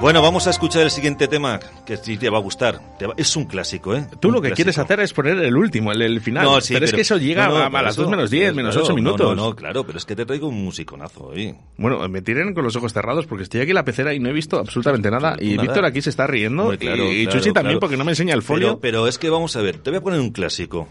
Bueno, 0.00 0.22
vamos 0.22 0.46
a 0.46 0.50
escuchar 0.50 0.82
el 0.84 0.92
siguiente 0.92 1.26
tema, 1.26 1.58
que 1.84 1.96
sí 1.96 2.16
te 2.16 2.30
va 2.30 2.38
a 2.38 2.40
gustar. 2.40 2.80
Es 3.16 3.34
un 3.34 3.46
clásico, 3.46 3.96
¿eh? 3.96 4.06
Tú 4.20 4.28
Un 4.28 4.34
lo 4.34 4.40
que 4.40 4.50
clásico. 4.50 4.54
quieres 4.54 4.78
hacer 4.78 5.00
es 5.00 5.12
poner 5.12 5.38
el 5.40 5.56
último, 5.56 5.90
el, 5.90 6.00
el 6.02 6.20
final. 6.20 6.44
No, 6.44 6.60
sí, 6.60 6.74
pero, 6.74 6.86
es 6.86 6.92
que 6.92 7.00
eso 7.00 7.16
llega 7.16 7.48
no, 7.48 7.68
no, 7.68 7.76
a, 7.76 7.82
las 7.82 7.94
eso, 7.94 8.02
2 8.02 8.10
menos 8.12 8.30
10, 8.30 8.42
claro, 8.42 8.56
menos 8.56 8.74
claro, 8.76 8.84
8 8.86 8.92
no, 8.92 8.94
minutos. 8.96 9.36
No, 9.36 9.48
no, 9.48 9.56
claro, 9.56 9.84
pero 9.84 9.98
es 9.98 10.04
que 10.04 10.14
te 10.14 10.24
traigo 10.24 10.46
un 10.46 10.62
musiconazo 10.64 11.24
hoy. 11.26 11.52
Bueno, 11.76 12.08
me 12.08 12.22
tiren 12.22 12.54
con 12.54 12.62
los 12.62 12.76
ojos 12.76 12.92
cerrados 12.92 13.26
porque 13.26 13.42
estoy 13.42 13.60
aquí 13.60 13.72
en 13.72 13.74
la 13.74 13.84
pecera 13.84 14.14
y 14.14 14.20
no 14.20 14.28
he 14.28 14.32
visto 14.32 14.58
absolutamente 14.60 15.10
nada. 15.10 15.36
Y 15.40 15.56
nada. 15.56 15.62
Víctor 15.62 15.84
aquí 15.84 16.00
se 16.00 16.10
está 16.10 16.28
riendo. 16.28 16.62
Hombre, 16.62 16.78
claro, 16.78 17.02
y 17.12 17.22
y 17.22 17.24
claro, 17.26 17.40
Chuchi 17.40 17.52
también 17.52 17.80
porque 17.80 17.96
no 17.96 18.04
me 18.04 18.12
enseña 18.12 18.34
el 18.34 18.42
folio. 18.42 18.78
Pero, 18.78 18.80
pero 18.80 19.08
es 19.08 19.18
que 19.18 19.28
vamos 19.30 19.56
a 19.56 19.62
ver, 19.62 19.78
te 19.78 19.90
voy 19.90 19.98
a 19.98 20.00
poner 20.00 20.20
un 20.20 20.30
clásico. 20.30 20.86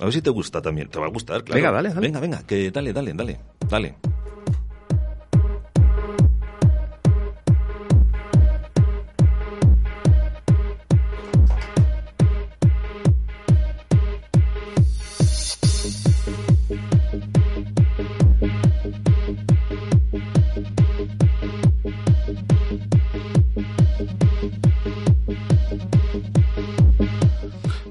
A 0.00 0.04
ver 0.04 0.12
si 0.12 0.22
te 0.22 0.30
gusta 0.30 0.62
también. 0.62 0.88
Te 0.88 0.98
va 0.98 1.06
a 1.06 1.10
gustar, 1.10 1.42
claro. 1.42 1.60
Venga, 1.60 1.72
dale, 1.72 1.88
dale. 1.88 2.00
Venga, 2.00 2.20
venga, 2.20 2.42
que 2.46 2.70
dale, 2.70 2.92
dale, 2.92 3.12
dale, 3.14 3.40
dale. 3.68 3.96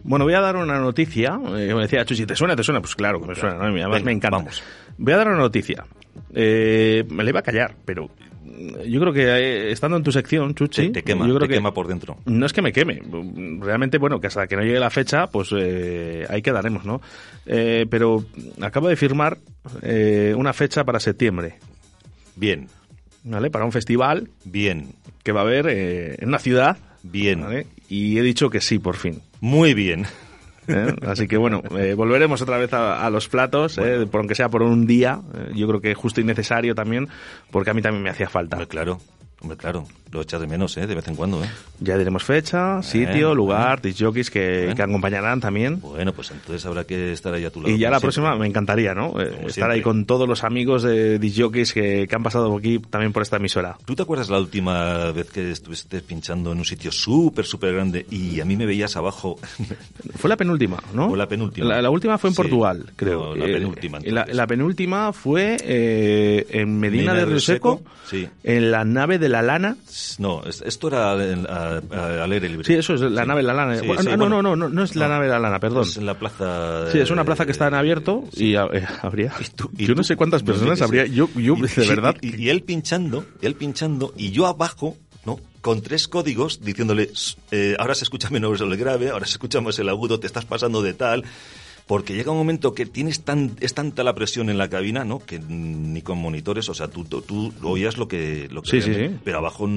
Bueno, 0.07 0.25
voy 0.25 0.33
a 0.33 0.39
dar 0.41 0.55
una 0.55 0.79
noticia. 0.79 1.39
Eh, 1.55 1.73
me 1.75 1.81
decía 1.81 2.03
Chuchi, 2.05 2.25
¿te 2.25 2.35
suena? 2.35 2.55
¿Te 2.55 2.63
suena? 2.63 2.81
Pues 2.81 2.95
claro 2.95 3.21
que 3.21 3.27
me 3.27 3.35
suena, 3.35 3.55
¿no? 3.57 3.63
Además 3.63 3.89
Venga, 3.91 3.99
me 4.05 4.11
encanta. 4.13 4.37
vamos. 4.37 4.63
Voy 4.97 5.13
a 5.13 5.17
dar 5.17 5.27
una 5.27 5.37
noticia. 5.37 5.85
Eh, 6.33 7.03
me 7.09 7.23
la 7.23 7.29
iba 7.29 7.39
a 7.41 7.43
callar, 7.43 7.75
pero 7.85 8.09
mm, 8.43 8.81
yo 8.87 8.99
creo 9.01 9.13
que 9.13 9.21
eh, 9.23 9.71
estando 9.71 9.97
en 9.97 10.03
tu 10.03 10.11
sección, 10.11 10.55
Chuchi, 10.55 10.87
Te, 10.87 10.89
te 10.89 11.03
quema, 11.03 11.27
yo 11.27 11.35
creo 11.35 11.41
te 11.47 11.49
que 11.49 11.53
quema 11.59 11.73
por 11.73 11.87
dentro. 11.87 12.17
no 12.25 12.45
es 12.45 12.53
que 12.53 12.61
me 12.61 12.71
queme. 12.73 13.01
Realmente, 13.61 13.97
bueno, 13.97 14.19
que 14.19 14.27
hasta 14.27 14.47
que 14.47 14.55
no 14.55 14.63
llegue 14.63 14.79
la 14.79 14.89
fecha, 14.89 15.27
pues 15.27 15.49
eh, 15.55 16.25
ahí 16.29 16.41
quedaremos, 16.41 16.85
¿no? 16.85 17.01
Eh, 17.45 17.85
pero 17.89 18.23
acabo 18.61 18.87
de 18.87 18.95
firmar 18.95 19.37
eh, 19.81 20.33
una 20.37 20.53
fecha 20.53 20.83
para 20.85 20.99
septiembre. 20.99 21.59
Bien. 22.35 22.67
¿Vale? 23.23 23.49
Para 23.51 23.65
un 23.65 23.71
festival. 23.73 24.29
Bien. 24.45 24.87
Que 25.23 25.33
va 25.33 25.41
a 25.41 25.43
haber 25.43 25.67
eh, 25.69 26.15
en 26.19 26.29
una 26.29 26.39
ciudad. 26.39 26.77
Bien. 27.03 27.41
¿vale? 27.41 27.67
Y 27.89 28.17
he 28.17 28.21
dicho 28.21 28.49
que 28.49 28.61
sí, 28.61 28.79
por 28.79 28.95
fin. 28.95 29.21
Muy 29.41 29.73
bien. 29.73 30.05
¿eh? 30.67 30.93
Así 31.05 31.27
que 31.27 31.37
bueno, 31.37 31.61
eh, 31.77 31.93
volveremos 31.95 32.41
otra 32.41 32.57
vez 32.57 32.73
a, 32.73 33.05
a 33.05 33.09
los 33.09 33.27
platos, 33.27 33.77
¿eh? 33.77 34.05
por 34.09 34.19
aunque 34.19 34.35
sea 34.35 34.49
por 34.49 34.63
un 34.63 34.85
día. 34.85 35.19
eh, 35.33 35.51
yo 35.55 35.67
creo 35.67 35.81
que 35.81 35.91
es 35.91 35.97
justo 35.97 36.21
y 36.21 36.23
necesario 36.23 36.75
también, 36.75 37.07
porque 37.51 37.69
a 37.69 37.73
mí 37.73 37.81
también 37.81 38.03
me 38.03 38.09
hacía 38.09 38.29
falta. 38.29 38.65
claro, 38.65 38.99
hombre, 39.41 39.57
claro. 39.57 39.85
Lo 40.09 40.21
echas 40.21 40.39
de 40.39 40.47
menos, 40.47 40.77
¿eh? 40.77 40.87
De 40.87 40.95
vez 40.95 41.05
en 41.09 41.17
cuando, 41.17 41.43
¿eh? 41.43 41.49
Ya 41.81 41.97
diremos 41.97 42.23
fecha, 42.23 42.81
sitio, 42.81 43.27
Bueno, 43.27 43.35
lugar, 43.35 43.81
disjockeys 43.81 44.31
que, 44.31 44.71
que 44.73 44.81
acompañarán 44.81 45.41
también. 45.41 45.81
Bueno, 45.81 46.13
pues 46.13 46.31
entonces 46.31 46.65
habrá 46.65 46.85
que 46.85 47.11
estar 47.11 47.33
ahí 47.33 47.43
a 47.43 47.49
tu 47.51 47.61
lado. 47.61 47.73
Y 47.73 47.77
ya 47.77 47.89
la 47.89 47.99
siempre. 47.99 48.21
próxima 48.21 48.35
me 48.37 48.47
encantaría, 48.47 48.93
¿no? 48.95 49.19
Eh, 49.19 49.25
estar 49.27 49.51
siempre. 49.51 49.73
ahí 49.75 49.81
con 49.81 50.05
todos 50.05 50.25
los 50.29 50.45
amigos 50.45 50.83
de 50.83 51.19
disjockeys 51.19 51.73
que, 51.73 52.07
que 52.09 52.15
han 52.15 52.23
pasado 52.23 52.49
por 52.49 52.59
aquí 52.61 52.79
también 52.79 53.11
por 53.11 53.21
esta 53.21 53.35
emisora. 53.35 53.77
¿Tú 53.83 53.95
te 53.95 54.03
acuerdas 54.03 54.29
la 54.29 54.39
última 54.39 55.11
vez 55.11 55.29
que 55.29 55.51
estuviste 55.51 55.99
pinchando 56.01 56.53
en 56.53 56.59
un 56.59 56.65
sitio 56.65 56.89
súper, 56.93 57.43
súper 57.45 57.73
grande 57.73 58.05
y 58.09 58.39
a 58.39 58.45
mí 58.45 58.55
me 58.55 58.65
veías 58.65 58.95
abajo? 58.95 59.37
Fue 60.15 60.29
la 60.29 60.37
penúltima, 60.37 60.77
¿no? 60.93 61.09
Fue 61.09 61.17
la 61.17 61.27
penúltima. 61.27 61.67
La, 61.67 61.81
la 61.81 61.89
última 61.89 62.17
fue 62.17 62.29
en 62.29 62.33
Sí. 62.33 62.41
Portugal, 62.43 62.85
creo. 62.95 63.35
No, 63.35 63.35
la 63.35 63.45
Eh, 63.47 63.53
penúltima, 63.55 63.99
la, 64.05 64.25
la 64.25 64.47
penúltima 64.47 65.11
fue 65.11 65.57
eh, 65.61 66.47
en 66.51 66.79
Medina, 66.79 67.13
de 67.13 67.25
Río 67.25 67.39
Seco, 67.41 67.81
Sí. 68.09 68.25
en 68.45 68.71
la 68.71 68.85
nave 68.85 69.19
de 69.19 69.26
la 69.29 69.41
Lana. 69.41 69.77
No, 70.19 70.43
es- 70.43 70.61
esto 70.61 70.87
era 70.87 71.11
al- 71.13 72.31
aire 72.31 72.49
libre. 72.49 72.65
Sí, 72.65 72.73
eso 72.73 72.93
es 72.93 73.01
la 73.01 73.25
nave 73.25 73.41
de 73.41 73.47
la 73.47 73.53
Lana. 73.53 73.75
No, 74.17 74.29
no, 74.29 74.41
no, 74.41 74.55
no, 74.55 74.83
es 74.83 74.95
la 74.95 75.07
nave 75.07 75.25
de 75.25 75.31
la 75.31 75.39
Lana, 75.39 75.59
perdón. 75.59 75.83
Es 75.83 75.97
en 75.97 76.05
la 76.05 76.17
plaza. 76.17 76.91
Sí, 76.91 76.99
es 76.99 77.09
una 77.11 77.23
plaza 77.23 77.45
que 77.45 77.51
está 77.51 77.67
en 77.67 77.73
abierto 77.73 78.23
y 78.35 78.55
eh, 78.55 78.59
habría. 79.01 79.33
yo 79.73 79.95
no 79.95 80.03
sé 80.03 80.15
cuántas 80.15 80.43
personas 80.43 80.81
habría. 80.81 81.05
Yo, 81.05 81.29
yo 81.35 81.55
de 81.55 81.87
verdad. 81.87 82.15
Y, 82.21 82.35
y 82.43 82.49
él 82.49 82.63
pinchando, 82.63 83.25
él 83.41 83.55
pinchando, 83.55 84.13
y 84.17 84.31
yo 84.31 84.47
abajo, 84.47 84.97
¿no? 85.25 85.39
Con 85.61 85.81
tres 85.81 86.07
códigos 86.07 86.61
diciéndole, 86.61 87.11
eh, 87.51 87.75
ahora 87.79 87.95
se 87.95 88.03
escucha 88.05 88.29
menos 88.29 88.61
el 88.61 88.75
grave, 88.77 89.09
ahora 89.09 89.25
se 89.25 89.33
escucha 89.33 89.59
más 89.61 89.77
el 89.79 89.89
agudo, 89.89 90.19
te 90.19 90.27
estás 90.27 90.45
pasando 90.45 90.81
de 90.81 90.93
tal. 90.93 91.23
Porque 91.87 92.13
llega 92.15 92.31
un 92.31 92.37
momento 92.37 92.73
que 92.73 92.85
tienes 92.85 93.21
tan, 93.23 93.51
es 93.61 93.73
tanta 93.73 94.03
la 94.03 94.13
presión 94.13 94.49
en 94.49 94.57
la 94.57 94.69
cabina, 94.69 95.05
¿no? 95.05 95.19
Que 95.19 95.39
ni 95.39 96.01
con 96.01 96.17
monitores, 96.17 96.67
o 96.69 96.73
sea, 96.73 96.89
tú, 96.89 97.05
tú, 97.05 97.21
tú 97.21 97.53
oías 97.63 97.97
lo 97.97 98.07
que, 98.09 98.47
lo 98.51 98.61
que 98.61 98.69
Sí, 98.69 98.81
sí, 98.81 98.93
sí. 98.93 99.09
Pero 99.23 99.37
abajo 99.37 99.67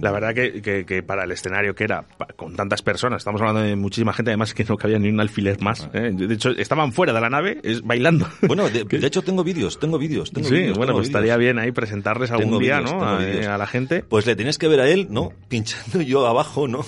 La 0.00 0.10
verdad 0.10 0.34
que, 0.34 0.60
que- 0.62 0.84
que 0.84 1.02
para 1.02 1.24
el 1.24 1.30
escenario 1.32 1.74
que 1.74 1.84
era, 1.84 2.04
con 2.36 2.54
tantas 2.56 2.82
personas, 2.82 3.18
estamos 3.20 3.40
hablando 3.40 3.60
de 3.62 3.76
muchísima 3.76 4.12
gente, 4.12 4.30
además 4.32 4.52
que 4.54 4.64
no 4.64 4.76
cabía 4.76 4.98
ni 4.98 5.08
un 5.08 5.20
alfiler 5.20 5.60
más. 5.60 5.88
¿eh? 5.92 6.10
De 6.12 6.34
hecho, 6.34 6.50
estaban 6.50 6.92
fuera 6.92 7.12
de 7.12 7.20
la 7.20 7.30
nave 7.30 7.60
es, 7.62 7.82
bailando. 7.82 8.26
Bueno, 8.42 8.68
de, 8.68 8.84
de 8.98 9.06
hecho 9.06 9.22
tengo 9.22 9.44
vídeos, 9.44 9.78
tengo 9.78 9.98
vídeos. 9.98 10.32
tengo 10.32 10.48
sí, 10.48 10.54
vídeos, 10.54 10.76
bueno, 10.76 10.90
tengo 10.92 10.98
pues 10.98 11.08
estaría 11.08 11.36
bien 11.36 11.58
ahí 11.58 11.70
presentarles 11.72 12.30
algún 12.30 12.46
Tengo 12.46 12.58
día, 12.58 12.78
vídeos, 12.80 12.94
¿no? 12.94 13.04
A, 13.04 13.54
a 13.54 13.58
la 13.58 13.66
gente. 13.66 14.02
Pues 14.02 14.26
le 14.26 14.34
tienes 14.36 14.58
que 14.58 14.66
ver 14.68 14.80
a 14.80 14.88
él, 14.88 15.06
¿no? 15.10 15.32
Pinchando 15.48 16.02
yo 16.02 16.26
abajo, 16.26 16.66
¿no? 16.68 16.84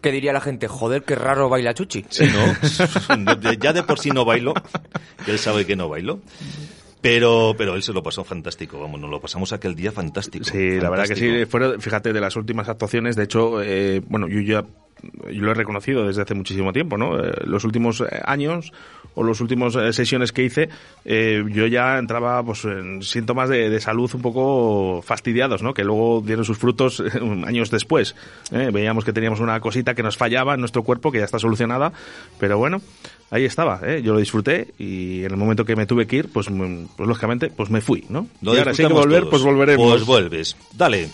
¿Qué 0.00 0.12
diría 0.12 0.32
la 0.32 0.40
gente? 0.40 0.68
Joder, 0.68 1.02
qué 1.02 1.14
raro 1.14 1.48
baila 1.48 1.74
Chuchi. 1.74 2.04
Sí, 2.08 2.24
¿no? 2.26 3.52
Ya 3.60 3.72
de 3.72 3.82
por 3.82 3.98
sí 3.98 4.10
no 4.10 4.24
bailo, 4.24 4.54
que 5.24 5.32
él 5.32 5.38
sabe 5.38 5.66
que 5.66 5.76
no 5.76 5.88
bailo. 5.88 6.20
Pero, 7.00 7.54
pero 7.56 7.74
él 7.74 7.82
se 7.82 7.92
lo 7.92 8.02
pasó 8.02 8.24
fantástico, 8.24 8.80
vamos, 8.80 9.00
nos 9.00 9.10
lo 9.10 9.20
pasamos 9.20 9.52
aquel 9.52 9.74
día 9.74 9.92
fantástico. 9.92 10.44
Sí, 10.44 10.80
la 10.80 10.90
verdad 10.90 11.06
que 11.06 11.14
sí. 11.14 11.26
fantástico. 11.26 11.50
Fueron, 11.50 11.80
fíjate, 11.80 12.12
de 12.12 12.20
las 12.20 12.34
últimas 12.36 12.68
actuaciones, 12.68 13.14
de 13.14 13.24
hecho, 13.24 13.62
eh, 13.62 14.02
bueno, 14.08 14.28
yo 14.28 14.40
ya 14.40 14.64
yo 15.30 15.42
lo 15.42 15.52
he 15.52 15.54
reconocido 15.54 16.04
desde 16.08 16.22
hace 16.22 16.34
muchísimo 16.34 16.72
tiempo, 16.72 16.98
¿no? 16.98 17.22
Eh, 17.22 17.32
los 17.44 17.62
últimos 17.62 18.00
eh, 18.00 18.20
años 18.24 18.72
o 19.14 19.22
los 19.22 19.40
últimos 19.40 19.76
eh, 19.76 19.92
sesiones 19.92 20.32
que 20.32 20.42
hice, 20.42 20.70
eh, 21.04 21.44
yo 21.50 21.68
ya 21.68 21.98
entraba 21.98 22.42
pues 22.42 22.64
en 22.64 23.02
síntomas 23.02 23.48
de, 23.48 23.70
de 23.70 23.80
salud 23.80 24.10
un 24.12 24.22
poco 24.22 25.00
fastidiados, 25.02 25.62
¿no? 25.62 25.72
Que 25.72 25.84
luego 25.84 26.20
dieron 26.26 26.44
sus 26.44 26.58
frutos 26.58 26.98
eh, 26.98 27.20
años 27.46 27.70
después. 27.70 28.16
¿eh? 28.50 28.70
Veíamos 28.72 29.04
que 29.04 29.12
teníamos 29.12 29.38
una 29.38 29.60
cosita 29.60 29.94
que 29.94 30.02
nos 30.02 30.16
fallaba 30.16 30.54
en 30.54 30.60
nuestro 30.60 30.82
cuerpo, 30.82 31.12
que 31.12 31.18
ya 31.18 31.24
está 31.26 31.38
solucionada, 31.38 31.92
pero 32.40 32.58
bueno, 32.58 32.80
ahí 33.30 33.44
estaba, 33.44 33.80
¿eh? 33.84 34.02
Yo 34.02 34.12
lo 34.12 34.18
disfruté 34.18 34.68
y 34.78 35.24
en 35.24 35.30
el 35.30 35.36
momento 35.36 35.64
que 35.64 35.76
me 35.76 35.86
tuve 35.86 36.06
que 36.06 36.16
ir, 36.16 36.28
pues, 36.32 36.50
mm, 36.50 36.86
pues 36.96 37.08
lógicamente, 37.08 37.50
pues 37.50 37.70
me 37.70 37.80
fui, 37.80 38.04
¿no? 38.08 38.26
Lo 38.42 38.54
y 38.54 38.58
ahora 38.58 38.74
si 38.74 38.82
hay 38.82 38.88
que 38.88 38.94
volver, 38.94 39.20
todos. 39.20 39.30
pues 39.30 39.42
volveremos. 39.42 39.90
Pues 39.90 40.04
vuelves. 40.04 40.56
Dale. 40.74 41.08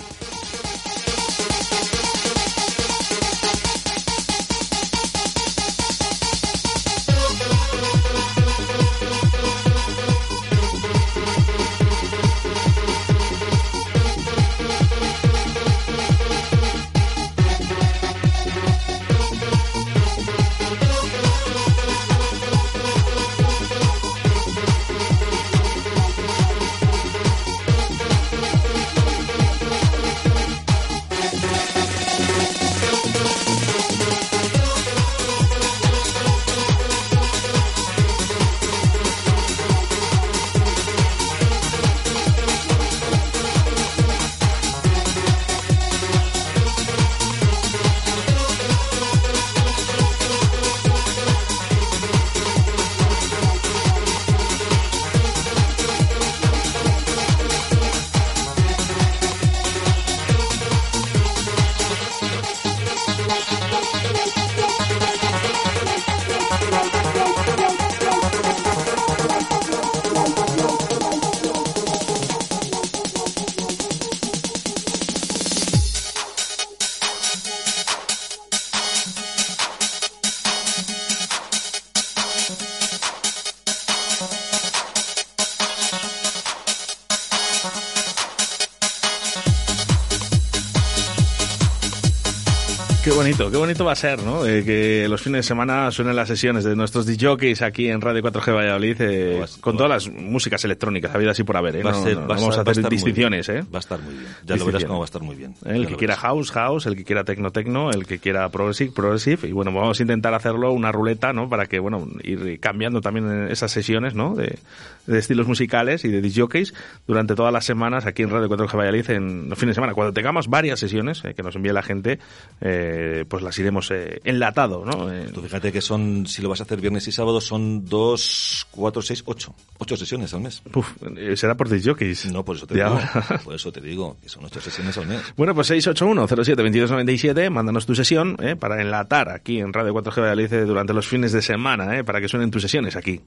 Bonito, 93.65 93.85
va 93.85 93.93
a 93.93 93.97
ser, 93.97 94.21
¿no? 94.45 94.51
Eh, 94.51 94.65
que 94.65 95.07
los 95.09 95.23
fines 95.23 95.39
de 95.39 95.43
semana 95.43 95.91
suenen 95.91 96.17
las 96.17 96.29
sesiones 96.29 96.65
de 96.65 96.77
nuestros 96.77 97.07
DJs 97.07 97.63
aquí 97.63 97.89
en 97.89 98.01
Radio 98.01 98.23
4G 98.23 98.55
Valladolid 98.55 98.97
eh, 99.01 99.45
con 99.61 99.77
todas 99.77 99.91
las 99.91 100.09
músicas 100.15 100.65
electrónicas, 100.65 101.15
habidas 101.15 101.33
así 101.33 101.45
por 101.45 101.57
haber, 101.57 101.77
¿eh? 101.77 101.83
No- 101.83 101.95
ser- 102.03 102.17
vamos 102.17 102.57
a 102.59 102.63
hacer 102.63 102.89
distinciones. 102.89 103.49
¿eh? 103.49 103.63
Va 103.73 103.79
a 103.79 103.81
estar 103.81 104.01
muy 104.01 104.15
bien. 104.15 104.27
Ya 104.45 104.57
lo 104.57 104.67
verás 104.67 104.85
cómo 104.85 104.99
va 105.01 105.05
a 105.05 105.07
estar 105.07 105.23
muy 105.23 105.37
bien. 105.37 105.55
El 105.65 105.83
Ya 105.85 105.89
que 105.89 105.97
quiera 105.97 106.17
house, 106.17 106.51
house, 106.53 106.87
el 106.87 106.97
que 106.97 107.05
quiera 107.05 107.25
techno, 107.25 107.51
techno, 107.51 107.91
el 107.91 108.07
que 108.07 108.19
quiera 108.19 108.49
progressive, 108.51 108.93
progressive. 108.93 109.49
Y 109.49 109.53
bueno, 109.53 109.73
vamos 109.73 109.99
a 109.99 110.03
intentar 110.03 110.35
hacerlo 110.35 110.73
una 110.73 110.93
ruleta, 110.93 111.33
¿no? 111.33 111.49
Para 111.49 111.67
que, 111.67 111.79
bueno, 111.79 112.07
ir 112.23 112.59
cambiando 112.61 113.01
también 113.01 113.31
en 113.31 113.49
esas 113.51 113.71
sesiones, 113.73 114.15
¿no? 114.15 114.35
De, 114.35 114.59
de 115.07 115.19
estilos 115.19 115.47
musicales 115.47 116.05
y 116.05 116.09
de 116.09 116.21
disjockeys 116.21 116.73
durante 117.07 117.35
todas 117.35 117.53
las 117.53 117.65
semanas 117.65 118.07
aquí 118.07 118.23
en 118.23 118.31
Radio 118.31 118.49
4G 118.49 118.77
Valladolid 118.77 119.11
en 119.11 119.49
los 119.49 119.59
fines 119.59 119.73
de 119.73 119.75
semana. 119.75 119.95
Cuando 119.95 120.13
tengamos 120.13 120.49
varias 120.49 120.81
sesiones 120.81 121.23
eh, 121.25 121.35
que 121.35 121.43
nos 121.43 121.57
envíe 121.57 121.73
la 121.73 121.83
gente, 121.83 122.19
eh, 122.61 123.25
pues 123.29 123.43
las 123.43 123.59
iremos 123.59 123.91
eh, 123.91 124.21
enlatado, 124.35 124.85
¿no? 124.85 125.13
Eh, 125.13 125.31
Tú 125.33 125.41
fíjate 125.43 125.73
que 125.73 125.81
son, 125.81 126.27
si 126.27 126.43
lo 126.43 126.49
vas 126.49 126.61
a 126.61 126.65
hacer 126.65 126.81
viernes 126.81 127.07
y 127.09 127.13
sábado, 127.13 127.41
son 127.41 127.85
dos, 127.87 128.67
cuatro, 128.71 129.01
seis, 129.03 129.23
ocho. 129.27 129.55
Ocho 129.79 129.97
sesiones 129.97 130.33
al 130.35 130.41
mes. 130.43 130.61
Puf, 130.71 130.93
eh, 131.17 131.37
será 131.37 131.55
por 131.57 131.69
disjockeys. 131.69 132.31
No, 132.33 132.45
por 132.45 132.57
eso 132.57 132.67
te 132.67 132.75
digo. 132.75 132.87
ahora. 132.87 133.41
Por 133.45 133.55
eso 133.55 133.73
te 133.73 133.81
digo, 133.81 134.17
que 134.23 134.29
son 134.29 134.45
ocho 134.45 134.61
sesiones 134.61 134.97
al 134.99 135.07
mes. 135.07 135.21
Bueno, 135.37 135.55
pues 135.55 135.71
681-07-2297, 135.71 137.51
mándanos 137.51 137.87
tu 137.87 137.95
sesión 137.95 138.37
eh, 138.41 138.57
para 138.57 138.81
enlatar 138.81 139.29
aquí 139.31 139.59
en 139.61 139.73
Radio 139.73 139.93
4G 139.95 140.21
Valladolid 140.21 140.67
durante 140.67 140.93
los 140.93 141.07
fines 141.07 141.33
de 141.33 141.43
semana, 141.43 141.99
eh, 141.99 142.05
para 142.05 142.21
que 142.21 142.29
suenen 142.29 142.51
tus 142.51 142.63
sesiones 142.63 142.97
aquí. 142.97 143.21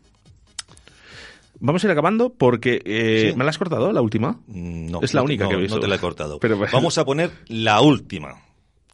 Vamos 1.60 1.84
a 1.84 1.88
ir 1.88 1.92
acabando 1.92 2.30
porque 2.30 2.82
eh, 2.86 3.30
Sí. 3.32 3.38
¿me 3.38 3.44
la 3.44 3.50
has 3.50 3.58
cortado 3.58 3.92
la 3.92 4.02
última? 4.02 4.40
No, 4.48 5.00
es 5.02 5.14
la 5.16 5.22
no 5.22 5.26
única 5.26 5.46
no, 5.46 5.50
que 5.50 5.56
he 5.56 5.60
visto. 5.60 5.76
No 5.78 5.82
te 5.82 5.88
la 5.88 5.96
he 5.96 6.00
cortado. 6.00 6.40
Pero, 6.40 6.60
Vamos 6.72 6.98
a 7.00 7.06
poner 7.06 7.32
la 7.48 7.82
última. 7.82 8.36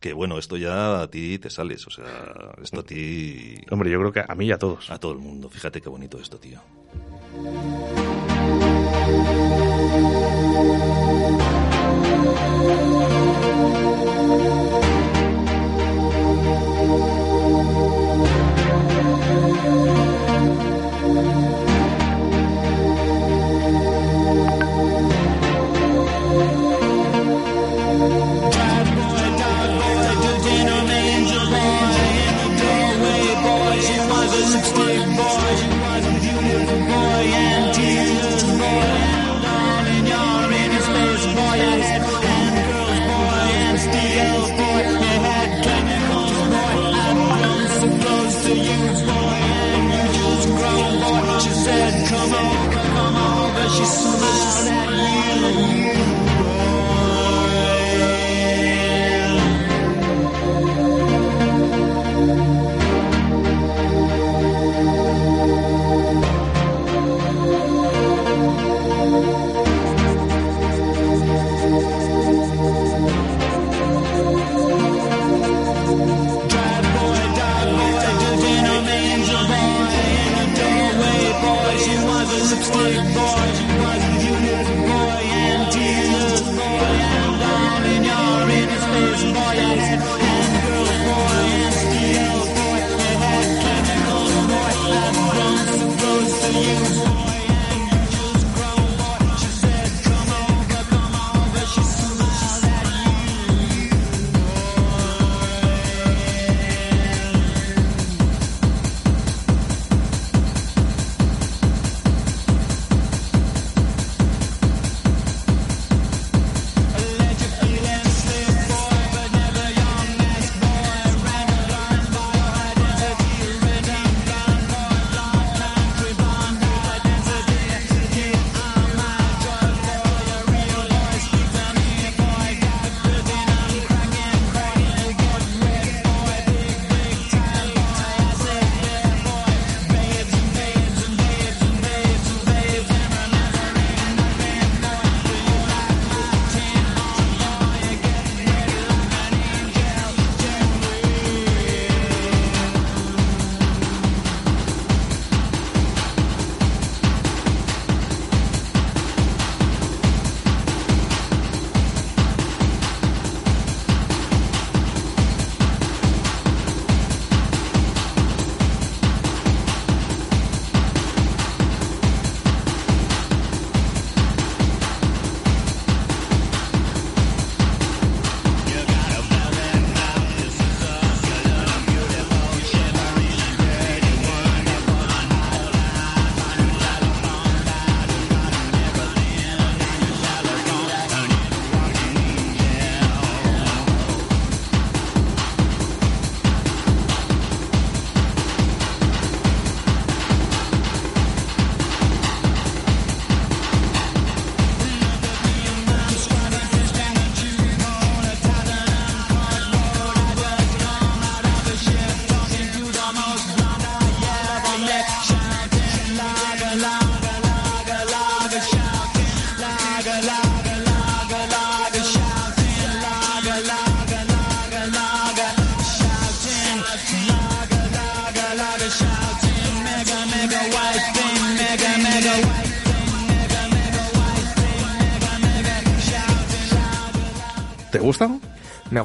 Que 0.04 0.12
bueno, 0.12 0.38
esto 0.38 0.58
ya 0.58 1.02
a 1.02 1.10
ti 1.10 1.40
te 1.40 1.50
sales. 1.50 1.88
O 1.88 1.90
sea, 1.90 2.52
esto 2.62 2.82
a 2.82 2.84
ti. 2.84 3.56
Hombre, 3.72 3.90
yo 3.90 4.00
creo 4.00 4.12
que 4.12 4.22
a 4.28 4.36
mí 4.36 4.48
y 4.48 4.52
a 4.52 4.58
todos. 4.58 4.92
A 4.92 5.00
todo 5.00 5.14
el 5.14 5.20
mundo. 5.20 5.50
Fíjate 5.50 5.80
qué 5.80 5.88
bonito 5.88 6.20
esto, 6.20 6.38
tío. 6.38 6.60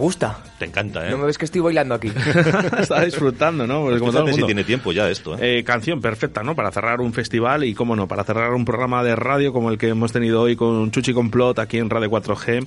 Gusta? 0.09 0.39
Te 0.59 0.65
encanta, 0.65 1.07
¿eh? 1.07 1.11
No 1.11 1.19
me 1.19 1.27
ves 1.27 1.37
que 1.37 1.45
estoy 1.45 1.61
bailando 1.61 1.95
aquí. 1.95 2.11
Está 2.81 3.05
disfrutando, 3.05 3.67
¿no? 3.67 3.83
Pues 3.83 3.99
como 3.99 4.11
todo 4.11 4.23
el 4.23 4.29
Fíjate 4.29 4.33
si 4.33 4.41
mundo. 4.41 4.47
tiene 4.47 4.65
tiempo 4.65 4.91
ya 4.91 5.11
esto, 5.11 5.37
¿eh? 5.37 5.59
Eh, 5.59 5.65
canción 5.65 6.01
perfecta, 6.01 6.43
¿no? 6.43 6.55
Para 6.55 6.71
cerrar 6.71 7.03
un 7.03 7.13
festival 7.13 7.65
y, 7.65 7.75
cómo 7.75 7.95
no, 7.95 8.09
para 8.09 8.25
cerrar 8.25 8.55
un 8.55 8.65
programa 8.65 9.05
de 9.05 9.15
radio 9.17 9.53
como 9.53 9.71
el 9.71 9.77
que 9.77 9.89
hemos 9.89 10.11
tenido 10.11 10.41
hoy 10.41 10.57
con 10.57 10.91
Chuchi 10.91 11.13
Complot 11.13 11.59
aquí 11.59 11.77
en 11.77 11.91
Radio 11.91 12.09
4G. 12.11 12.67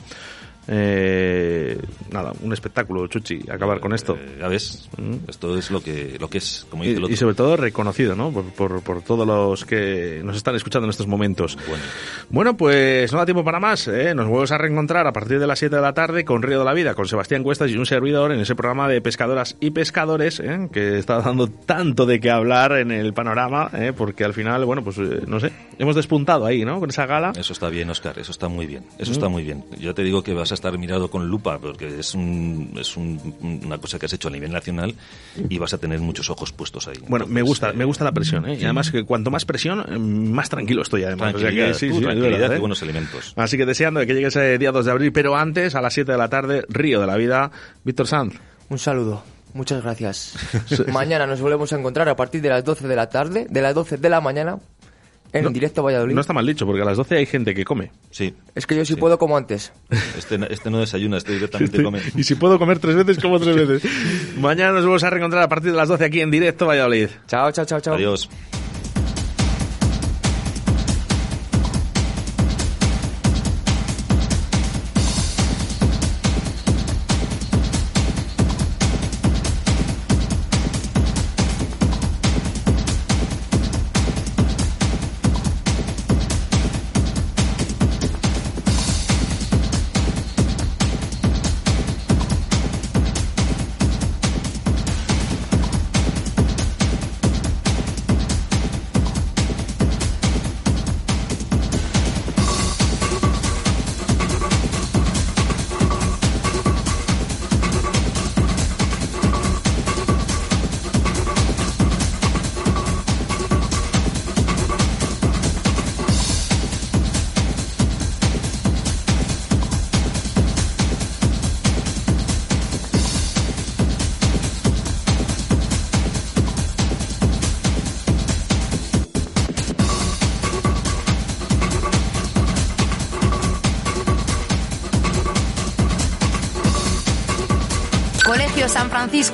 Eh, 0.74 1.78
nada, 2.12 2.32
un 2.42 2.54
espectáculo, 2.54 3.06
Chuchi, 3.08 3.42
acabar 3.52 3.82
con 3.82 3.94
esto. 3.94 4.16
Eh, 4.16 4.38
ya 4.40 4.48
ves, 4.48 4.90
esto 5.28 5.58
es 5.58 5.70
lo 5.70 5.82
que, 5.84 6.18
lo 6.18 6.30
que 6.30 6.38
es, 6.38 6.66
como 6.70 6.84
Y, 6.86 6.88
dice 6.88 6.98
el 6.98 7.04
otro. 7.04 7.14
y 7.14 7.18
sobre 7.18 7.36
todo 7.36 7.58
reconocido, 7.58 8.16
¿no? 8.16 8.32
Por, 8.32 8.46
por, 8.54 8.82
por 8.82 9.02
todos 9.02 9.28
los 9.28 9.66
que 9.66 10.22
nos 10.24 10.38
están 10.38 10.56
escuchando 10.56 10.86
en 10.86 10.92
estos 10.92 11.08
momentos. 11.08 11.58
Bueno, 12.30 12.56
pues 12.56 13.12
no 13.12 13.18
da 13.20 13.26
tiempo 13.26 13.44
para 13.44 13.60
más. 13.60 13.88
¿eh? 13.90 14.16
Nos 14.16 14.28
volvemos 14.28 14.52
a 14.54 14.58
reencontrar 14.58 15.06
a 15.08 15.12
partir 15.14 15.40
de 15.40 15.48
las 15.48 15.60
7 15.60 15.76
de 15.76 15.82
la 15.82 15.94
tarde 15.94 16.24
con 16.24 16.42
Río 16.42 16.60
de 16.60 16.66
la 16.66 16.74
Vida, 16.74 16.96
con 16.96 17.06
Sebastián 17.06 17.44
Cuestas 17.44 17.70
y 17.72 17.78
un 17.78 17.86
servidor 17.86 18.32
en 18.32 18.40
ese 18.40 18.56
programa 18.56 18.88
de 18.88 19.02
pescadoras 19.02 19.58
y 19.60 19.72
pescadores, 19.72 20.40
¿eh? 20.40 20.70
que 20.72 20.98
está 21.00 21.20
dando 21.22 21.48
tanto 21.48 22.06
de 22.06 22.22
qué 22.22 22.32
hablar 22.32 22.72
en 22.78 22.92
el 22.92 23.14
panorama, 23.14 23.70
¿eh? 23.74 23.92
porque 23.96 24.24
al 24.24 24.34
final, 24.34 24.64
bueno, 24.66 24.84
pues 24.84 24.98
no 24.98 25.40
sé, 25.42 25.52
hemos 25.78 25.96
despuntado 25.96 26.46
ahí, 26.46 26.64
¿no? 26.64 26.80
Con 26.80 26.90
esa 26.90 27.06
gala. 27.06 27.34
Eso 27.36 27.52
está 27.52 27.70
bien, 27.70 27.90
Oscar, 27.90 28.18
eso 28.20 28.32
está 28.32 28.48
muy 28.48 28.66
bien. 28.66 28.86
Eso 28.98 29.12
Mm. 29.12 29.14
está 29.14 29.28
muy 29.28 29.44
bien. 29.44 29.66
Yo 29.80 29.94
te 29.94 30.04
digo 30.04 30.24
que 30.24 30.34
vas 30.34 30.52
a 30.52 30.56
estar 30.62 30.78
mirado 30.78 31.10
con 31.10 31.28
lupa, 31.28 31.58
porque 31.60 32.00
es, 32.00 32.14
un, 32.14 32.74
es 32.80 32.96
un- 32.96 33.36
una 33.66 33.78
cosa 33.80 33.98
que 34.00 34.06
has 34.06 34.14
hecho 34.14 34.28
a 34.28 34.32
nivel 34.32 34.52
nacional 34.52 34.96
y 35.50 35.58
vas 35.58 35.74
a 35.74 35.78
tener 35.80 36.00
muchos 36.00 36.30
ojos 36.30 36.52
puestos 36.52 36.88
ahí. 36.88 36.96
Bueno, 37.08 37.26
me 37.28 37.42
gusta, 37.42 37.74
me 37.74 37.84
gusta 37.84 38.04
la 38.04 38.12
presión, 38.12 38.48
¿eh? 38.48 38.58
Y 38.60 38.64
además 38.64 38.92
que 38.92 39.04
cuanto 39.04 39.32
más 39.32 39.44
presión, 39.46 39.84
eh, 39.90 39.98
más 39.98 40.50
tranquilo 40.50 40.82
estoy 40.84 41.04
además. 41.04 41.34
O 41.36 41.40
sea 41.40 41.50
que 41.50 41.56
Tranquilidad, 41.58 41.78
sí, 41.78 41.90
tú, 41.90 41.96
sí, 41.96 42.02
tranquilidad 42.02 42.40
verdad, 42.40 42.52
y 42.54 42.58
¿eh? 42.58 42.60
buenos 42.60 42.82
elementos. 42.82 43.34
Así 43.36 43.58
que 43.58 43.66
deseando 43.66 44.00
que 44.02 44.14
llegue 44.14 44.28
ese 44.28 44.58
día 44.58 44.72
2 44.72 44.86
de 44.86 44.92
abril, 44.92 45.12
pero 45.12 45.36
antes, 45.36 45.74
a 45.76 45.82
las 45.82 45.94
7 45.94 46.12
de 46.12 46.18
la 46.18 46.30
tarde, 46.30 46.64
Río 46.70 47.02
de 47.02 47.08
la 47.08 47.18
Vida, 47.18 47.52
Víctor 47.84 48.08
Sanz. 48.08 48.36
Un 48.70 48.78
saludo. 48.80 49.24
Muchas 49.54 49.84
gracias. 49.84 50.36
Mañana 50.94 51.26
nos 51.28 51.42
volvemos 51.42 51.74
a 51.74 51.78
encontrar 51.80 52.08
a 52.08 52.16
partir 52.16 52.42
de 52.42 52.50
las 52.50 52.64
12 52.64 52.88
de 52.88 52.96
la 52.96 53.10
tarde, 53.10 53.48
de 53.50 53.62
las 53.62 53.76
12 53.76 53.98
de 53.98 54.10
la 54.10 54.22
mañana, 54.22 54.60
en 55.34 55.44
No- 55.46 55.50
directo 55.52 55.82
a 55.82 55.84
Valladolid. 55.86 56.14
No 56.14 56.22
está 56.22 56.34
mal 56.34 56.46
dicho, 56.46 56.66
porque 56.66 56.82
a 56.82 56.86
las 56.86 56.98
12 56.98 57.16
hay 57.18 57.26
gente 57.26 57.54
que 57.56 57.64
come. 57.66 57.92
Sí. 58.10 58.34
Es 58.56 58.68
que 58.68 58.76
yo 58.76 58.84
sí, 58.86 58.96
puedo 58.96 59.18
como 59.18 59.38
antes. 59.38 59.72
Este, 60.18 60.38
este 60.54 60.70
no 60.70 60.80
desayuna, 60.80 61.18
este 61.18 61.34
directamente 61.34 61.78
Este- 61.78 61.84
come. 61.84 62.02
Y 62.16 62.24
si 62.24 62.36
puedo 62.36 62.60
comer 62.60 62.80
tres 62.80 62.96
veces, 62.96 63.20
como 63.22 63.40
tres 63.40 63.56
veces. 63.56 63.90
Mañana 64.38 64.74
nos 64.74 64.86
vamos 64.86 65.04
a 65.04 65.10
reencontrar 65.10 65.44
a 65.44 65.50
partir 65.50 65.72
de 65.72 65.78
las 65.78 65.88
12 65.88 66.06
aquí 66.06 66.22
en 66.22 66.32
directo 66.32 66.66
Valladolid. 66.68 67.08
Chao, 67.28 67.52
chao, 67.52 67.66
chao, 67.66 67.80
chao. 67.82 67.96
Adiós. 67.96 68.30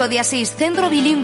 De 0.08 0.20
Asís, 0.20 0.54
centro 0.56 0.90
bilingüe 0.90 1.18